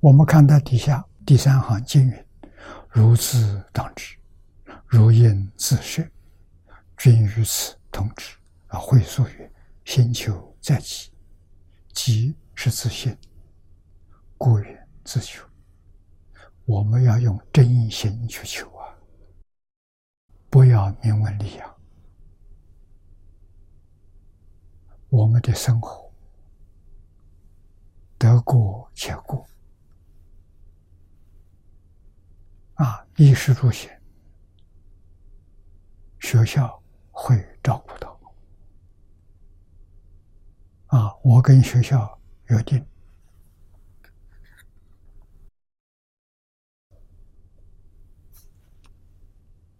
[0.00, 2.26] 我们看到底下第三行经云
[2.88, 4.16] ：“如自当知，
[4.86, 6.02] 如应自摄。”
[6.96, 8.34] 均于此同知。
[8.68, 9.52] 啊，会所曰
[9.84, 11.12] ：“心求在己，
[11.92, 13.14] 己是自信，
[14.38, 15.46] 故曰自求。”
[16.64, 18.96] 我们要用真心去求啊，
[20.48, 21.77] 不要名闻利养。
[25.08, 26.12] 我们的生活
[28.18, 29.46] 得过且过
[32.74, 33.90] 啊，衣食住行，
[36.18, 36.82] 学校。
[37.20, 38.16] 会照顾到
[40.86, 41.12] 啊！
[41.24, 42.16] 我跟学校
[42.46, 42.86] 约定，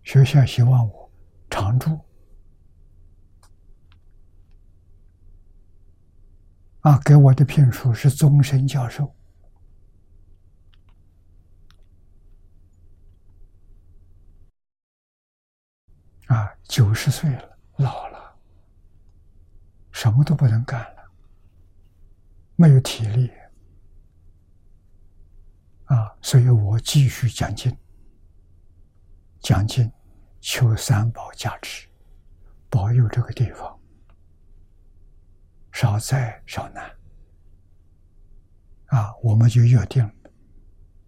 [0.03, 1.09] 学校希望我
[1.49, 2.01] 常住
[6.89, 9.15] 啊，给我的聘书是终身教授
[16.29, 16.51] 啊。
[16.67, 18.35] 九十岁了，老了，
[19.93, 21.11] 什么都不能干了，
[22.57, 23.31] 没有体力
[25.85, 26.17] 啊！
[26.23, 27.77] 所以我继续讲经，
[29.41, 29.93] 讲经
[30.41, 31.87] 求三宝加持，
[32.71, 33.78] 保佑这个地方
[35.81, 36.91] 少灾少难
[38.87, 39.15] 啊！
[39.23, 40.13] 我们就约定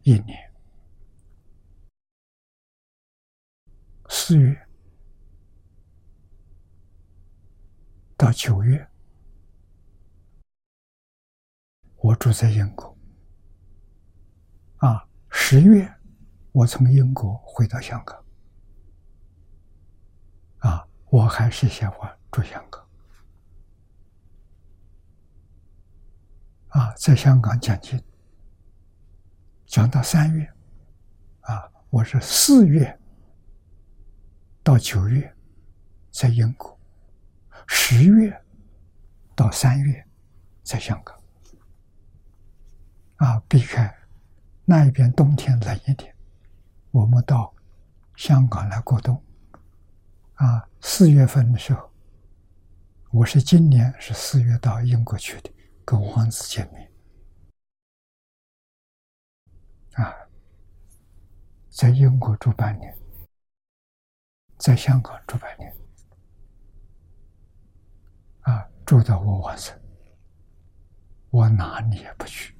[0.03, 0.39] 一年
[4.09, 4.57] 四月。
[8.17, 8.89] 到九月，
[11.97, 12.97] 我住在英国。
[14.77, 15.93] 啊，十月
[16.53, 18.25] 我从英国回到香港。
[20.59, 22.80] 啊，我还是喜欢住香港。
[26.71, 28.01] 啊，在香港讲经，
[29.67, 30.49] 讲到三月，
[31.41, 32.97] 啊，我是四月
[34.63, 35.35] 到九月
[36.13, 36.79] 在英国。
[37.67, 38.41] 十月
[39.35, 40.07] 到三月，
[40.63, 41.21] 在香港
[43.17, 43.93] 啊，避开
[44.65, 46.15] 那一边冬天冷一点，
[46.93, 47.53] 我们到
[48.15, 49.21] 香港来过冬
[50.35, 50.65] 啊。
[50.81, 51.91] 四月份的时候，
[53.11, 55.53] 我是今年是四月到英国去的，
[55.85, 56.93] 跟王子见面
[59.95, 60.15] 啊，
[61.69, 62.97] 在英国住半年，
[64.57, 65.77] 在香港住半年。
[68.43, 69.79] 啊，住到我晚上，
[71.31, 72.57] 我哪里也不去。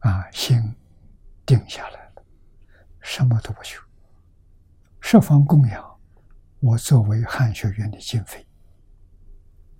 [0.00, 0.74] 啊，心
[1.46, 2.24] 定下来了，
[3.00, 3.82] 什么都不求，
[5.00, 6.00] 十方供养
[6.60, 8.46] 我作为汉学院的经费。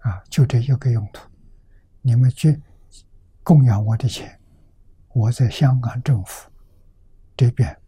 [0.00, 1.28] 啊，就这一个用途，
[2.02, 2.60] 你们去
[3.42, 4.40] 供养我的钱，
[5.08, 6.50] 我在香港政府
[7.36, 7.80] 这边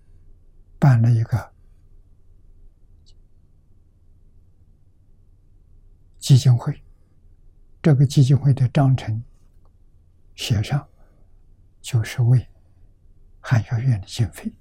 [0.78, 1.52] 办了一个。
[6.18, 6.80] 基金会，
[7.82, 9.20] 这个基金会的章程
[10.36, 10.86] 写上，
[11.80, 12.48] 就是为
[13.40, 14.54] 汉学院的经费，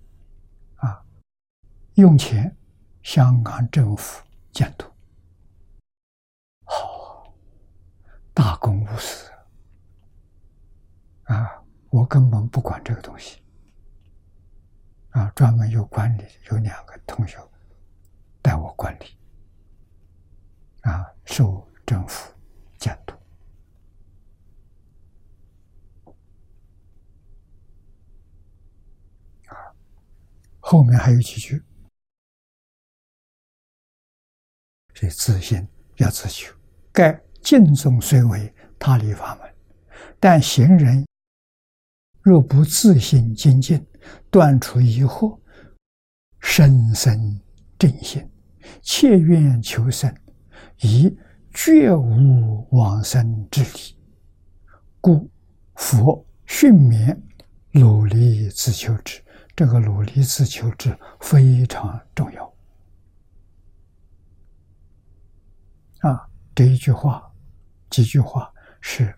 [0.78, 1.06] 啊，
[1.94, 2.58] 用钱，
[3.04, 4.88] 香港政府监督，
[6.66, 7.32] 好，
[8.42, 9.30] 大公无私，
[11.26, 13.40] 啊，我根本不管这个东西，
[15.12, 17.38] 啊，专门有管理，有两个同学
[18.42, 19.16] 带我管理。
[20.82, 22.34] 啊，受政府
[22.80, 23.14] 监督。
[29.50, 29.54] 啊，
[30.60, 31.64] 后面还有几句：，
[34.96, 36.52] 所以自信要自求。
[36.92, 39.54] 该敬重虽为他力法门，
[40.20, 41.06] 但行人
[42.22, 43.86] 若不自信精进，
[44.30, 45.40] 断除疑惑，
[46.40, 47.42] 深深
[47.78, 48.30] 正心，
[48.82, 50.14] 切愿求生。
[50.82, 51.16] 以
[51.54, 53.96] 绝无往生之理，
[55.00, 55.30] 故
[55.76, 57.16] 佛训勉
[57.72, 59.22] 努力自求之。
[59.56, 62.54] 这个努力自求之非常重要。
[66.00, 67.31] 啊，这一句话、
[67.92, 68.52] 几句话
[68.82, 69.16] 是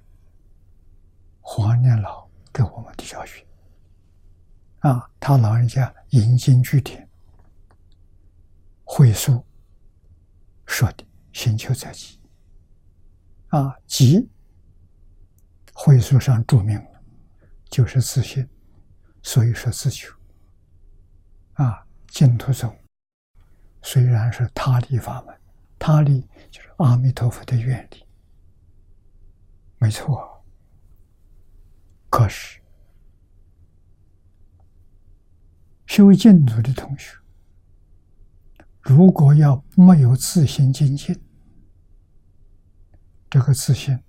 [1.39, 3.45] 黄念老给我们的教训。
[4.79, 7.07] 啊，他老人家引经据典，
[8.83, 9.45] 会述
[10.65, 11.05] 说的。
[11.35, 12.19] 寻求在即，
[13.47, 14.29] 啊，即
[15.73, 17.01] 会书上注明了，
[17.71, 18.47] 就是自信，
[19.23, 20.13] 所以说自求。
[21.53, 22.71] 啊，净土宗
[23.81, 25.35] 虽然是他力法门，
[25.79, 28.02] 他力就是阿弥陀佛的愿力，
[29.83, 30.41] 没错。
[32.09, 32.61] 可是
[35.85, 37.17] 修净土的同学。
[38.81, 41.21] 如果要没有自信精进，
[43.29, 44.01] 这个自信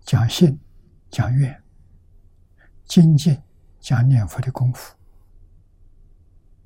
[0.00, 0.58] 讲信
[1.10, 1.62] 讲愿，
[2.86, 3.38] 精进
[3.80, 4.96] 讲念佛的功夫，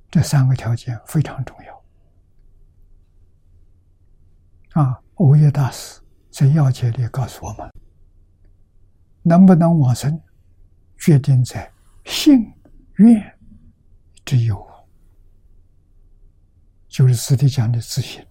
[0.09, 1.85] 这三个条件非常重要。
[4.81, 6.01] 啊，欧耶大师
[6.31, 7.73] 在要解里告诉我们，
[9.25, 10.21] 能不能往生，
[10.99, 11.73] 决定在
[12.05, 12.53] 信
[12.99, 13.39] 愿
[14.25, 14.65] 之有。
[16.87, 18.25] 就是师弟讲的自信，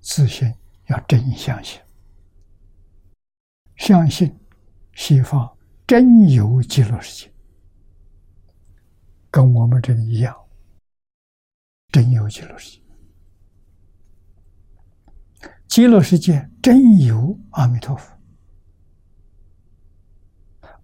[0.00, 0.50] 自信
[0.86, 1.78] 要真相信，
[3.76, 4.34] 相信
[4.94, 7.32] 西方真有极乐世界，
[9.30, 10.34] 跟我们这里一样，
[11.90, 12.82] 真有极乐世界，
[15.68, 18.11] 极乐世界真有阿弥陀佛，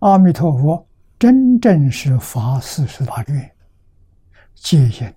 [0.01, 0.87] 阿弥陀佛
[1.19, 3.57] 真正是发四十大愿，
[4.55, 5.15] 戒引。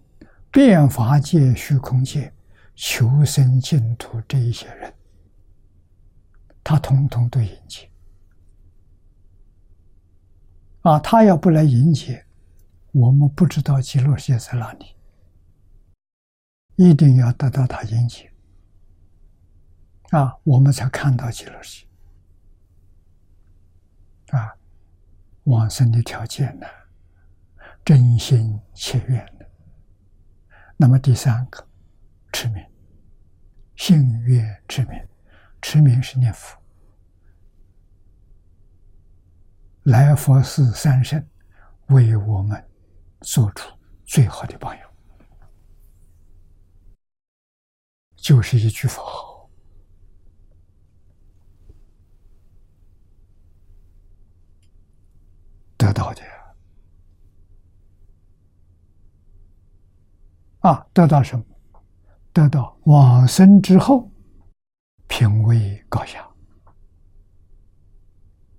[0.53, 2.33] 变法界、虚空界、
[2.75, 4.93] 求生净土这一些人，
[6.61, 7.89] 他统统都迎接。
[10.81, 12.25] 啊，他要不来迎接，
[12.91, 14.93] 我们不知道极乐世界在哪里。
[16.75, 18.29] 一定要得到他迎接，
[20.09, 21.87] 啊，我们才看到极乐世界。
[24.37, 24.53] 啊，
[25.43, 26.67] 往生的条件呢，
[27.83, 29.49] 真心切愿的。
[30.77, 31.67] 那么第三个，
[32.31, 32.63] 持名，
[33.75, 34.99] 信愿持名，
[35.61, 36.57] 持名是念佛。
[39.83, 41.27] 来佛寺三圣
[41.87, 42.63] 为我们
[43.21, 44.89] 做出最好的榜样，
[48.15, 49.30] 就是一句佛号，
[55.81, 56.21] 得到的。
[60.59, 61.43] 啊，得到什么？
[62.31, 64.07] 得到往生之后，
[65.07, 66.29] 品位高下。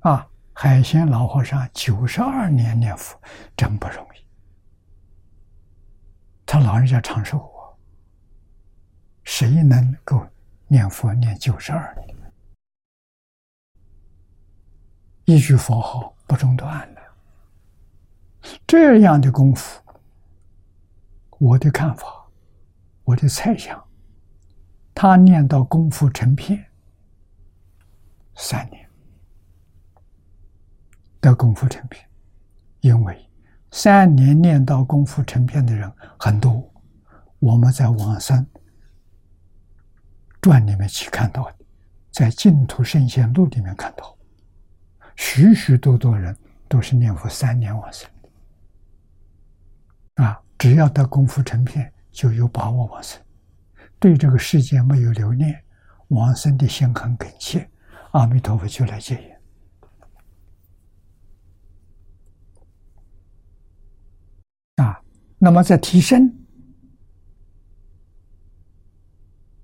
[0.00, 3.16] 啊，海鲜老和尚九十二年念佛，
[3.56, 4.26] 真不容易。
[6.44, 7.70] 他老人家长寿啊，
[9.22, 10.26] 谁能够
[10.66, 12.16] 念佛念九十二年？
[15.24, 17.01] 一句佛号不中断的，
[18.66, 19.80] 这样的功夫。
[21.38, 22.06] 我的看法，
[23.04, 23.82] 我的猜想，
[24.94, 26.64] 他念到功夫成片
[28.36, 28.88] 三年，
[31.20, 32.08] 得功夫成片，
[32.80, 33.28] 因为
[33.72, 36.72] 三年念到功夫成片的人很多，
[37.40, 38.46] 我们在网上
[40.40, 41.56] 传里面去看到的，
[42.12, 44.16] 在净土圣贤录里面看到，
[45.16, 46.36] 许许多多人
[46.68, 48.08] 都是念佛三年往生，
[50.14, 50.38] 啊。
[50.58, 53.20] 只要得功夫成片，就有把握往生。
[53.98, 55.64] 对这个世界没有留恋，
[56.06, 57.68] 往生的心很恳切，
[58.12, 59.20] 阿弥陀佛就来接
[64.76, 64.84] 引。
[64.84, 65.02] 啊，
[65.36, 66.32] 那么在提升，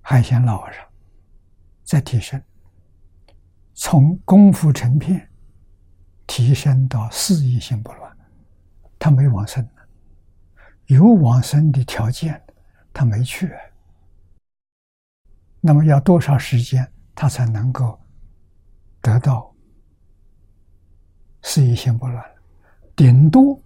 [0.00, 0.84] 海鲜老和尚
[1.84, 2.42] 在提升，
[3.72, 5.30] 从功夫成片
[6.26, 8.16] 提升到事业心不乱，
[8.98, 9.64] 他没往生
[10.88, 12.42] 有往生的条件，
[12.92, 13.50] 他没去。
[15.60, 17.98] 那么要多少时间，他才能够
[19.02, 19.54] 得到
[21.42, 22.24] 事业心不乱？
[22.96, 23.60] 顶多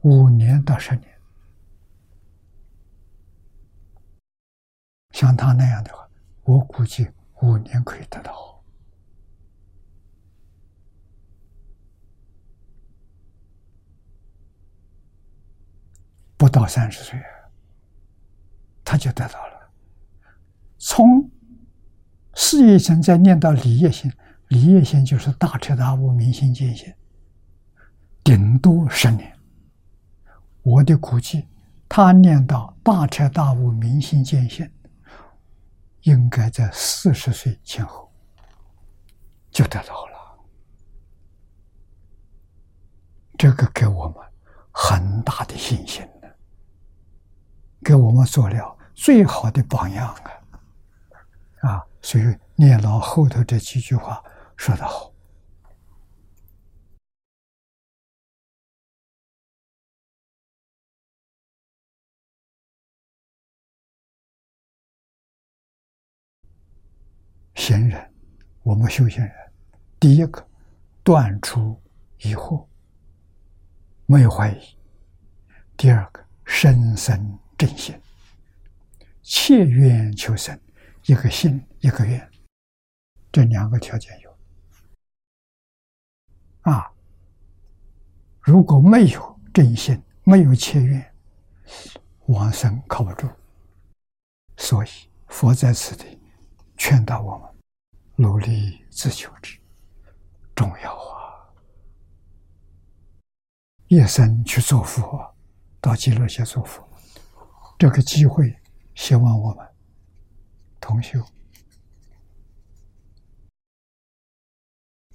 [0.00, 1.08] 五年到十年。
[5.10, 6.08] 像他那样的话，
[6.44, 7.06] 我估计
[7.42, 8.55] 五年可以得到，
[16.36, 17.18] 不到三十岁，
[18.84, 19.70] 他就得到了。
[20.78, 21.30] 从
[22.34, 24.12] 事业心再念到理业心，
[24.48, 26.92] 理业心就是大彻大悟、明心见性，
[28.22, 29.34] 顶多十年。
[30.62, 31.46] 我的估计，
[31.88, 34.70] 他念到大彻大悟、明心见性，
[36.02, 38.12] 应该在四十岁前后
[39.50, 40.16] 就得到了。
[43.38, 44.16] 这个给我们
[44.72, 46.06] 很大的信心，
[47.86, 50.12] 给我们做了最好的榜样
[51.60, 51.70] 啊！
[51.70, 52.24] 啊，所以
[52.56, 54.20] 念老后头这几句话
[54.56, 55.12] 说得好。
[67.54, 68.12] 行人，
[68.64, 69.32] 我们修行人，
[70.00, 70.44] 第一个
[71.04, 71.80] 断除
[72.18, 72.66] 疑惑，
[74.06, 74.76] 没有怀疑；
[75.76, 77.98] 第二个深深正心，
[79.22, 80.58] 切愿求生。
[81.06, 82.28] 一个心，一个愿，
[83.30, 84.36] 这两个条件有
[86.62, 86.90] 啊。
[88.40, 91.14] 如果没有真心，没有切愿，
[92.26, 93.28] 往生靠不住。
[94.56, 94.88] 所以
[95.28, 96.18] 佛在此地
[96.76, 97.48] 劝导我们：
[98.16, 99.56] 努力自求之，
[100.56, 101.38] 重要啊！
[103.86, 105.34] 一生去做佛，
[105.80, 106.88] 到极乐去做佛，
[107.78, 108.56] 这个机会，
[108.94, 109.66] 希望我们。
[110.78, 111.20] 同修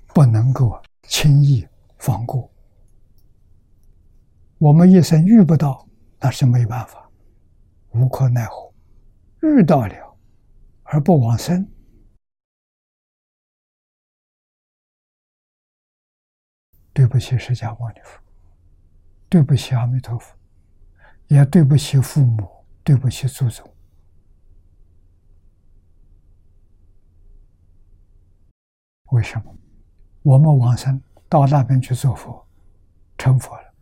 [0.07, 1.65] 不能够轻易
[1.97, 2.51] 放过。
[4.57, 5.87] 我们一生遇不到，
[6.19, 7.09] 那是没办法，
[7.91, 8.73] 无可奈何。
[9.41, 10.17] 遇到了
[10.83, 11.65] 而不往生，
[16.91, 18.21] 对不起释迦牟尼佛，
[19.29, 20.35] 对不起阿弥陀佛，
[21.31, 22.45] 也对不起父母，
[22.83, 23.65] 对不起祖宗。
[29.11, 29.55] 为什么
[30.23, 32.45] 我们往生到那边去做佛、
[33.17, 33.73] 成佛了，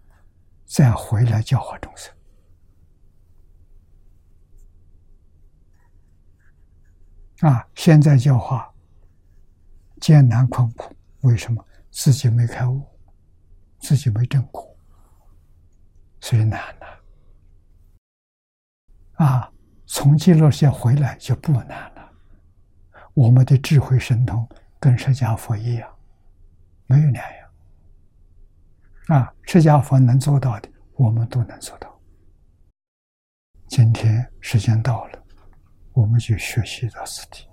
[0.63, 2.13] 再回来教化众生
[7.39, 7.67] 啊？
[7.73, 8.71] 现在教化
[9.99, 11.65] 艰难困苦，为什么？
[11.89, 12.88] 自己没开悟，
[13.80, 14.77] 自己没证果，
[16.21, 16.98] 所以难了。
[19.20, 19.50] 啊，
[19.86, 22.12] 从极乐世界回来就不难了。
[23.14, 24.46] 我们的智慧神通。
[24.82, 25.94] 跟释迦佛一样，
[26.86, 27.50] 没有两样。
[29.08, 32.00] 啊，释迦佛能做到的，我们都能做到。
[33.68, 35.22] 今天时间到了，
[35.91, 37.48] 我们就学习到此地。